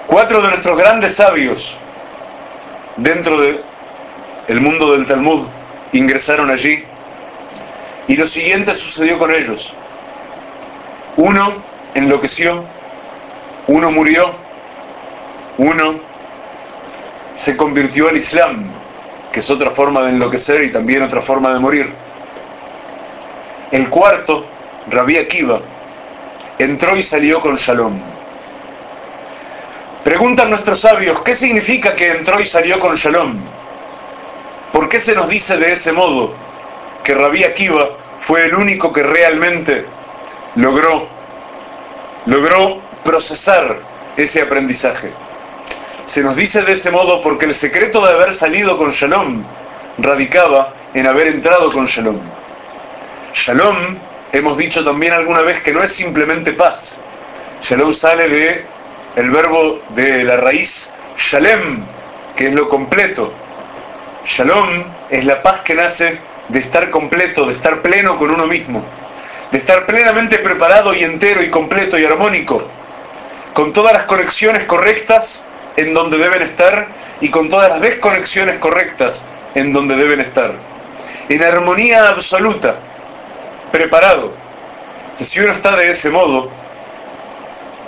Cuatro 0.06 0.44
de 0.44 0.50
nuestros 0.50 0.78
grandes 0.78 1.16
sabios 1.16 1.76
dentro 2.98 3.42
del 3.42 3.64
el 4.48 4.62
mundo 4.62 4.92
del 4.92 5.08
Talmud 5.08 5.48
ingresaron 5.92 6.52
allí 6.52 6.84
y 8.08 8.16
lo 8.16 8.28
siguiente 8.28 8.76
sucedió 8.76 9.18
con 9.18 9.34
ellos. 9.34 9.74
Uno 11.18 11.64
enloqueció, 11.96 12.64
uno 13.66 13.90
murió, 13.90 14.36
uno 15.58 16.11
se 17.44 17.58
convirtió 17.58 18.08
al 18.10 18.18
Islam, 18.18 18.72
que 19.32 19.40
es 19.40 19.50
otra 19.50 19.72
forma 19.72 20.02
de 20.04 20.10
enloquecer 20.10 20.64
y 20.64 20.72
también 20.72 21.02
otra 21.02 21.22
forma 21.22 21.54
de 21.54 21.60
morir. 21.60 21.94
El 23.72 23.90
cuarto, 23.90 24.46
Rabí 24.90 25.18
Akiva, 25.18 25.62
entró 26.60 26.96
y 26.96 27.04
salió 27.04 27.40
con 27.40 27.56
Shalom. 27.56 28.00
Preguntan 30.04 30.50
nuestros 30.50 30.82
sabios, 30.82 31.22
¿qué 31.22 31.36
significa 31.36 31.96
que 31.96 32.12
entró 32.12 32.40
y 32.40 32.46
salió 32.46 32.80
con 32.80 32.96
Shalom? 32.96 33.40
¿Por 34.72 34.90
qué 34.90 35.00
se 35.00 35.16
nos 35.16 35.30
dice 35.30 35.58
de 35.58 35.74
ese 35.74 35.92
modo 35.92 36.34
que 37.04 37.14
Rabí 37.14 37.44
Akiva 37.44 37.90
fue 38.22 38.46
el 38.46 38.56
único 38.56 38.94
que 38.94 39.04
realmente 39.04 39.86
logró, 40.56 41.08
logró 42.26 42.82
procesar 43.04 43.80
ese 44.16 44.42
aprendizaje? 44.42 45.12
Se 46.14 46.22
nos 46.22 46.36
dice 46.36 46.62
de 46.64 46.74
ese 46.74 46.92
modo 46.92 47.22
porque 47.22 47.46
el 47.46 47.56
secreto 47.56 48.06
de 48.06 48.14
haber 48.14 48.36
salido 48.36 48.78
con 48.78 48.92
Shalom 48.92 49.46
radicaba 49.98 50.74
en 50.94 51.08
haber 51.08 51.28
entrado 51.28 51.72
con 51.72 51.86
Shalom. 51.86 52.20
Shalom, 53.34 53.98
hemos 54.34 54.58
dicho 54.58 54.84
también 54.84 55.14
alguna 55.14 55.40
vez 55.40 55.62
que 55.62 55.72
no 55.72 55.82
es 55.82 55.94
simplemente 55.94 56.52
paz. 56.52 57.00
Shalom 57.62 57.94
sale 57.94 58.28
de 58.28 58.66
el 59.16 59.32
verbo 59.32 59.80
de 59.92 60.26
la 60.26 60.36
raíz 60.36 60.90
Shalem, 61.16 61.86
que 62.36 62.48
es 62.48 62.54
lo 62.56 62.68
completo. 62.68 63.32
Shalom 64.26 64.84
es 65.10 65.24
la 65.24 65.42
paz 65.42 65.62
que 65.62 65.76
nace 65.76 66.20
de 66.50 66.60
estar 66.60 66.90
completo, 66.90 67.46
de 67.46 67.54
estar 67.54 67.82
pleno 67.82 68.18
con 68.18 68.32
uno 68.32 68.48
mismo, 68.48 68.84
de 69.54 69.60
estar 69.60 69.86
plenamente 69.86 70.40
preparado 70.40 70.94
y 70.94 71.06
entero 71.06 71.42
y 71.42 71.50
completo 71.50 71.98
y 71.98 72.04
armónico, 72.04 72.68
con 73.54 73.72
todas 73.72 73.94
las 73.94 74.04
conexiones 74.04 74.66
correctas 74.66 75.42
en 75.78 75.94
donde 75.94 76.18
deben 76.18 76.42
estar 76.42 76.88
y 77.22 77.30
con 77.30 77.50
todas 77.50 77.70
las 77.70 77.82
desconexiones 77.82 78.60
correctas 78.60 79.24
en 79.56 79.74
donde 79.74 79.96
deben 79.96 80.22
estar. 80.22 80.54
En 81.30 81.44
armonía 81.44 82.10
absoluta, 82.10 82.76
preparado. 83.72 84.34
Si 85.16 85.40
uno 85.40 85.54
está 85.54 85.76
de 85.76 85.92
ese 85.92 86.10
modo, 86.10 86.50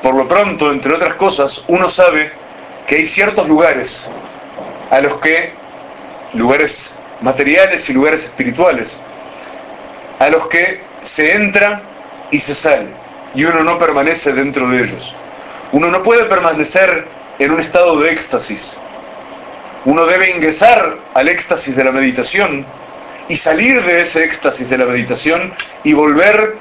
por 0.02 0.16
lo 0.16 0.28
pronto, 0.28 0.72
entre 0.72 0.94
otras 0.94 1.16
cosas, 1.16 1.64
uno 1.68 1.90
sabe 1.90 2.32
que 2.88 2.96
hay 2.96 3.08
ciertos 3.08 3.48
lugares 3.48 4.10
a 4.92 5.00
los 5.00 5.20
que, 5.22 5.54
lugares 6.34 6.96
materiales 7.22 7.90
y 7.90 7.94
lugares 7.94 8.24
espirituales, 8.26 9.00
a 10.20 10.30
los 10.30 10.48
que 10.48 10.82
se 11.04 11.34
entra 11.34 11.82
y 12.32 12.40
se 12.40 12.54
sale, 12.54 12.88
y 13.34 13.46
uno 13.46 13.64
no 13.64 13.80
permanece 13.80 14.32
dentro 14.34 14.70
de 14.70 14.84
ellos. 14.84 15.16
Uno 15.72 15.88
no 15.88 16.04
puede 16.04 16.26
permanecer 16.26 17.08
en 17.40 17.52
un 17.52 17.60
estado 17.60 18.00
de 18.00 18.12
éxtasis. 18.12 18.78
Uno 19.86 20.06
debe 20.06 20.32
ingresar 20.32 20.98
al 21.14 21.28
éxtasis 21.28 21.76
de 21.76 21.84
la 21.84 21.92
meditación 21.92 22.66
y 23.28 23.36
salir 23.36 23.84
de 23.84 24.02
ese 24.02 24.24
éxtasis 24.24 24.70
de 24.70 24.78
la 24.78 24.86
meditación 24.86 25.54
y 25.84 25.94
volver 25.94 26.58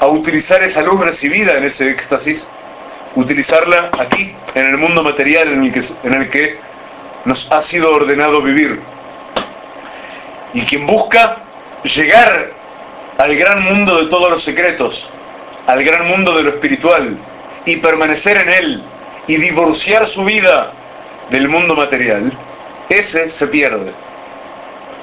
a 0.00 0.06
utilizar 0.06 0.62
esa 0.62 0.82
luz 0.82 1.00
recibida 1.00 1.56
en 1.56 1.64
ese 1.64 1.90
éxtasis, 1.90 2.46
utilizarla 3.14 3.90
aquí, 3.98 4.34
en 4.54 4.66
el 4.66 4.76
mundo 4.78 5.02
material 5.02 5.48
en 5.48 5.64
el 5.64 5.72
que, 5.72 5.84
en 6.02 6.14
el 6.14 6.30
que 6.30 6.58
nos 7.24 7.46
ha 7.50 7.62
sido 7.62 7.92
ordenado 7.94 8.42
vivir. 8.42 8.80
Y 10.54 10.62
quien 10.62 10.86
busca 10.86 11.38
llegar 11.84 12.50
al 13.18 13.36
gran 13.36 13.62
mundo 13.62 14.02
de 14.02 14.08
todos 14.08 14.30
los 14.30 14.44
secretos, 14.44 15.08
al 15.66 15.82
gran 15.82 16.06
mundo 16.06 16.36
de 16.36 16.42
lo 16.42 16.50
espiritual, 16.50 17.16
y 17.64 17.76
permanecer 17.76 18.38
en 18.38 18.48
él, 18.50 18.82
y 19.26 19.36
divorciar 19.36 20.06
su 20.08 20.24
vida 20.24 20.72
del 21.30 21.48
mundo 21.48 21.74
material, 21.74 22.32
ese 22.88 23.30
se 23.30 23.46
pierde. 23.48 23.92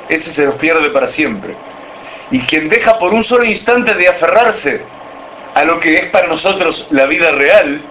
Ese 0.10 0.34
se 0.34 0.46
nos 0.46 0.56
pierde 0.56 0.90
para 0.90 1.08
siempre. 1.10 1.56
Y 2.32 2.40
quien 2.42 2.70
deja 2.70 2.98
por 2.98 3.14
un 3.14 3.24
solo 3.24 3.46
instante 3.46 3.94
de 3.94 4.08
aferrarse 4.08 4.82
a 5.54 5.64
lo 5.64 5.80
que 5.80 5.94
es 5.96 6.06
para 6.08 6.28
nosotros 6.28 6.88
la 6.90 7.06
vida 7.06 7.32
real, 7.32 7.82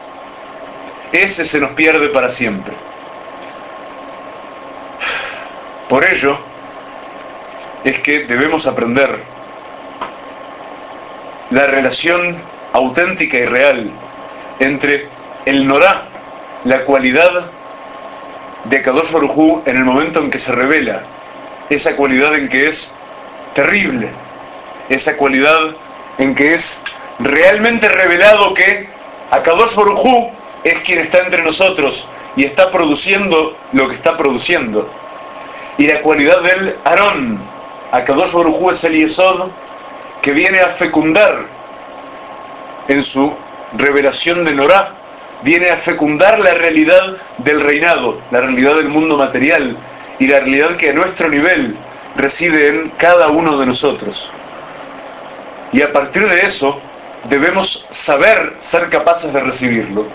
ese 1.12 1.45
se 1.45 1.59
nos 1.61 1.72
pierde 1.72 2.09
para 2.09 2.33
siempre. 2.33 2.74
Por 5.89 6.05
ello, 6.05 6.39
es 7.85 7.99
que 8.01 8.24
debemos 8.24 8.66
aprender 8.66 9.18
la 11.51 11.66
relación 11.66 12.37
auténtica 12.72 13.37
y 13.37 13.45
real 13.45 13.91
entre 14.61 15.09
el 15.45 15.66
Norá, 15.66 16.05
la 16.65 16.85
cualidad 16.85 17.51
de 18.65 18.83
Kadosh 18.83 19.11
Baruj 19.11 19.63
en 19.67 19.77
el 19.77 19.85
momento 19.85 20.21
en 20.21 20.31
que 20.31 20.39
se 20.39 20.53
revela, 20.53 21.03
esa 21.69 21.97
cualidad 21.97 22.35
en 22.35 22.49
que 22.49 22.69
es 22.69 22.91
terrible, 23.55 24.11
esa 24.89 25.17
cualidad 25.17 25.59
en 26.19 26.35
que 26.35 26.55
es 26.55 26.83
realmente 27.19 27.89
revelado 27.89 28.55
que 28.55 28.89
Akadosh 29.31 29.75
Baruj 29.75 30.31
es 30.65 30.75
quien 30.81 31.01
está 31.01 31.21
entre 31.21 31.43
nosotros 31.43 32.07
y 32.37 32.45
está 32.45 32.71
produciendo 32.71 33.57
lo 33.73 33.89
que 33.89 33.95
está 33.95 34.17
produciendo. 34.17 34.91
Y 35.79 35.87
la 35.87 36.01
cualidad 36.03 36.43
del 36.43 36.77
Aarón, 36.85 37.41
Akadosh 37.91 38.33
Baruj 38.33 38.73
es 38.73 38.85
el 38.85 38.95
Yesod 38.95 39.51
que 40.21 40.33
viene 40.33 40.61
a 40.61 40.75
fecundar 40.75 41.47
en 42.89 43.05
su 43.05 43.33
revelación 43.75 44.45
de 44.45 44.55
Norá, 44.55 44.95
viene 45.43 45.70
a 45.70 45.78
fecundar 45.78 46.38
la 46.38 46.55
realidad 46.55 47.16
del 47.38 47.61
reinado, 47.61 48.20
la 48.30 48.40
realidad 48.40 48.76
del 48.76 48.88
mundo 48.88 49.16
material 49.16 49.76
y 50.18 50.26
la 50.26 50.40
realidad 50.40 50.76
que 50.76 50.90
a 50.90 50.93
nuestro 50.93 51.28
nivel 51.28 51.76
reside 52.16 52.68
en 52.68 52.90
cada 52.99 53.28
uno 53.28 53.59
de 53.59 53.66
nosotros. 53.66 54.30
Y 55.72 55.82
a 55.82 55.93
partir 55.93 56.28
de 56.28 56.43
eso 56.47 56.80
debemos 57.28 57.86
saber 57.90 58.55
ser 58.61 58.88
capaces 58.90 59.32
de 59.32 59.40
recibirlo 59.40 60.07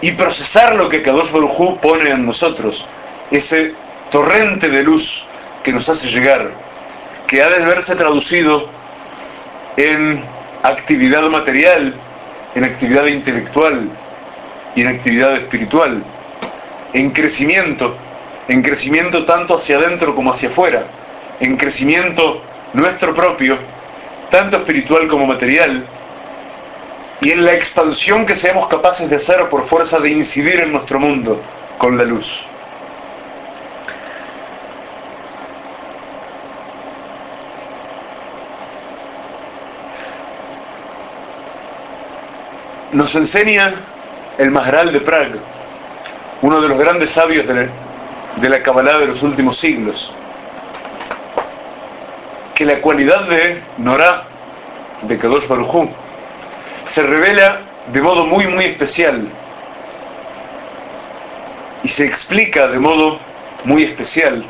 y 0.00 0.12
procesar 0.12 0.74
lo 0.74 0.88
que 0.88 1.02
Kadosh 1.02 1.30
Baruj 1.30 1.80
pone 1.80 2.10
en 2.10 2.26
nosotros, 2.26 2.84
ese 3.30 3.72
torrente 4.10 4.68
de 4.68 4.82
luz 4.82 5.24
que 5.62 5.72
nos 5.72 5.88
hace 5.88 6.08
llegar, 6.08 6.50
que 7.26 7.42
ha 7.42 7.48
de 7.48 7.64
verse 7.64 7.94
traducido 7.94 8.68
en 9.76 10.22
actividad 10.62 11.22
material, 11.30 11.94
en 12.54 12.64
actividad 12.64 13.06
intelectual 13.06 13.88
y 14.74 14.82
en 14.82 14.88
actividad 14.88 15.36
espiritual, 15.36 16.02
en 16.92 17.10
crecimiento, 17.10 17.96
en 18.48 18.62
crecimiento 18.62 19.24
tanto 19.24 19.56
hacia 19.56 19.78
adentro 19.78 20.14
como 20.14 20.32
hacia 20.32 20.48
afuera, 20.50 20.86
en 21.40 21.56
crecimiento 21.56 22.42
nuestro 22.72 23.14
propio, 23.14 23.58
tanto 24.30 24.58
espiritual 24.58 25.06
como 25.08 25.26
material, 25.26 25.86
y 27.20 27.30
en 27.30 27.44
la 27.44 27.54
expansión 27.54 28.26
que 28.26 28.34
seamos 28.34 28.68
capaces 28.68 29.08
de 29.08 29.16
hacer 29.16 29.48
por 29.48 29.68
fuerza 29.68 29.98
de 29.98 30.10
incidir 30.10 30.60
en 30.60 30.72
nuestro 30.72 30.98
mundo 30.98 31.40
con 31.78 31.96
la 31.96 32.04
luz. 32.04 32.26
Nos 42.92 43.12
enseña 43.14 43.93
el 44.38 44.50
Maharal 44.50 44.92
de 44.92 45.00
Praga, 45.00 45.36
uno 46.42 46.60
de 46.60 46.68
los 46.68 46.78
grandes 46.78 47.10
sabios 47.10 47.46
de 47.46 48.48
la, 48.48 48.62
Kabbalah 48.62 48.98
de 48.98 49.06
los 49.06 49.22
últimos 49.22 49.58
siglos, 49.58 50.12
que 52.54 52.64
la 52.64 52.80
cualidad 52.80 53.28
de 53.28 53.62
Norah, 53.78 54.24
de 55.02 55.18
Kadosh 55.18 55.46
Baruj 55.46 55.88
se 56.88 57.02
revela 57.02 57.62
de 57.92 58.00
modo 58.00 58.26
muy, 58.26 58.46
muy 58.46 58.64
especial 58.64 59.28
y 61.82 61.88
se 61.88 62.04
explica 62.04 62.68
de 62.68 62.78
modo 62.78 63.18
muy 63.64 63.82
especial 63.82 64.44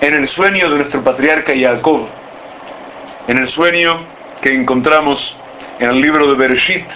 en 0.00 0.14
el 0.14 0.26
sueño 0.28 0.68
de 0.70 0.76
nuestro 0.76 1.02
patriarca 1.02 1.52
Jacob, 1.58 2.06
en 3.26 3.38
el 3.38 3.48
sueño 3.48 3.98
que 4.42 4.54
encontramos 4.54 5.36
en 5.80 5.90
el 5.90 6.00
libro 6.00 6.28
de 6.28 6.34
Bereshit, 6.34 6.86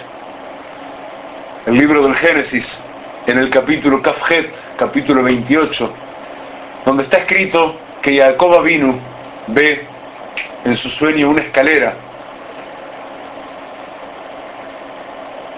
el 1.65 1.77
libro 1.77 2.03
del 2.03 2.15
Génesis, 2.15 2.79
en 3.25 3.37
el 3.37 3.49
capítulo 3.49 4.01
Kafjet, 4.01 4.53
capítulo 4.77 5.23
28, 5.23 5.93
donde 6.85 7.03
está 7.03 7.19
escrito 7.19 7.77
que 8.01 8.17
Jacob 8.17 8.61
vino, 8.63 8.99
ve 9.47 9.87
en 10.65 10.75
su 10.75 10.89
sueño 10.89 11.29
una 11.29 11.41
escalera, 11.41 11.95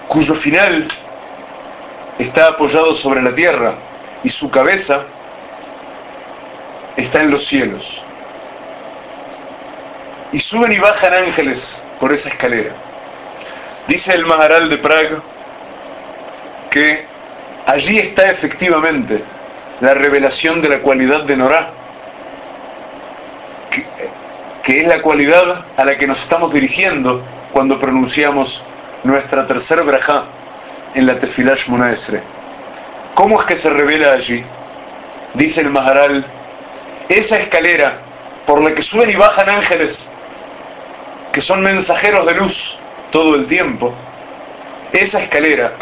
cuyo 0.06 0.36
final 0.36 0.86
está 2.20 2.48
apoyado 2.48 2.94
sobre 2.94 3.20
la 3.20 3.34
tierra 3.34 3.74
y 4.22 4.28
su 4.28 4.48
cabeza 4.48 5.06
está 6.96 7.22
en 7.22 7.32
los 7.32 7.46
cielos. 7.48 7.84
Y 10.32 10.38
suben 10.38 10.72
y 10.72 10.78
bajan 10.78 11.14
ángeles 11.14 11.82
por 11.98 12.12
esa 12.12 12.28
escalera. 12.28 12.74
Dice 13.88 14.12
el 14.12 14.24
Maharal 14.24 14.68
de 14.68 14.78
Praga, 14.78 15.22
que 16.76 17.06
allí 17.64 17.96
está 17.96 18.30
efectivamente 18.32 19.24
la 19.80 19.94
revelación 19.94 20.60
de 20.60 20.68
la 20.68 20.80
cualidad 20.80 21.22
de 21.22 21.34
Norá, 21.34 21.70
que, 24.62 24.80
es 24.82 24.86
la 24.86 25.00
cualidad 25.00 25.64
a 25.74 25.84
la 25.86 25.96
que 25.96 26.06
nos 26.06 26.20
estamos 26.20 26.52
dirigiendo 26.52 27.22
cuando 27.54 27.78
pronunciamos 27.78 28.62
nuestra 29.04 29.46
tercera 29.46 29.84
braja 29.84 30.24
en 30.94 31.06
la 31.06 31.18
Tefilash 31.18 31.66
Munaesre. 31.66 32.20
¿Cómo 33.14 33.40
es 33.40 33.46
que 33.46 33.56
se 33.56 33.70
revela 33.70 34.12
allí? 34.12 34.44
Dice 35.32 35.62
el 35.62 35.70
Maharal, 35.70 36.26
esa 37.08 37.38
escalera 37.38 38.00
por 38.44 38.60
la 38.62 38.74
que 38.74 38.82
suben 38.82 39.08
y 39.08 39.14
bajan 39.14 39.48
ángeles, 39.48 40.10
que 41.32 41.40
son 41.40 41.62
mensajeros 41.62 42.26
de 42.26 42.34
luz 42.34 42.78
todo 43.12 43.34
el 43.34 43.46
tiempo, 43.46 43.94
esa 44.92 45.22
escalera 45.22 45.72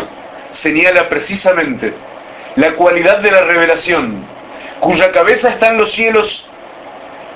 señala 0.64 1.10
precisamente 1.10 1.92
la 2.56 2.72
cualidad 2.72 3.18
de 3.18 3.30
la 3.30 3.42
revelación, 3.42 4.24
cuya 4.80 5.12
cabeza 5.12 5.50
está 5.50 5.68
en 5.68 5.76
los 5.76 5.92
cielos 5.92 6.42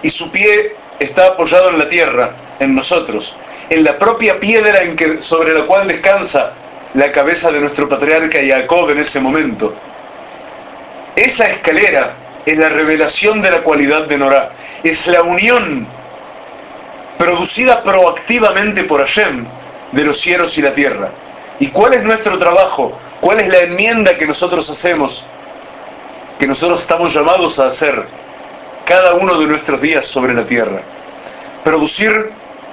y 0.02 0.08
su 0.08 0.30
pie 0.30 0.74
está 0.98 1.26
apoyado 1.26 1.68
en 1.68 1.78
la 1.78 1.90
tierra, 1.90 2.30
en 2.58 2.74
nosotros, 2.74 3.30
en 3.68 3.84
la 3.84 3.98
propia 3.98 4.40
piedra 4.40 4.78
en 4.78 4.96
que, 4.96 5.20
sobre 5.20 5.52
la 5.52 5.66
cual 5.66 5.86
descansa 5.88 6.54
la 6.94 7.12
cabeza 7.12 7.50
de 7.52 7.60
nuestro 7.60 7.86
patriarca 7.86 8.38
Jacob 8.42 8.88
en 8.90 9.00
ese 9.00 9.20
momento. 9.20 9.74
Esa 11.14 11.48
escalera 11.48 12.14
es 12.46 12.56
la 12.56 12.70
revelación 12.70 13.42
de 13.42 13.50
la 13.50 13.60
cualidad 13.60 14.06
de 14.06 14.16
Norah, 14.16 14.52
es 14.82 15.06
la 15.06 15.20
unión 15.20 15.86
producida 17.18 17.82
proactivamente 17.82 18.84
por 18.84 19.00
Hashem 19.00 19.44
de 19.92 20.04
los 20.04 20.18
cielos 20.18 20.56
y 20.56 20.62
la 20.62 20.72
tierra. 20.72 21.10
¿Y 21.60 21.68
cuál 21.68 21.94
es 21.94 22.04
nuestro 22.04 22.38
trabajo? 22.38 22.98
¿Cuál 23.20 23.40
es 23.40 23.48
la 23.48 23.58
enmienda 23.58 24.16
que 24.16 24.26
nosotros 24.26 24.68
hacemos? 24.70 25.24
Que 26.38 26.46
nosotros 26.46 26.80
estamos 26.80 27.12
llamados 27.12 27.58
a 27.58 27.66
hacer 27.66 28.06
cada 28.84 29.14
uno 29.14 29.38
de 29.38 29.46
nuestros 29.46 29.80
días 29.80 30.06
sobre 30.06 30.34
la 30.34 30.46
tierra. 30.46 30.82
Producir 31.64 32.30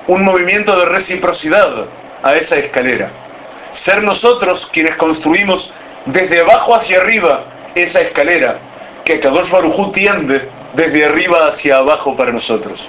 un 0.07 0.23
movimiento 0.23 0.77
de 0.79 0.85
reciprocidad 0.85 1.87
a 2.21 2.35
esa 2.35 2.57
escalera. 2.57 3.09
Ser 3.73 4.03
nosotros 4.03 4.69
quienes 4.71 4.95
construimos 4.97 5.71
desde 6.05 6.41
abajo 6.41 6.75
hacia 6.75 6.99
arriba 6.99 7.45
esa 7.73 8.01
escalera 8.01 8.59
que 9.03 9.19
Kadosh 9.19 9.49
Barujú 9.49 9.91
tiende 9.91 10.47
desde 10.73 11.05
arriba 11.05 11.47
hacia 11.47 11.77
abajo 11.77 12.15
para 12.15 12.31
nosotros. 12.31 12.79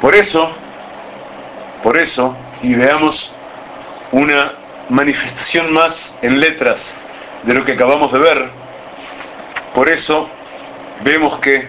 Por 0.00 0.14
eso, 0.14 0.50
por 1.82 1.98
eso, 1.98 2.36
y 2.62 2.74
veamos 2.74 3.32
una 4.12 4.65
manifestación 4.88 5.72
más 5.72 5.94
en 6.22 6.40
letras 6.40 6.80
de 7.42 7.54
lo 7.54 7.64
que 7.64 7.72
acabamos 7.72 8.12
de 8.12 8.18
ver. 8.18 8.50
Por 9.74 9.88
eso 9.88 10.28
vemos 11.02 11.38
que 11.40 11.68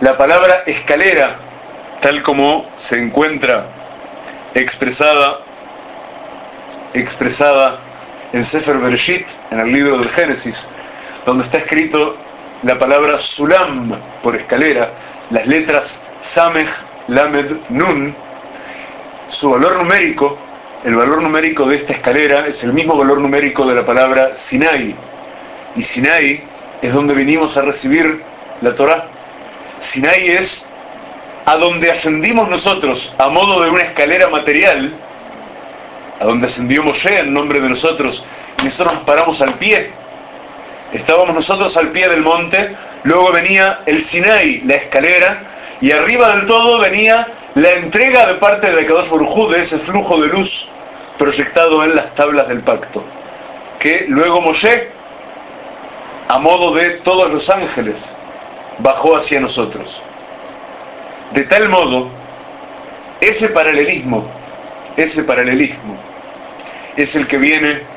la 0.00 0.16
palabra 0.16 0.62
escalera, 0.66 1.36
tal 2.00 2.22
como 2.22 2.66
se 2.78 2.98
encuentra 2.98 3.66
expresada, 4.54 5.40
expresada 6.92 7.78
en 8.32 8.44
Sefer 8.44 8.78
Bereshit, 8.78 9.26
en 9.50 9.60
el 9.60 9.72
libro 9.72 9.98
del 9.98 10.08
Génesis, 10.10 10.68
donde 11.24 11.44
está 11.44 11.58
escrito 11.58 12.16
la 12.62 12.78
palabra 12.78 13.18
Sulam 13.20 13.98
por 14.22 14.36
escalera, 14.36 14.90
las 15.30 15.46
letras 15.46 15.98
Samech, 16.32 16.68
Lamed, 17.08 17.56
Nun, 17.68 18.14
su 19.28 19.50
valor 19.50 19.82
numérico 19.82 20.38
el 20.84 20.94
valor 20.94 21.22
numérico 21.22 21.66
de 21.66 21.76
esta 21.76 21.94
escalera 21.94 22.46
es 22.46 22.62
el 22.62 22.74
mismo 22.74 22.94
valor 22.94 23.18
numérico 23.18 23.66
de 23.66 23.74
la 23.74 23.86
palabra 23.86 24.36
Sinai. 24.48 24.94
Y 25.76 25.82
Sinai 25.82 26.42
es 26.82 26.92
donde 26.92 27.14
vinimos 27.14 27.56
a 27.56 27.62
recibir 27.62 28.22
la 28.60 28.74
Torah. 28.74 29.06
Sinai 29.92 30.28
es 30.28 30.64
a 31.46 31.56
donde 31.56 31.90
ascendimos 31.90 32.50
nosotros 32.50 33.10
a 33.16 33.28
modo 33.30 33.62
de 33.62 33.70
una 33.70 33.84
escalera 33.84 34.28
material, 34.28 34.92
a 36.20 36.24
donde 36.26 36.46
ascendió 36.48 36.82
Moshe 36.82 37.18
en 37.18 37.32
nombre 37.32 37.60
de 37.60 37.70
nosotros, 37.70 38.22
y 38.60 38.66
nosotros 38.66 38.94
nos 38.94 39.04
paramos 39.04 39.40
al 39.40 39.54
pie. 39.54 39.90
Estábamos 40.92 41.34
nosotros 41.34 41.74
al 41.78 41.88
pie 41.92 42.10
del 42.10 42.20
monte, 42.20 42.76
luego 43.04 43.32
venía 43.32 43.80
el 43.86 44.04
Sinai, 44.04 44.60
la 44.66 44.74
escalera, 44.74 45.78
y 45.80 45.92
arriba 45.92 46.36
del 46.36 46.46
todo 46.46 46.78
venía 46.78 47.26
la 47.54 47.70
entrega 47.70 48.26
de 48.26 48.34
parte 48.34 48.70
de 48.70 48.84
Kadosh 48.84 49.08
Baruj 49.08 49.50
de 49.50 49.60
ese 49.60 49.78
flujo 49.78 50.20
de 50.20 50.28
luz 50.28 50.68
proyectado 51.18 51.84
en 51.84 51.94
las 51.94 52.14
tablas 52.14 52.48
del 52.48 52.60
pacto, 52.60 53.02
que 53.78 54.06
luego 54.08 54.40
Moshe, 54.40 54.88
a 56.28 56.38
modo 56.38 56.74
de 56.74 57.00
todos 57.02 57.30
los 57.30 57.48
ángeles, 57.50 57.96
bajó 58.78 59.16
hacia 59.16 59.40
nosotros. 59.40 59.88
De 61.32 61.42
tal 61.44 61.68
modo, 61.68 62.08
ese 63.20 63.48
paralelismo, 63.48 64.26
ese 64.96 65.22
paralelismo 65.22 65.96
es 66.96 67.14
el 67.14 67.26
que 67.26 67.38
viene 67.38 67.94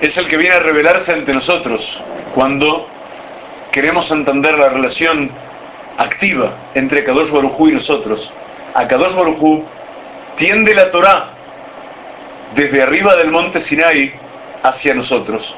es 0.00 0.16
el 0.16 0.28
que 0.28 0.38
viene 0.38 0.56
a 0.56 0.60
revelarse 0.60 1.12
ante 1.12 1.32
nosotros 1.32 1.84
cuando 2.34 2.88
queremos 3.70 4.10
entender 4.10 4.58
la 4.58 4.70
relación 4.70 5.30
activa 5.98 6.54
entre 6.74 7.04
Kadosh 7.04 7.30
Baruj 7.30 7.68
y 7.68 7.72
nosotros. 7.72 8.32
A 8.74 8.88
Kadosh 8.88 9.14
Baruj 9.14 9.64
tiende 10.40 10.74
la 10.74 10.90
Torah 10.90 11.32
desde 12.56 12.82
arriba 12.82 13.14
del 13.14 13.30
monte 13.30 13.60
Sinai 13.60 14.10
hacia 14.62 14.94
nosotros. 14.94 15.54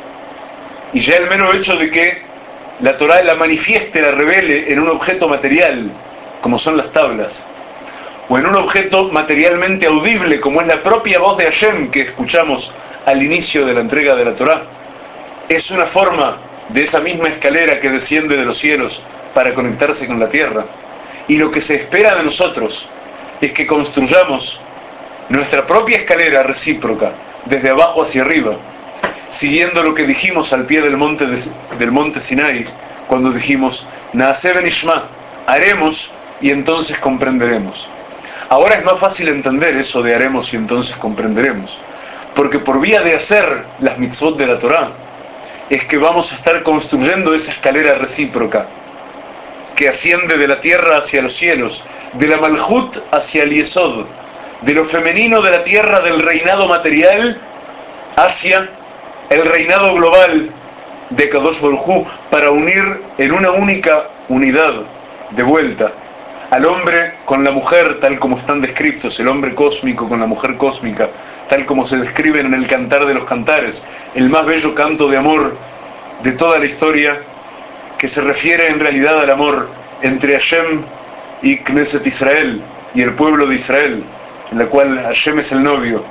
Y 0.93 1.01
ya 1.01 1.19
el 1.19 1.29
mero 1.29 1.55
hecho 1.55 1.77
de 1.77 1.89
que 1.89 2.23
la 2.81 2.97
Torah 2.97 3.23
la 3.23 3.37
manifieste, 3.37 4.03
la 4.03 4.11
revele 4.11 4.73
en 4.73 4.81
un 4.81 4.91
objeto 4.91 5.29
material, 5.29 5.89
como 6.43 6.59
son 6.59 6.77
las 6.77 6.93
tablas, 6.93 7.31
o 8.29 8.37
en 8.37 8.45
un 8.45 8.57
objeto 8.57 9.09
materialmente 9.11 9.87
audible, 9.87 10.41
como 10.41 10.61
es 10.61 10.67
la 10.67 10.83
propia 10.83 11.21
voz 11.21 11.39
de 11.39 11.45
Hashem 11.45 11.93
que 11.93 12.03
escuchamos 12.03 12.71
al 13.07 13.23
inicio 13.23 13.65
de 13.65 13.75
la 13.75 13.81
entrega 13.81 14.17
de 14.17 14.25
la 14.25 14.35
Torah, 14.35 14.63
es 15.49 15.71
una 15.71 15.87
forma 15.87 16.39
de 16.71 16.83
esa 16.83 16.99
misma 16.99 17.29
escalera 17.29 17.79
que 17.79 17.89
desciende 17.89 18.37
de 18.37 18.45
los 18.45 18.59
cielos 18.59 19.01
para 19.33 19.55
conectarse 19.55 20.09
con 20.09 20.19
la 20.19 20.29
tierra. 20.29 20.65
Y 21.29 21.37
lo 21.37 21.53
que 21.53 21.61
se 21.61 21.77
espera 21.77 22.17
de 22.17 22.25
nosotros 22.25 22.89
es 23.41 23.53
que 23.53 23.67
construyamos 23.67 24.61
nuestra 25.33 25.67
propia 25.67 25.97
escalera 25.97 26.43
recíproca, 26.43 27.13
desde 27.47 27.71
abajo 27.71 28.03
hacia 28.03 28.21
arriba, 28.21 28.55
siguiendo 29.39 29.83
lo 29.83 29.95
que 29.95 30.07
dijimos 30.07 30.53
al 30.53 30.67
pie 30.67 30.83
del 30.83 30.99
monte, 30.99 31.27
del 31.79 31.91
monte 31.91 32.21
Sinai, 32.21 32.67
cuando 33.09 33.31
dijimos, 33.31 33.83
Naaseben 34.13 34.67
Ishma, 34.67 35.09
haremos 35.47 36.11
y 36.43 36.51
entonces 36.51 36.99
comprenderemos. 36.99 37.89
Ahora 38.51 38.75
es 38.75 38.85
más 38.85 38.99
fácil 38.99 39.29
entender 39.29 39.75
eso 39.79 40.03
de 40.03 40.15
haremos 40.15 40.53
y 40.53 40.57
entonces 40.57 40.95
comprenderemos, 40.97 41.79
porque 42.37 42.59
por 42.59 42.79
vía 42.79 43.01
de 43.01 43.15
hacer 43.15 43.65
las 43.81 43.99
mitzvot 43.99 44.37
de 44.37 44.47
la 44.47 44.59
Torah, 44.59 44.91
es 45.71 45.83
que 45.87 45.97
vamos 45.97 46.31
a 46.31 46.35
estar 46.35 46.63
construyendo 46.63 47.33
esa 47.33 47.53
escalera 47.53 47.95
recíproca 47.95 48.67
que 49.77 49.89
asciende 49.89 50.37
de 50.37 50.47
la 50.47 50.61
tierra 50.61 50.99
hacia 50.99 51.23
los 51.23 51.35
cielos, 51.39 51.83
de 52.13 52.27
la 52.27 52.37
Malhut 52.37 52.99
hacia 53.11 53.45
el 53.45 53.51
Yesod, 53.55 54.05
de 54.63 54.73
lo 54.75 54.85
femenino 54.87 55.43
de 55.43 55.51
la 55.51 55.65
tierra 55.65 56.01
del 56.01 56.21
reinado 56.21 56.67
material 56.67 57.39
hacia 58.17 58.69
el 59.31 59.45
reinado 59.47 59.95
global 59.95 60.51
de 61.11 61.29
Kadosh 61.29 61.61
Baruj 61.61 62.07
para 62.31 62.51
unir 62.51 63.03
en 63.19 63.33
una 63.33 63.51
única 63.51 64.05
unidad 64.29 64.75
de 65.31 65.43
vuelta 65.43 65.93
al 66.53 66.67
hombre 66.67 67.15
con 67.25 67.43
la 67.45 67.51
mujer 67.51 67.99
tal 67.99 68.19
como 68.19 68.39
están 68.39 68.61
descritos, 68.61 69.19
el 69.19 69.27
hombre 69.27 69.55
cósmico 69.55 70.07
con 70.07 70.21
la 70.21 70.27
mujer 70.27 70.59
cósmica, 70.59 71.09
tal 71.49 71.65
como 71.65 71.87
se 71.87 71.97
describen 71.97 72.45
en 72.45 72.53
el 72.53 72.67
Cantar 72.67 73.07
de 73.07 73.15
los 73.15 73.25
Cantares, 73.25 73.83
el 74.15 74.29
más 74.29 74.45
bello 74.45 74.75
canto 74.75 75.09
de 75.09 75.17
amor 75.17 75.57
de 76.23 76.33
toda 76.33 76.59
la 76.59 76.67
historia, 76.67 77.23
que 77.97 78.07
se 78.07 78.21
refiere 78.21 78.69
en 78.69 78.81
realidad 78.81 79.19
al 79.21 79.31
amor 79.31 79.71
entre 80.03 80.39
Hashem 80.39 80.83
y 81.41 81.57
Knesset 81.57 82.07
Israel 82.07 82.61
y 82.95 83.01
el 83.01 83.15
pueblo 83.15 83.47
de 83.47 83.55
Israel, 83.55 84.05
en 84.53 84.59
la 84.59 84.67
cual 84.67 85.03
Hashem 85.03 85.39
es 85.39 85.51
el 85.51 85.63
novio 85.63 86.05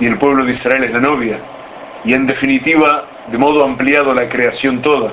y 0.00 0.06
el 0.06 0.18
pueblo 0.18 0.44
de 0.44 0.52
Israel 0.52 0.82
es 0.82 0.90
la 0.90 0.98
novia, 0.98 1.38
y 2.04 2.14
en 2.14 2.26
definitiva, 2.26 3.04
de 3.28 3.38
modo 3.38 3.64
ampliado, 3.64 4.12
la 4.12 4.28
creación 4.28 4.82
toda. 4.82 5.12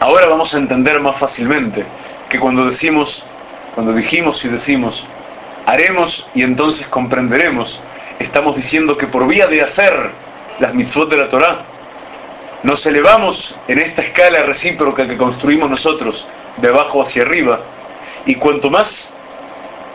Ahora 0.00 0.26
vamos 0.26 0.54
a 0.54 0.58
entender 0.58 0.98
más 1.00 1.18
fácilmente 1.18 1.84
que 2.30 2.38
cuando 2.38 2.64
decimos, 2.64 3.22
cuando 3.74 3.92
dijimos 3.92 4.42
y 4.44 4.48
decimos, 4.48 5.06
haremos 5.66 6.26
y 6.34 6.42
entonces 6.42 6.86
comprenderemos, 6.88 7.78
estamos 8.18 8.56
diciendo 8.56 8.96
que 8.96 9.08
por 9.08 9.26
vía 9.26 9.46
de 9.48 9.62
hacer 9.62 10.10
las 10.58 10.72
mitzvot 10.72 11.10
de 11.10 11.16
la 11.18 11.28
Torah, 11.28 11.64
nos 12.62 12.86
elevamos 12.86 13.54
en 13.68 13.78
esta 13.80 14.02
escala 14.02 14.44
recíproca 14.44 15.06
que 15.06 15.18
construimos 15.18 15.68
nosotros, 15.68 16.26
de 16.56 16.68
abajo 16.68 17.02
hacia 17.02 17.22
arriba, 17.22 17.60
y 18.24 18.36
cuanto 18.36 18.70
más 18.70 19.12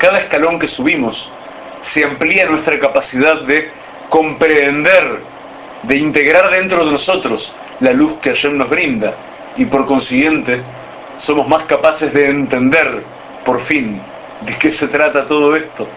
cada 0.01 0.17
escalón 0.17 0.57
que 0.57 0.67
subimos, 0.67 1.31
se 1.93 2.03
amplía 2.03 2.47
nuestra 2.47 2.79
capacidad 2.79 3.41
de 3.41 3.69
comprender, 4.09 5.19
de 5.83 5.95
integrar 5.95 6.49
dentro 6.49 6.83
de 6.83 6.91
nosotros 6.91 7.53
la 7.81 7.93
luz 7.93 8.13
que 8.19 8.31
Hashem 8.31 8.57
nos 8.57 8.67
brinda, 8.67 9.13
y 9.57 9.65
por 9.65 9.85
consiguiente 9.85 10.63
somos 11.19 11.47
más 11.47 11.65
capaces 11.65 12.11
de 12.13 12.29
entender, 12.29 13.03
por 13.45 13.63
fin, 13.65 14.01
de 14.41 14.57
qué 14.57 14.71
se 14.71 14.87
trata 14.87 15.27
todo 15.27 15.55
esto, 15.55 15.87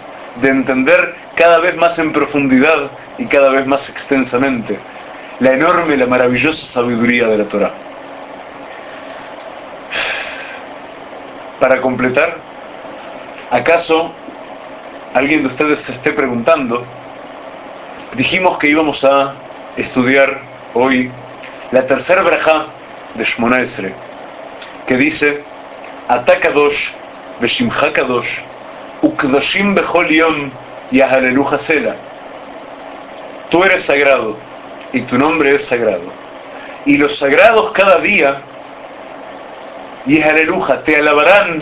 de 0.42 0.48
entender 0.50 1.14
cada 1.34 1.58
vez 1.60 1.74
más 1.74 1.98
en 1.98 2.12
profundidad 2.12 2.90
y 3.16 3.24
cada 3.24 3.48
vez 3.48 3.66
más 3.66 3.88
extensamente 3.88 4.78
la 5.40 5.52
enorme, 5.54 5.96
la 5.96 6.06
maravillosa 6.06 6.66
sabiduría 6.66 7.26
de 7.26 7.38
la 7.38 7.44
Torah. 7.46 7.72
Para 11.58 11.80
completar, 11.80 12.53
¿acaso 13.54 14.10
alguien 15.14 15.42
de 15.42 15.48
ustedes 15.48 15.82
se 15.82 15.92
esté 15.92 16.12
preguntando? 16.12 16.84
Dijimos 18.16 18.58
que 18.58 18.68
íbamos 18.68 19.04
a 19.04 19.34
estudiar 19.76 20.40
hoy 20.74 21.10
la 21.70 21.86
tercera 21.86 22.22
braja 22.22 22.66
de 23.14 23.24
Shmona 23.24 23.60
Esre, 23.62 23.94
que 24.88 24.96
dice 24.96 25.44
Atakadosh 26.08 26.90
Ukdoshim 29.02 29.74
Bechol 29.74 30.08
Yom 30.08 30.50
Yahalelu 30.90 31.48
Hasela 31.48 31.94
Tú 33.50 33.62
eres 33.62 33.84
sagrado 33.84 34.36
y 34.92 35.02
tu 35.02 35.16
nombre 35.16 35.54
es 35.54 35.66
sagrado. 35.66 36.12
Y 36.86 36.96
los 36.96 37.18
sagrados 37.18 37.70
cada 37.72 37.98
día 38.00 38.40
Yahaleluja 40.06 40.82
te 40.82 40.96
alabarán 40.96 41.60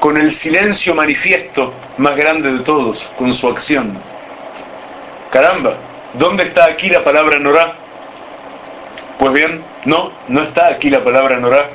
con 0.00 0.16
el 0.16 0.34
silencio 0.36 0.94
manifiesto 0.94 1.72
más 1.98 2.16
grande 2.16 2.52
de 2.52 2.60
todos, 2.60 3.00
con 3.18 3.34
su 3.34 3.48
acción. 3.48 3.98
Caramba, 5.30 5.74
¿dónde 6.14 6.44
está 6.44 6.66
aquí 6.66 6.88
la 6.88 7.02
palabra 7.02 7.38
Norá? 7.38 7.74
Pues 9.18 9.32
bien, 9.32 9.62
no, 9.84 10.12
no 10.28 10.42
está 10.42 10.68
aquí 10.68 10.90
la 10.90 11.02
palabra 11.02 11.38
Norá 11.38 11.70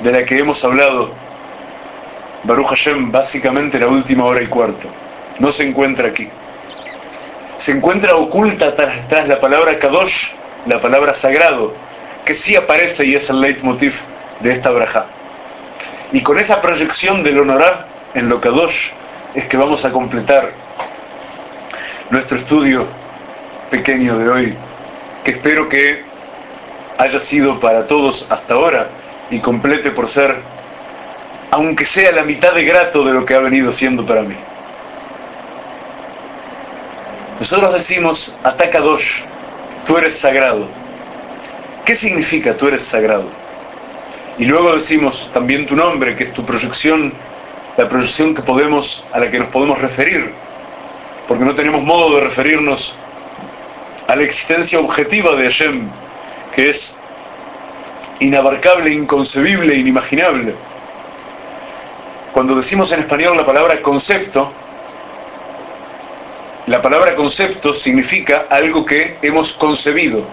de 0.00 0.12
la 0.12 0.24
que 0.24 0.38
hemos 0.38 0.62
hablado 0.64 1.10
Baruch 2.44 2.68
Hashem 2.68 3.10
básicamente 3.10 3.78
la 3.78 3.88
última 3.88 4.24
hora 4.24 4.42
y 4.42 4.46
cuarto. 4.46 4.88
No 5.38 5.52
se 5.52 5.64
encuentra 5.64 6.08
aquí. 6.08 6.28
Se 7.64 7.72
encuentra 7.72 8.16
oculta 8.16 8.74
tras, 8.76 9.28
la 9.28 9.40
palabra 9.40 9.78
Kadosh, 9.78 10.30
la 10.66 10.80
palabra 10.80 11.14
sagrado, 11.14 11.74
que 12.24 12.36
sí 12.36 12.54
aparece 12.56 13.04
y 13.04 13.14
es 13.14 13.28
el 13.28 13.40
leitmotiv 13.40 13.92
de 14.40 14.52
esta 14.52 14.70
braja. 14.70 15.06
Y 16.12 16.22
con 16.22 16.38
esa 16.38 16.60
proyección 16.60 17.22
del 17.22 17.40
honorar 17.40 17.86
en 18.14 18.28
lo 18.28 18.40
Kadosh 18.40 18.90
es 19.34 19.46
que 19.46 19.56
vamos 19.56 19.84
a 19.84 19.90
completar 19.90 20.52
nuestro 22.10 22.38
estudio 22.38 22.86
pequeño 23.70 24.18
de 24.18 24.30
hoy, 24.30 24.54
que 25.24 25.32
espero 25.32 25.68
que 25.68 26.04
haya 26.98 27.20
sido 27.20 27.58
para 27.60 27.86
todos 27.86 28.26
hasta 28.30 28.54
ahora 28.54 28.88
y 29.30 29.40
complete 29.40 29.90
por 29.90 30.08
ser, 30.08 30.36
aunque 31.50 31.84
sea 31.84 32.12
la 32.12 32.22
mitad 32.22 32.54
de 32.54 32.64
grato 32.64 33.04
de 33.04 33.12
lo 33.12 33.26
que 33.26 33.34
ha 33.34 33.40
venido 33.40 33.72
siendo 33.72 34.06
para 34.06 34.22
mí. 34.22 34.36
Nosotros 37.40 37.74
decimos, 37.74 38.34
ataca 38.44 38.80
Dosh, 38.80 39.22
tú 39.86 39.98
eres 39.98 40.18
sagrado. 40.18 40.68
¿Qué 41.84 41.96
significa 41.96 42.56
tú 42.56 42.68
eres 42.68 42.84
sagrado? 42.84 43.45
Y 44.38 44.44
luego 44.44 44.74
decimos 44.74 45.30
también 45.32 45.66
tu 45.66 45.74
nombre, 45.74 46.14
que 46.14 46.24
es 46.24 46.32
tu 46.34 46.44
proyección, 46.44 47.12
la 47.76 47.88
proyección 47.88 48.34
que 48.34 48.42
podemos, 48.42 49.04
a 49.12 49.20
la 49.20 49.30
que 49.30 49.38
nos 49.38 49.48
podemos 49.48 49.78
referir, 49.78 50.32
porque 51.26 51.44
no 51.44 51.54
tenemos 51.54 51.82
modo 51.82 52.16
de 52.16 52.24
referirnos 52.24 52.94
a 54.06 54.14
la 54.14 54.22
existencia 54.22 54.78
objetiva 54.78 55.34
de 55.36 55.44
Hashem, 55.44 55.88
que 56.54 56.70
es 56.70 56.94
inabarcable, 58.20 58.92
inconcebible, 58.92 59.74
inimaginable. 59.74 60.54
Cuando 62.32 62.56
decimos 62.56 62.92
en 62.92 63.00
español 63.00 63.36
la 63.36 63.46
palabra 63.46 63.80
concepto, 63.80 64.52
la 66.66 66.82
palabra 66.82 67.14
concepto 67.14 67.72
significa 67.74 68.46
algo 68.50 68.84
que 68.84 69.16
hemos 69.22 69.52
concebido, 69.54 70.26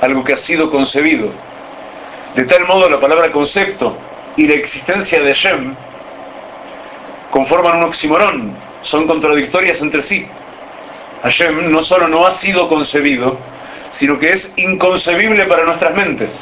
algo 0.00 0.22
que 0.22 0.34
ha 0.34 0.38
sido 0.38 0.70
concebido. 0.70 1.32
De 2.34 2.44
tal 2.44 2.66
modo 2.66 2.88
la 2.88 3.00
palabra 3.00 3.32
concepto 3.32 3.96
y 4.36 4.46
la 4.46 4.54
existencia 4.54 5.20
de 5.22 5.34
Shem 5.34 5.74
conforman 7.30 7.78
un 7.78 7.84
oximorón, 7.84 8.56
son 8.82 9.06
contradictorias 9.06 9.80
entre 9.80 10.02
sí. 10.02 10.26
Hashem 11.22 11.70
no 11.70 11.82
solo 11.82 12.08
no 12.08 12.26
ha 12.26 12.38
sido 12.38 12.68
concebido, 12.68 13.38
sino 13.90 14.18
que 14.18 14.30
es 14.30 14.50
inconcebible 14.56 15.44
para 15.46 15.64
nuestras 15.64 15.94
mentes. 15.94 16.32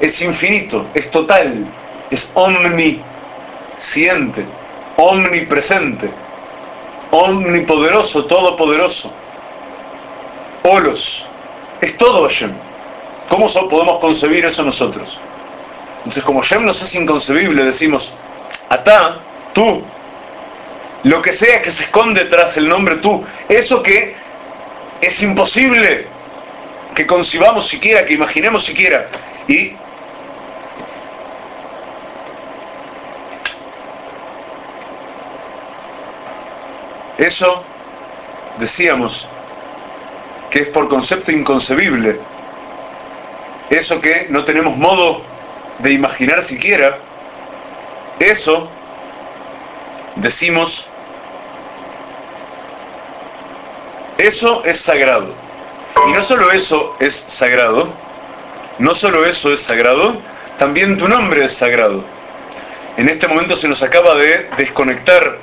Es 0.00 0.20
infinito, 0.20 0.86
es 0.94 1.10
total, 1.10 1.66
es 2.10 2.30
omnisciente, 2.34 3.02
omnipresente. 4.96 6.10
omnipoderoso, 7.10 8.26
todopoderoso. 8.26 9.10
Olos, 10.62 11.26
es 11.80 11.96
todo 11.96 12.24
Hashem. 12.24 12.52
¿Cómo 13.28 13.48
podemos 13.68 13.98
concebir 14.00 14.44
eso 14.46 14.62
nosotros? 14.62 15.18
Entonces, 15.98 16.24
como 16.24 16.40
Hashem 16.40 16.64
nos 16.64 16.80
es 16.82 16.94
inconcebible, 16.94 17.64
decimos, 17.64 18.10
Atá, 18.68 19.20
tú, 19.52 19.82
lo 21.04 21.22
que 21.22 21.34
sea 21.34 21.62
que 21.62 21.70
se 21.70 21.84
esconde 21.84 22.24
tras 22.26 22.56
el 22.56 22.68
nombre 22.68 22.96
tú, 22.96 23.24
eso 23.48 23.82
que 23.82 24.16
es 25.00 25.22
imposible 25.22 26.06
que 26.94 27.06
concibamos 27.06 27.68
siquiera, 27.68 28.04
que 28.04 28.14
imaginemos 28.14 28.64
siquiera, 28.64 29.08
y 29.46 29.72
eso 37.18 37.64
decíamos 38.58 39.26
que 40.50 40.62
es 40.62 40.68
por 40.68 40.88
concepto 40.88 41.30
inconcebible, 41.30 42.18
eso 43.70 44.00
que 44.00 44.26
no 44.30 44.44
tenemos 44.44 44.76
modo 44.76 45.22
de 45.78 45.92
imaginar 45.92 46.44
siquiera, 46.44 46.98
eso 48.18 48.68
decimos, 50.16 50.84
eso 54.18 54.64
es 54.64 54.80
sagrado. 54.80 55.34
Y 56.08 56.12
no 56.12 56.22
solo 56.22 56.50
eso 56.52 56.96
es 57.00 57.24
sagrado, 57.28 57.92
no 58.78 58.94
solo 58.94 59.24
eso 59.24 59.52
es 59.52 59.60
sagrado, 59.62 60.20
también 60.58 60.98
tu 60.98 61.08
nombre 61.08 61.44
es 61.44 61.54
sagrado. 61.54 62.04
En 62.96 63.08
este 63.08 63.28
momento 63.28 63.56
se 63.56 63.68
nos 63.68 63.82
acaba 63.82 64.16
de 64.16 64.48
desconectar 64.56 65.38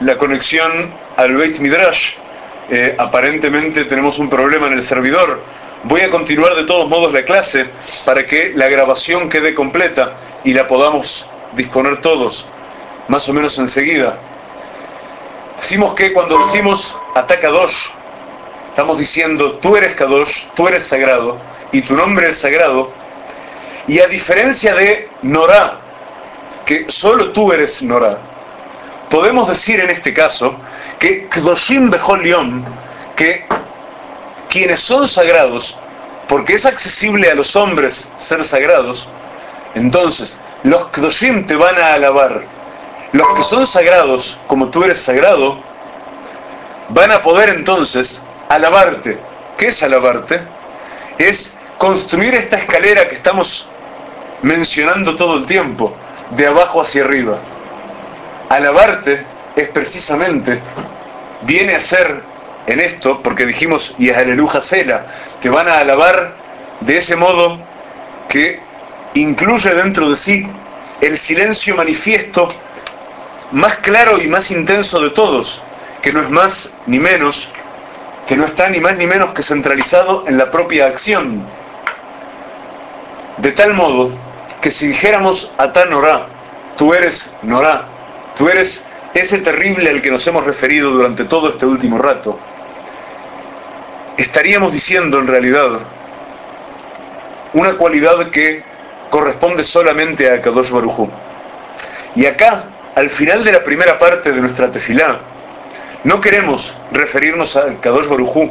la 0.00 0.16
conexión 0.16 0.94
al 1.16 1.36
Beit 1.36 1.58
Midrash. 1.58 2.14
Eh, 2.70 2.94
aparentemente 2.98 3.84
tenemos 3.84 4.18
un 4.18 4.30
problema 4.30 4.66
en 4.68 4.74
el 4.74 4.82
servidor. 4.84 5.40
Voy 5.88 6.00
a 6.00 6.10
continuar 6.10 6.56
de 6.56 6.64
todos 6.64 6.88
modos 6.88 7.12
la 7.12 7.24
clase 7.24 7.64
para 8.04 8.26
que 8.26 8.50
la 8.56 8.68
grabación 8.68 9.28
quede 9.28 9.54
completa 9.54 10.16
y 10.42 10.52
la 10.52 10.66
podamos 10.66 11.24
disponer 11.52 12.00
todos, 12.00 12.44
más 13.06 13.28
o 13.28 13.32
menos 13.32 13.56
enseguida. 13.56 14.18
Decimos 15.60 15.94
que 15.94 16.12
cuando 16.12 16.44
decimos 16.46 16.92
ataca 17.14 17.50
dos, 17.50 17.72
estamos 18.70 18.98
diciendo 18.98 19.60
tú 19.62 19.76
eres 19.76 19.94
Kadosh, 19.94 20.46
tú 20.56 20.66
eres 20.66 20.88
sagrado 20.88 21.38
y 21.70 21.82
tu 21.82 21.94
nombre 21.94 22.30
es 22.30 22.38
sagrado. 22.38 22.90
Y 23.86 24.00
a 24.00 24.08
diferencia 24.08 24.74
de 24.74 25.08
Norá, 25.22 25.78
que 26.64 26.86
solo 26.88 27.30
tú 27.30 27.52
eres 27.52 27.80
Norá, 27.80 28.18
podemos 29.08 29.48
decir 29.48 29.80
en 29.80 29.90
este 29.90 30.12
caso 30.12 30.52
que 30.98 31.28
Kdoshim 31.28 31.90
Bejol 31.90 32.24
que 33.14 33.46
quienes 34.48 34.80
son 34.80 35.08
sagrados, 35.08 35.74
porque 36.28 36.54
es 36.54 36.64
accesible 36.64 37.30
a 37.30 37.34
los 37.34 37.54
hombres 37.56 38.08
ser 38.18 38.44
sagrados, 38.46 39.06
entonces 39.74 40.38
los 40.62 40.88
Kdoshim 40.88 41.46
te 41.46 41.54
van 41.54 41.78
a 41.78 41.92
alabar. 41.92 42.42
Los 43.12 43.28
que 43.36 43.42
son 43.44 43.66
sagrados, 43.66 44.36
como 44.46 44.68
tú 44.70 44.82
eres 44.82 45.00
sagrado, 45.02 45.58
van 46.88 47.12
a 47.12 47.22
poder 47.22 47.50
entonces 47.50 48.20
alabarte. 48.48 49.18
¿Qué 49.56 49.68
es 49.68 49.82
alabarte? 49.82 50.40
Es 51.18 51.54
construir 51.78 52.34
esta 52.34 52.56
escalera 52.56 53.08
que 53.08 53.16
estamos 53.16 53.68
mencionando 54.42 55.16
todo 55.16 55.36
el 55.36 55.46
tiempo, 55.46 55.94
de 56.30 56.46
abajo 56.46 56.82
hacia 56.82 57.04
arriba. 57.04 57.38
Alabarte 58.48 59.24
es 59.56 59.68
precisamente, 59.70 60.60
viene 61.42 61.74
a 61.74 61.80
ser 61.80 62.22
en 62.66 62.80
esto, 62.80 63.22
porque 63.22 63.46
dijimos, 63.46 63.94
y 63.98 64.10
es 64.10 64.16
aleluja 64.16 64.60
cela, 64.62 65.06
te 65.40 65.48
van 65.48 65.68
a 65.68 65.78
alabar 65.78 66.34
de 66.80 66.98
ese 66.98 67.16
modo 67.16 67.58
que 68.28 68.60
incluye 69.14 69.70
dentro 69.70 70.10
de 70.10 70.16
sí 70.16 70.46
el 71.00 71.18
silencio 71.18 71.76
manifiesto 71.76 72.48
más 73.52 73.78
claro 73.78 74.20
y 74.20 74.26
más 74.26 74.50
intenso 74.50 75.00
de 75.00 75.10
todos, 75.10 75.62
que 76.02 76.12
no 76.12 76.22
es 76.22 76.30
más 76.30 76.70
ni 76.86 76.98
menos, 76.98 77.48
que 78.26 78.36
no 78.36 78.46
está 78.46 78.68
ni 78.68 78.80
más 78.80 78.96
ni 78.96 79.06
menos 79.06 79.32
que 79.32 79.42
centralizado 79.42 80.24
en 80.26 80.36
la 80.36 80.50
propia 80.50 80.86
acción. 80.86 81.46
De 83.38 83.52
tal 83.52 83.74
modo 83.74 84.10
que 84.60 84.70
si 84.70 84.88
dijéramos 84.88 85.50
a 85.58 85.66
Norá, 85.84 86.26
tú 86.76 86.92
eres 86.92 87.30
Norá, 87.42 87.84
tú 88.36 88.48
eres 88.48 88.82
ese 89.14 89.38
terrible 89.38 89.90
al 89.90 90.02
que 90.02 90.10
nos 90.10 90.26
hemos 90.26 90.44
referido 90.44 90.90
durante 90.90 91.24
todo 91.24 91.50
este 91.50 91.64
último 91.66 91.98
rato, 91.98 92.38
estaríamos 94.16 94.72
diciendo 94.72 95.18
en 95.18 95.26
realidad 95.26 95.80
una 97.52 97.76
cualidad 97.76 98.30
que 98.30 98.62
corresponde 99.10 99.64
solamente 99.64 100.30
a 100.30 100.40
Kadosh 100.40 100.70
Barujú. 100.70 101.10
Y 102.14 102.26
acá, 102.26 102.64
al 102.94 103.10
final 103.10 103.44
de 103.44 103.52
la 103.52 103.62
primera 103.62 103.98
parte 103.98 104.32
de 104.32 104.40
nuestra 104.40 104.70
tefilá, 104.70 105.20
no 106.04 106.20
queremos 106.20 106.74
referirnos 106.92 107.56
a 107.56 107.80
Kadosh 107.80 108.08
Barujú 108.08 108.50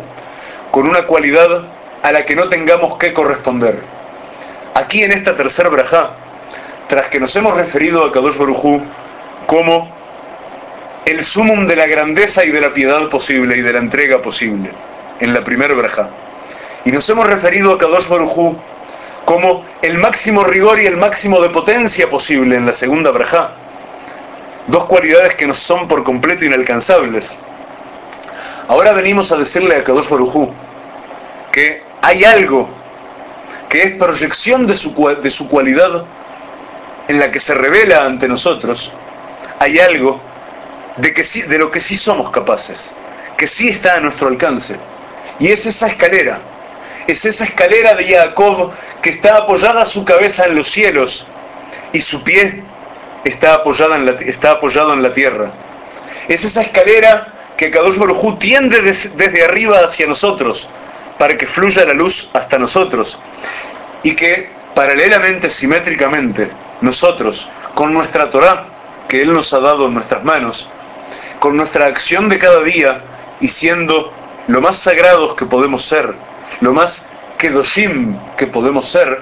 con 0.72 0.88
una 0.88 1.06
cualidad 1.06 1.66
a 2.04 2.12
la 2.12 2.26
que 2.26 2.36
no 2.36 2.50
tengamos 2.50 2.98
que 2.98 3.14
corresponder. 3.14 3.80
Aquí 4.74 5.04
en 5.04 5.12
esta 5.12 5.36
tercera 5.36 5.70
brajá, 5.70 6.12
tras 6.88 7.08
que 7.10 7.20
nos 7.20 7.36
hemos 7.36 7.56
referido 7.56 8.06
a 8.06 8.12
Kadosh 8.12 8.38
Barujú 8.38 8.82
como 9.48 9.94
el 11.06 11.24
sumum 11.24 11.68
de 11.68 11.76
la 11.76 11.88
grandeza 11.88 12.44
y 12.44 12.50
de 12.50 12.62
la 12.62 12.74
piedad 12.74 13.10
posible 13.10 13.58
y 13.58 13.62
de 13.62 13.74
la 13.74 13.80
entrega 13.80 14.22
posible, 14.22 14.72
en 15.20 15.34
la 15.34 15.44
primera 15.44 15.74
brajá, 15.74 16.10
y 16.84 16.92
nos 16.92 17.10
hemos 17.10 17.28
referido 17.28 17.74
a 17.74 17.78
Kadosh 17.78 18.08
Barujú 18.08 18.58
como 19.26 19.66
el 19.82 19.98
máximo 19.98 20.44
rigor 20.44 20.80
y 20.80 20.86
el 20.86 20.98
máximo 20.98 21.42
de 21.42 21.50
potencia 21.50 22.10
posible 22.10 22.56
en 22.56 22.66
la 22.66 22.74
segunda 22.74 23.12
brajá. 23.12 23.52
Dos 24.68 24.86
cualidades 24.86 25.36
que 25.36 25.48
nos 25.48 25.58
son 25.58 25.88
por 25.88 26.04
completo 26.04 26.46
inalcanzables. 26.46 27.36
Ahora 28.68 28.94
venimos 28.94 29.32
a 29.32 29.38
decirle 29.38 29.76
a 29.76 29.84
Kadosh 29.84 30.10
Barujú 30.10 30.54
que 31.52 31.84
hay 32.02 32.24
algo 32.24 32.70
que 33.70 33.82
es 33.82 33.92
proyección 33.98 34.68
de 34.68 34.76
su, 34.76 34.94
de 35.22 35.30
su 35.30 35.48
cualidad 35.48 36.06
en 37.08 37.20
la 37.20 37.32
que 37.32 37.40
se 37.40 37.54
revela 37.54 38.06
ante 38.06 38.28
nosotros. 38.28 38.92
Hay 39.60 39.80
algo 39.80 40.20
de, 40.98 41.14
que 41.14 41.24
sí, 41.24 41.42
de 41.42 41.58
lo 41.58 41.72
que 41.72 41.80
sí 41.80 41.98
somos 41.98 42.30
capaces, 42.32 42.94
que 43.38 43.48
sí 43.48 43.70
está 43.70 43.96
a 43.96 44.00
nuestro 44.00 44.28
alcance. 44.28 44.78
Y 45.40 45.52
es 45.52 45.66
esa 45.66 45.88
escalera 45.88 46.40
es 47.08 47.24
esa 47.24 47.44
escalera 47.44 47.94
de 47.96 48.16
Jacob 48.16 48.74
que 49.02 49.12
está 49.12 49.38
apoyada 49.38 49.86
su 49.86 50.04
cabeza 50.04 50.46
en 50.46 50.56
los 50.56 50.72
cielos 50.72 51.26
y 51.94 52.02
su 52.02 52.24
pie 52.24 52.64
está, 53.24 53.56
apoyada 53.56 53.98
está 54.22 54.52
apoyado 54.52 54.94
en 54.94 55.04
la 55.04 55.14
tierra. 55.14 55.52
Es 56.28 56.44
esa 56.44 56.62
escalera 56.62 57.28
que 57.58 57.70
Kadosh 57.70 57.98
Baruj 57.98 58.40
tiende 58.40 58.82
desde 58.82 59.44
arriba 59.44 59.80
hacia 59.86 60.08
nosotros 60.08 60.68
para 61.20 61.38
que 61.38 61.48
fluya 61.48 61.86
la 61.86 61.94
luz 61.94 62.28
hasta 62.34 62.58
nosotros 62.58 63.18
y 64.04 64.16
que 64.16 64.50
paralelamente, 64.74 65.50
simétricamente, 65.50 66.50
nosotros, 66.82 67.48
con 67.76 67.94
nuestra 67.94 68.30
Torah 68.30 68.68
que 69.08 69.22
Él 69.22 69.32
nos 69.32 69.54
ha 69.54 69.60
dado 69.60 69.86
en 69.86 69.94
nuestras 69.94 70.24
manos, 70.24 70.68
con 71.40 71.56
nuestra 71.56 71.86
acción 71.86 72.28
de 72.28 72.40
cada 72.40 72.62
día 72.62 73.02
y 73.40 73.48
siendo 73.48 74.12
lo 74.48 74.62
más 74.62 74.78
sagrados 74.80 75.36
que 75.36 75.46
podemos 75.46 75.86
ser, 75.86 76.14
lo 76.62 76.74
más 76.74 77.02
kedoshim 77.38 78.18
que 78.38 78.48
podemos 78.48 78.90
ser, 78.90 79.22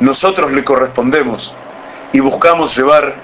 nosotros 0.00 0.52
le 0.52 0.64
correspondemos 0.64 1.52
y 2.12 2.20
buscamos 2.20 2.76
llevar 2.76 3.14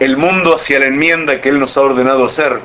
el 0.00 0.16
mundo 0.16 0.56
hacia 0.56 0.78
la 0.78 0.86
enmienda 0.86 1.40
que 1.40 1.48
Él 1.48 1.58
nos 1.58 1.76
ha 1.76 1.80
ordenado 1.80 2.26
hacer 2.26 2.60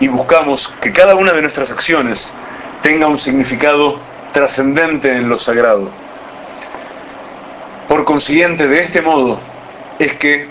y 0.00 0.08
buscamos 0.08 0.66
que 0.80 0.92
cada 0.92 1.14
una 1.14 1.32
de 1.32 1.42
nuestras 1.42 1.70
acciones 1.70 2.32
tenga 2.82 3.06
un 3.06 3.18
significado 3.18 4.00
trascendente 4.32 5.10
en 5.12 5.28
lo 5.28 5.38
sagrado. 5.38 5.90
Por 7.86 8.04
consiguiente, 8.04 8.66
de 8.66 8.82
este 8.82 9.02
modo 9.02 9.38
es 9.98 10.14
que 10.14 10.48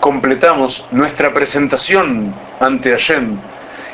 completamos 0.00 0.84
nuestra 0.90 1.32
presentación 1.32 2.34
ante 2.58 2.90
Hashem 2.90 3.38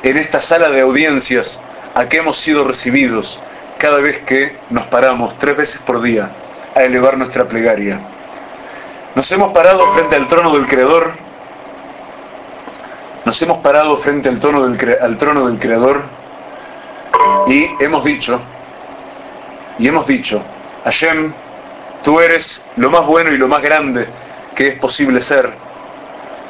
en 0.02 0.16
esta 0.18 0.40
sala 0.40 0.70
de 0.70 0.82
audiencias 0.82 1.60
a 1.96 2.10
que 2.10 2.18
hemos 2.18 2.36
sido 2.36 2.62
recibidos 2.62 3.40
cada 3.78 4.00
vez 4.00 4.18
que 4.26 4.54
nos 4.68 4.84
paramos 4.88 5.36
tres 5.38 5.56
veces 5.56 5.80
por 5.86 6.02
día 6.02 6.30
a 6.74 6.82
elevar 6.82 7.16
nuestra 7.16 7.46
plegaria. 7.46 7.98
Nos 9.14 9.32
hemos 9.32 9.50
parado 9.54 9.94
frente 9.94 10.14
al 10.14 10.28
trono 10.28 10.52
del 10.52 10.66
Creador, 10.66 11.12
nos 13.24 13.40
hemos 13.40 13.58
parado 13.58 13.96
frente 14.02 14.28
al 14.28 14.38
trono 14.40 14.68
del, 14.68 14.98
al 15.00 15.16
trono 15.16 15.48
del 15.48 15.58
Creador 15.58 16.02
y 17.46 17.66
hemos 17.82 18.04
dicho, 18.04 18.42
y 19.78 19.88
hemos 19.88 20.06
dicho, 20.06 20.42
Hashem, 20.84 21.32
tú 22.02 22.20
eres 22.20 22.62
lo 22.76 22.90
más 22.90 23.06
bueno 23.06 23.32
y 23.32 23.38
lo 23.38 23.48
más 23.48 23.62
grande 23.62 24.06
que 24.54 24.68
es 24.68 24.78
posible 24.78 25.22
ser. 25.22 25.50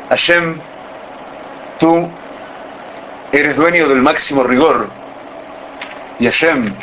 Hashem, 0.08 0.58
tú 1.78 2.08
eres 3.30 3.54
dueño 3.54 3.88
del 3.88 4.02
máximo 4.02 4.42
rigor. 4.42 5.05
Y 6.18 6.26
Hashem, 6.26 6.74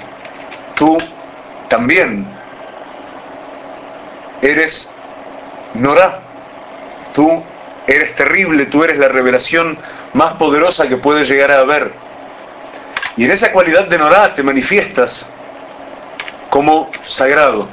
tú 0.76 0.98
también 1.70 2.28
eres 4.42 4.88
Norah, 5.74 6.20
tú 7.14 7.44
eres 7.88 8.16
terrible, 8.16 8.68
tú 8.68 8.84
eres 8.84 8.98
la 8.98 9.08
revelación 9.08 9.78
más 10.14 10.34
poderosa 10.34 10.88
que 10.88 10.98
puede 10.98 11.26
llegar 11.26 11.52
a 11.52 11.60
haber. 11.60 11.92
Y 13.18 13.26
en 13.26 13.32
esa 13.32 13.52
cualidad 13.52 13.88
de 13.88 13.98
Norah 13.98 14.34
te 14.36 14.44
manifiestas 14.44 15.26
como 16.50 16.92
sagrado. 17.04 17.68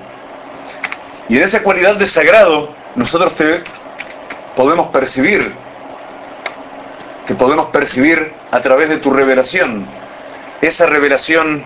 Y 1.28 1.36
en 1.36 1.44
esa 1.44 1.62
cualidad 1.62 1.96
de 1.96 2.06
sagrado 2.06 2.74
nosotros 2.94 3.34
te 3.36 3.62
podemos 4.56 4.88
percibir, 4.88 5.52
te 7.26 7.34
podemos 7.34 7.66
percibir 7.66 8.32
a 8.50 8.61
través 8.61 8.88
de 8.88 8.98
tu 8.98 9.11
revelación. 9.11 9.86
Esa 10.61 10.86
revelación 10.86 11.64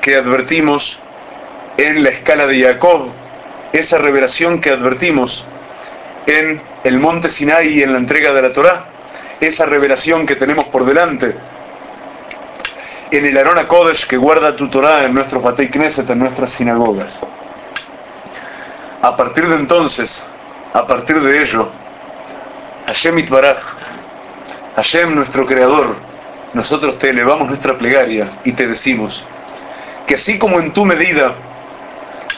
que 0.00 0.16
advertimos 0.16 0.98
en 1.76 2.02
la 2.02 2.10
escala 2.10 2.46
de 2.46 2.62
Jacob, 2.62 3.10
esa 3.72 3.98
revelación 3.98 4.60
que 4.60 4.70
advertimos 4.70 5.44
en 6.26 6.60
el 6.84 6.98
monte 6.98 7.30
Sinai 7.30 7.68
y 7.68 7.82
en 7.82 7.92
la 7.92 7.98
entrega 7.98 8.32
de 8.32 8.42
la 8.42 8.52
Torá, 8.52 8.86
esa 9.40 9.66
revelación 9.66 10.26
que 10.26 10.36
tenemos 10.36 10.66
por 10.66 10.84
delante, 10.84 11.36
en 13.10 13.26
el 13.26 13.38
Arona 13.38 13.68
Kodesh 13.68 14.06
que 14.06 14.16
guarda 14.16 14.56
tu 14.56 14.68
Torá 14.68 15.04
en 15.04 15.14
nuestros 15.14 15.42
Batei 15.42 15.68
Knesset, 15.68 16.08
en 16.10 16.18
nuestras 16.18 16.50
sinagogas. 16.52 17.20
A 19.02 19.16
partir 19.16 19.46
de 19.46 19.54
entonces, 19.54 20.24
a 20.72 20.86
partir 20.86 21.20
de 21.20 21.42
ello, 21.42 21.70
Hashem 22.86 23.18
Itbaraj, 23.18 23.58
Hashem 24.76 25.14
nuestro 25.14 25.46
Creador, 25.46 26.05
nosotros 26.56 26.98
te 26.98 27.10
elevamos 27.10 27.48
nuestra 27.48 27.76
plegaria 27.76 28.38
y 28.42 28.52
te 28.52 28.66
decimos 28.66 29.22
que 30.06 30.14
así 30.14 30.38
como 30.38 30.58
en 30.58 30.72
tu 30.72 30.86
medida 30.86 31.34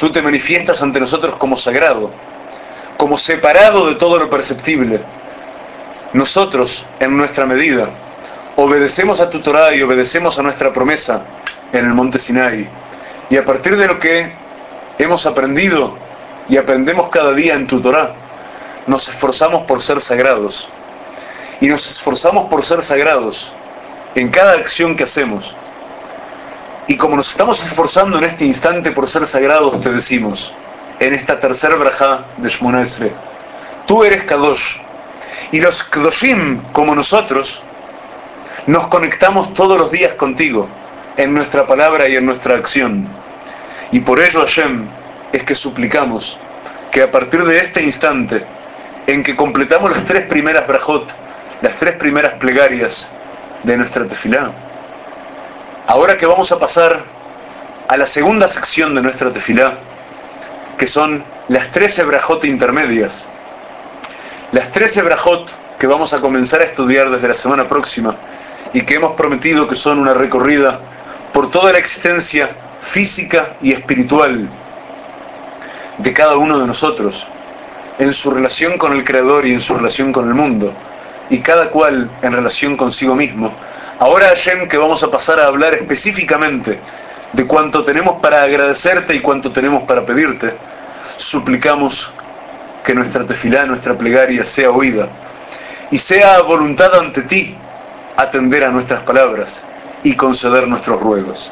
tú 0.00 0.10
te 0.10 0.20
manifiestas 0.20 0.82
ante 0.82 0.98
nosotros 0.98 1.36
como 1.36 1.56
sagrado, 1.56 2.10
como 2.96 3.16
separado 3.16 3.86
de 3.86 3.94
todo 3.94 4.18
lo 4.18 4.28
perceptible. 4.28 5.00
Nosotros, 6.14 6.84
en 6.98 7.16
nuestra 7.16 7.46
medida, 7.46 7.90
obedecemos 8.56 9.20
a 9.20 9.30
tu 9.30 9.38
Torah 9.38 9.72
y 9.72 9.82
obedecemos 9.82 10.36
a 10.36 10.42
nuestra 10.42 10.72
promesa 10.72 11.22
en 11.72 11.84
el 11.84 11.94
monte 11.94 12.18
Sinai. 12.18 12.68
Y 13.30 13.36
a 13.36 13.44
partir 13.44 13.76
de 13.76 13.86
lo 13.86 14.00
que 14.00 14.32
hemos 14.98 15.26
aprendido 15.26 15.96
y 16.48 16.56
aprendemos 16.56 17.08
cada 17.10 17.34
día 17.34 17.54
en 17.54 17.68
tu 17.68 17.80
Torah, 17.80 18.14
nos 18.88 19.08
esforzamos 19.08 19.62
por 19.66 19.80
ser 19.80 20.00
sagrados. 20.00 20.68
Y 21.60 21.68
nos 21.68 21.88
esforzamos 21.88 22.48
por 22.48 22.64
ser 22.64 22.82
sagrados 22.82 23.52
en 24.14 24.28
cada 24.30 24.52
acción 24.52 24.96
que 24.96 25.04
hacemos. 25.04 25.54
Y 26.86 26.96
como 26.96 27.16
nos 27.16 27.30
estamos 27.30 27.62
esforzando 27.64 28.18
en 28.18 28.24
este 28.24 28.44
instante 28.44 28.92
por 28.92 29.08
ser 29.08 29.26
sagrados, 29.26 29.80
te 29.82 29.90
decimos, 29.90 30.52
en 31.00 31.14
esta 31.14 31.38
tercera 31.38 31.76
braja 31.76 32.24
de 32.38 32.48
Shmona 32.48 32.84
Tú 33.86 34.04
eres 34.04 34.24
Kadosh. 34.24 34.76
Y 35.52 35.60
los 35.60 35.82
Kadoshim, 35.84 36.62
como 36.72 36.94
nosotros, 36.94 37.60
nos 38.66 38.88
conectamos 38.88 39.54
todos 39.54 39.78
los 39.78 39.90
días 39.90 40.14
contigo, 40.14 40.68
en 41.16 41.34
nuestra 41.34 41.66
palabra 41.66 42.08
y 42.08 42.16
en 42.16 42.26
nuestra 42.26 42.56
acción. 42.56 43.08
Y 43.92 44.00
por 44.00 44.20
ello, 44.20 44.40
Hashem, 44.40 44.88
es 45.32 45.42
que 45.44 45.54
suplicamos 45.54 46.38
que 46.90 47.02
a 47.02 47.10
partir 47.10 47.44
de 47.44 47.58
este 47.58 47.82
instante, 47.82 48.44
en 49.06 49.22
que 49.22 49.36
completamos 49.36 49.90
las 49.90 50.06
tres 50.06 50.26
primeras 50.26 50.66
brajot, 50.66 51.06
las 51.60 51.78
tres 51.78 51.96
primeras 51.96 52.34
plegarias 52.34 53.08
de 53.62 53.76
nuestra 53.76 54.04
tefilá, 54.06 54.52
ahora 55.86 56.16
que 56.16 56.26
vamos 56.26 56.50
a 56.52 56.58
pasar 56.58 57.02
a 57.88 57.96
la 57.96 58.06
segunda 58.06 58.48
sección 58.48 58.94
de 58.94 59.02
nuestra 59.02 59.32
tefilá, 59.32 59.78
que 60.76 60.86
son 60.86 61.24
las 61.48 61.72
13 61.72 62.04
brajot 62.04 62.44
intermedias. 62.44 63.26
Las 64.52 64.70
13 64.72 65.02
brajot 65.02 65.50
que 65.78 65.86
vamos 65.86 66.12
a 66.12 66.20
comenzar 66.20 66.60
a 66.60 66.64
estudiar 66.64 67.10
desde 67.10 67.28
la 67.28 67.36
semana 67.36 67.68
próxima 67.68 68.16
y 68.72 68.82
que 68.82 68.94
hemos 68.94 69.12
prometido 69.14 69.66
que 69.66 69.76
son 69.76 69.98
una 69.98 70.14
recorrida 70.14 70.80
por 71.32 71.50
toda 71.50 71.72
la 71.72 71.78
existencia 71.78 72.50
física 72.92 73.56
y 73.60 73.72
espiritual 73.72 74.48
de 75.98 76.12
cada 76.12 76.36
uno 76.36 76.58
de 76.58 76.66
nosotros, 76.66 77.26
en 77.98 78.12
su 78.12 78.30
relación 78.30 78.78
con 78.78 78.92
el 78.92 79.04
Creador 79.04 79.46
y 79.46 79.52
en 79.52 79.60
su 79.60 79.74
relación 79.74 80.12
con 80.12 80.28
el 80.28 80.34
mundo, 80.34 80.72
y 81.30 81.40
cada 81.40 81.70
cual 81.70 82.10
en 82.22 82.32
relación 82.32 82.76
consigo 82.76 83.14
mismo. 83.14 83.52
Ahora, 83.98 84.28
Hashem, 84.28 84.68
que 84.68 84.78
vamos 84.78 85.02
a 85.02 85.10
pasar 85.10 85.40
a 85.40 85.46
hablar 85.46 85.74
específicamente 85.74 86.78
de 87.32 87.46
cuánto 87.46 87.84
tenemos 87.84 88.20
para 88.20 88.42
agradecerte 88.42 89.14
y 89.14 89.20
cuánto 89.20 89.52
tenemos 89.52 89.82
para 89.84 90.04
pedirte, 90.06 90.54
suplicamos 91.16 92.10
que 92.84 92.94
nuestra 92.94 93.26
tefilá, 93.26 93.66
nuestra 93.66 93.94
plegaria 93.98 94.46
sea 94.46 94.70
oída 94.70 95.08
y 95.90 95.98
sea 95.98 96.40
voluntad 96.42 96.94
ante 96.94 97.22
ti 97.22 97.54
atender 98.16 98.64
a 98.64 98.70
nuestras 98.70 99.02
palabras 99.02 99.64
y 100.02 100.14
conceder 100.14 100.66
nuestros 100.66 101.00
ruegos. 101.00 101.50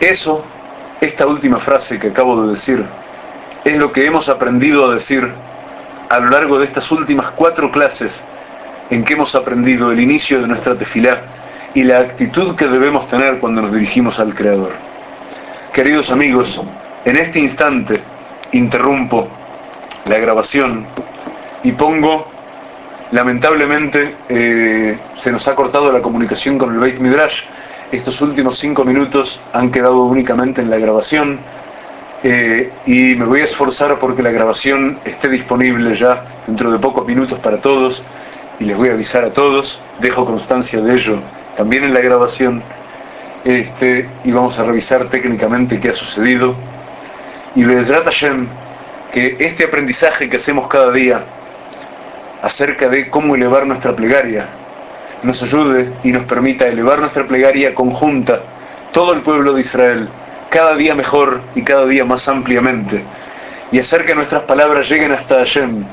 Eso, 0.00 0.44
esta 1.00 1.26
última 1.26 1.60
frase 1.60 1.98
que 1.98 2.08
acabo 2.08 2.42
de 2.42 2.52
decir, 2.52 2.84
es 3.64 3.78
lo 3.78 3.92
que 3.92 4.04
hemos 4.04 4.28
aprendido 4.28 4.90
a 4.90 4.94
decir 4.94 5.32
a 6.14 6.20
lo 6.20 6.30
largo 6.30 6.60
de 6.60 6.66
estas 6.66 6.92
últimas 6.92 7.32
cuatro 7.32 7.72
clases 7.72 8.24
en 8.88 9.04
que 9.04 9.14
hemos 9.14 9.34
aprendido 9.34 9.90
el 9.90 9.98
inicio 9.98 10.40
de 10.40 10.46
nuestra 10.46 10.78
tefilá 10.78 11.22
y 11.74 11.82
la 11.82 11.98
actitud 11.98 12.54
que 12.54 12.68
debemos 12.68 13.08
tener 13.08 13.40
cuando 13.40 13.62
nos 13.62 13.72
dirigimos 13.72 14.20
al 14.20 14.32
Creador. 14.32 14.70
Queridos 15.72 16.10
amigos, 16.10 16.60
en 17.04 17.16
este 17.16 17.40
instante 17.40 18.00
interrumpo 18.52 19.28
la 20.04 20.18
grabación 20.18 20.86
y 21.64 21.72
pongo, 21.72 22.28
lamentablemente 23.10 24.14
eh, 24.28 24.96
se 25.16 25.32
nos 25.32 25.48
ha 25.48 25.56
cortado 25.56 25.90
la 25.90 26.00
comunicación 26.00 26.58
con 26.58 26.74
el 26.74 26.78
Beit 26.78 27.00
Midrash, 27.00 27.42
estos 27.90 28.20
últimos 28.20 28.60
cinco 28.60 28.84
minutos 28.84 29.40
han 29.52 29.72
quedado 29.72 30.04
únicamente 30.04 30.62
en 30.62 30.70
la 30.70 30.78
grabación 30.78 31.40
eh, 32.24 32.72
y 32.86 33.14
me 33.14 33.26
voy 33.26 33.42
a 33.42 33.44
esforzar 33.44 33.98
porque 33.98 34.22
la 34.22 34.30
grabación 34.30 34.98
esté 35.04 35.28
disponible 35.28 35.94
ya 35.96 36.24
dentro 36.46 36.72
de 36.72 36.78
pocos 36.78 37.06
minutos 37.06 37.38
para 37.40 37.60
todos 37.60 38.02
y 38.58 38.64
les 38.64 38.76
voy 38.76 38.88
a 38.88 38.94
avisar 38.94 39.24
a 39.24 39.32
todos, 39.32 39.78
dejo 40.00 40.24
constancia 40.24 40.80
de 40.80 40.94
ello 40.94 41.18
también 41.56 41.84
en 41.84 41.94
la 41.94 42.00
grabación, 42.00 42.62
este, 43.44 44.08
y 44.24 44.32
vamos 44.32 44.58
a 44.58 44.64
revisar 44.64 45.08
técnicamente 45.10 45.78
qué 45.80 45.90
ha 45.90 45.92
sucedido. 45.92 46.54
Y 47.54 47.64
Bezrat 47.64 48.04
Hashem, 48.04 48.48
que 49.12 49.36
este 49.38 49.64
aprendizaje 49.64 50.28
que 50.28 50.38
hacemos 50.38 50.68
cada 50.68 50.90
día 50.90 51.22
acerca 52.42 52.88
de 52.88 53.08
cómo 53.10 53.34
elevar 53.34 53.66
nuestra 53.66 53.94
plegaria, 53.94 54.48
nos 55.22 55.42
ayude 55.42 55.92
y 56.02 56.10
nos 56.10 56.24
permita 56.24 56.66
elevar 56.66 56.98
nuestra 56.98 57.26
plegaria 57.26 57.74
conjunta, 57.74 58.40
todo 58.92 59.12
el 59.12 59.22
pueblo 59.22 59.52
de 59.52 59.60
Israel, 59.60 60.08
cada 60.54 60.76
día 60.76 60.94
mejor 60.94 61.40
y 61.56 61.62
cada 61.62 61.84
día 61.84 62.04
más 62.04 62.28
ampliamente, 62.28 63.02
y 63.72 63.80
hacer 63.80 64.06
que 64.06 64.14
nuestras 64.14 64.42
palabras 64.42 64.88
lleguen 64.88 65.10
hasta 65.10 65.38
Hashem, 65.38 65.84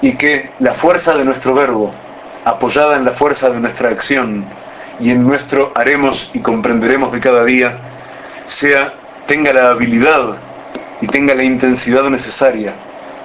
y 0.00 0.14
que 0.14 0.52
la 0.58 0.72
fuerza 0.74 1.14
de 1.14 1.22
nuestro 1.22 1.52
verbo, 1.52 1.92
apoyada 2.46 2.96
en 2.96 3.04
la 3.04 3.12
fuerza 3.12 3.50
de 3.50 3.60
nuestra 3.60 3.90
acción, 3.90 4.46
y 5.00 5.10
en 5.10 5.22
nuestro 5.22 5.70
haremos 5.74 6.30
y 6.32 6.38
comprenderemos 6.38 7.12
de 7.12 7.20
cada 7.20 7.44
día, 7.44 7.76
sea, 8.46 8.94
tenga 9.26 9.52
la 9.52 9.68
habilidad 9.68 10.36
y 11.02 11.08
tenga 11.08 11.34
la 11.34 11.44
intensidad 11.44 12.04
necesaria 12.04 12.72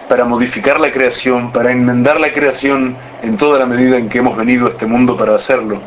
para 0.10 0.26
modificar 0.26 0.78
la 0.78 0.92
creación, 0.92 1.54
para 1.54 1.72
enmendar 1.72 2.20
la 2.20 2.34
creación 2.34 2.98
en 3.22 3.38
toda 3.38 3.60
la 3.60 3.66
medida 3.66 3.96
en 3.96 4.10
que 4.10 4.18
hemos 4.18 4.36
venido 4.36 4.68
a 4.68 4.72
este 4.72 4.86
mundo 4.86 5.16
para 5.16 5.36
hacerlo, 5.36 5.80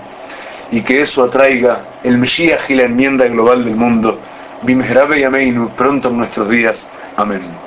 y 0.71 0.81
que 0.81 1.03
eso 1.03 1.23
atraiga 1.25 2.01
el 2.03 2.17
Mesías 2.17 2.61
y 2.71 2.75
la 2.75 2.85
enmienda 2.85 3.27
global 3.29 3.67
del 3.67 3.77
mundo. 3.77 4.19
Bimehrabe 4.65 5.21
y 5.21 5.25
Ameinu, 5.25 5.71
pronto 5.77 6.09
en 6.09 6.19
nuestros 6.19 6.49
días. 6.49 6.87
Amén. 7.17 7.64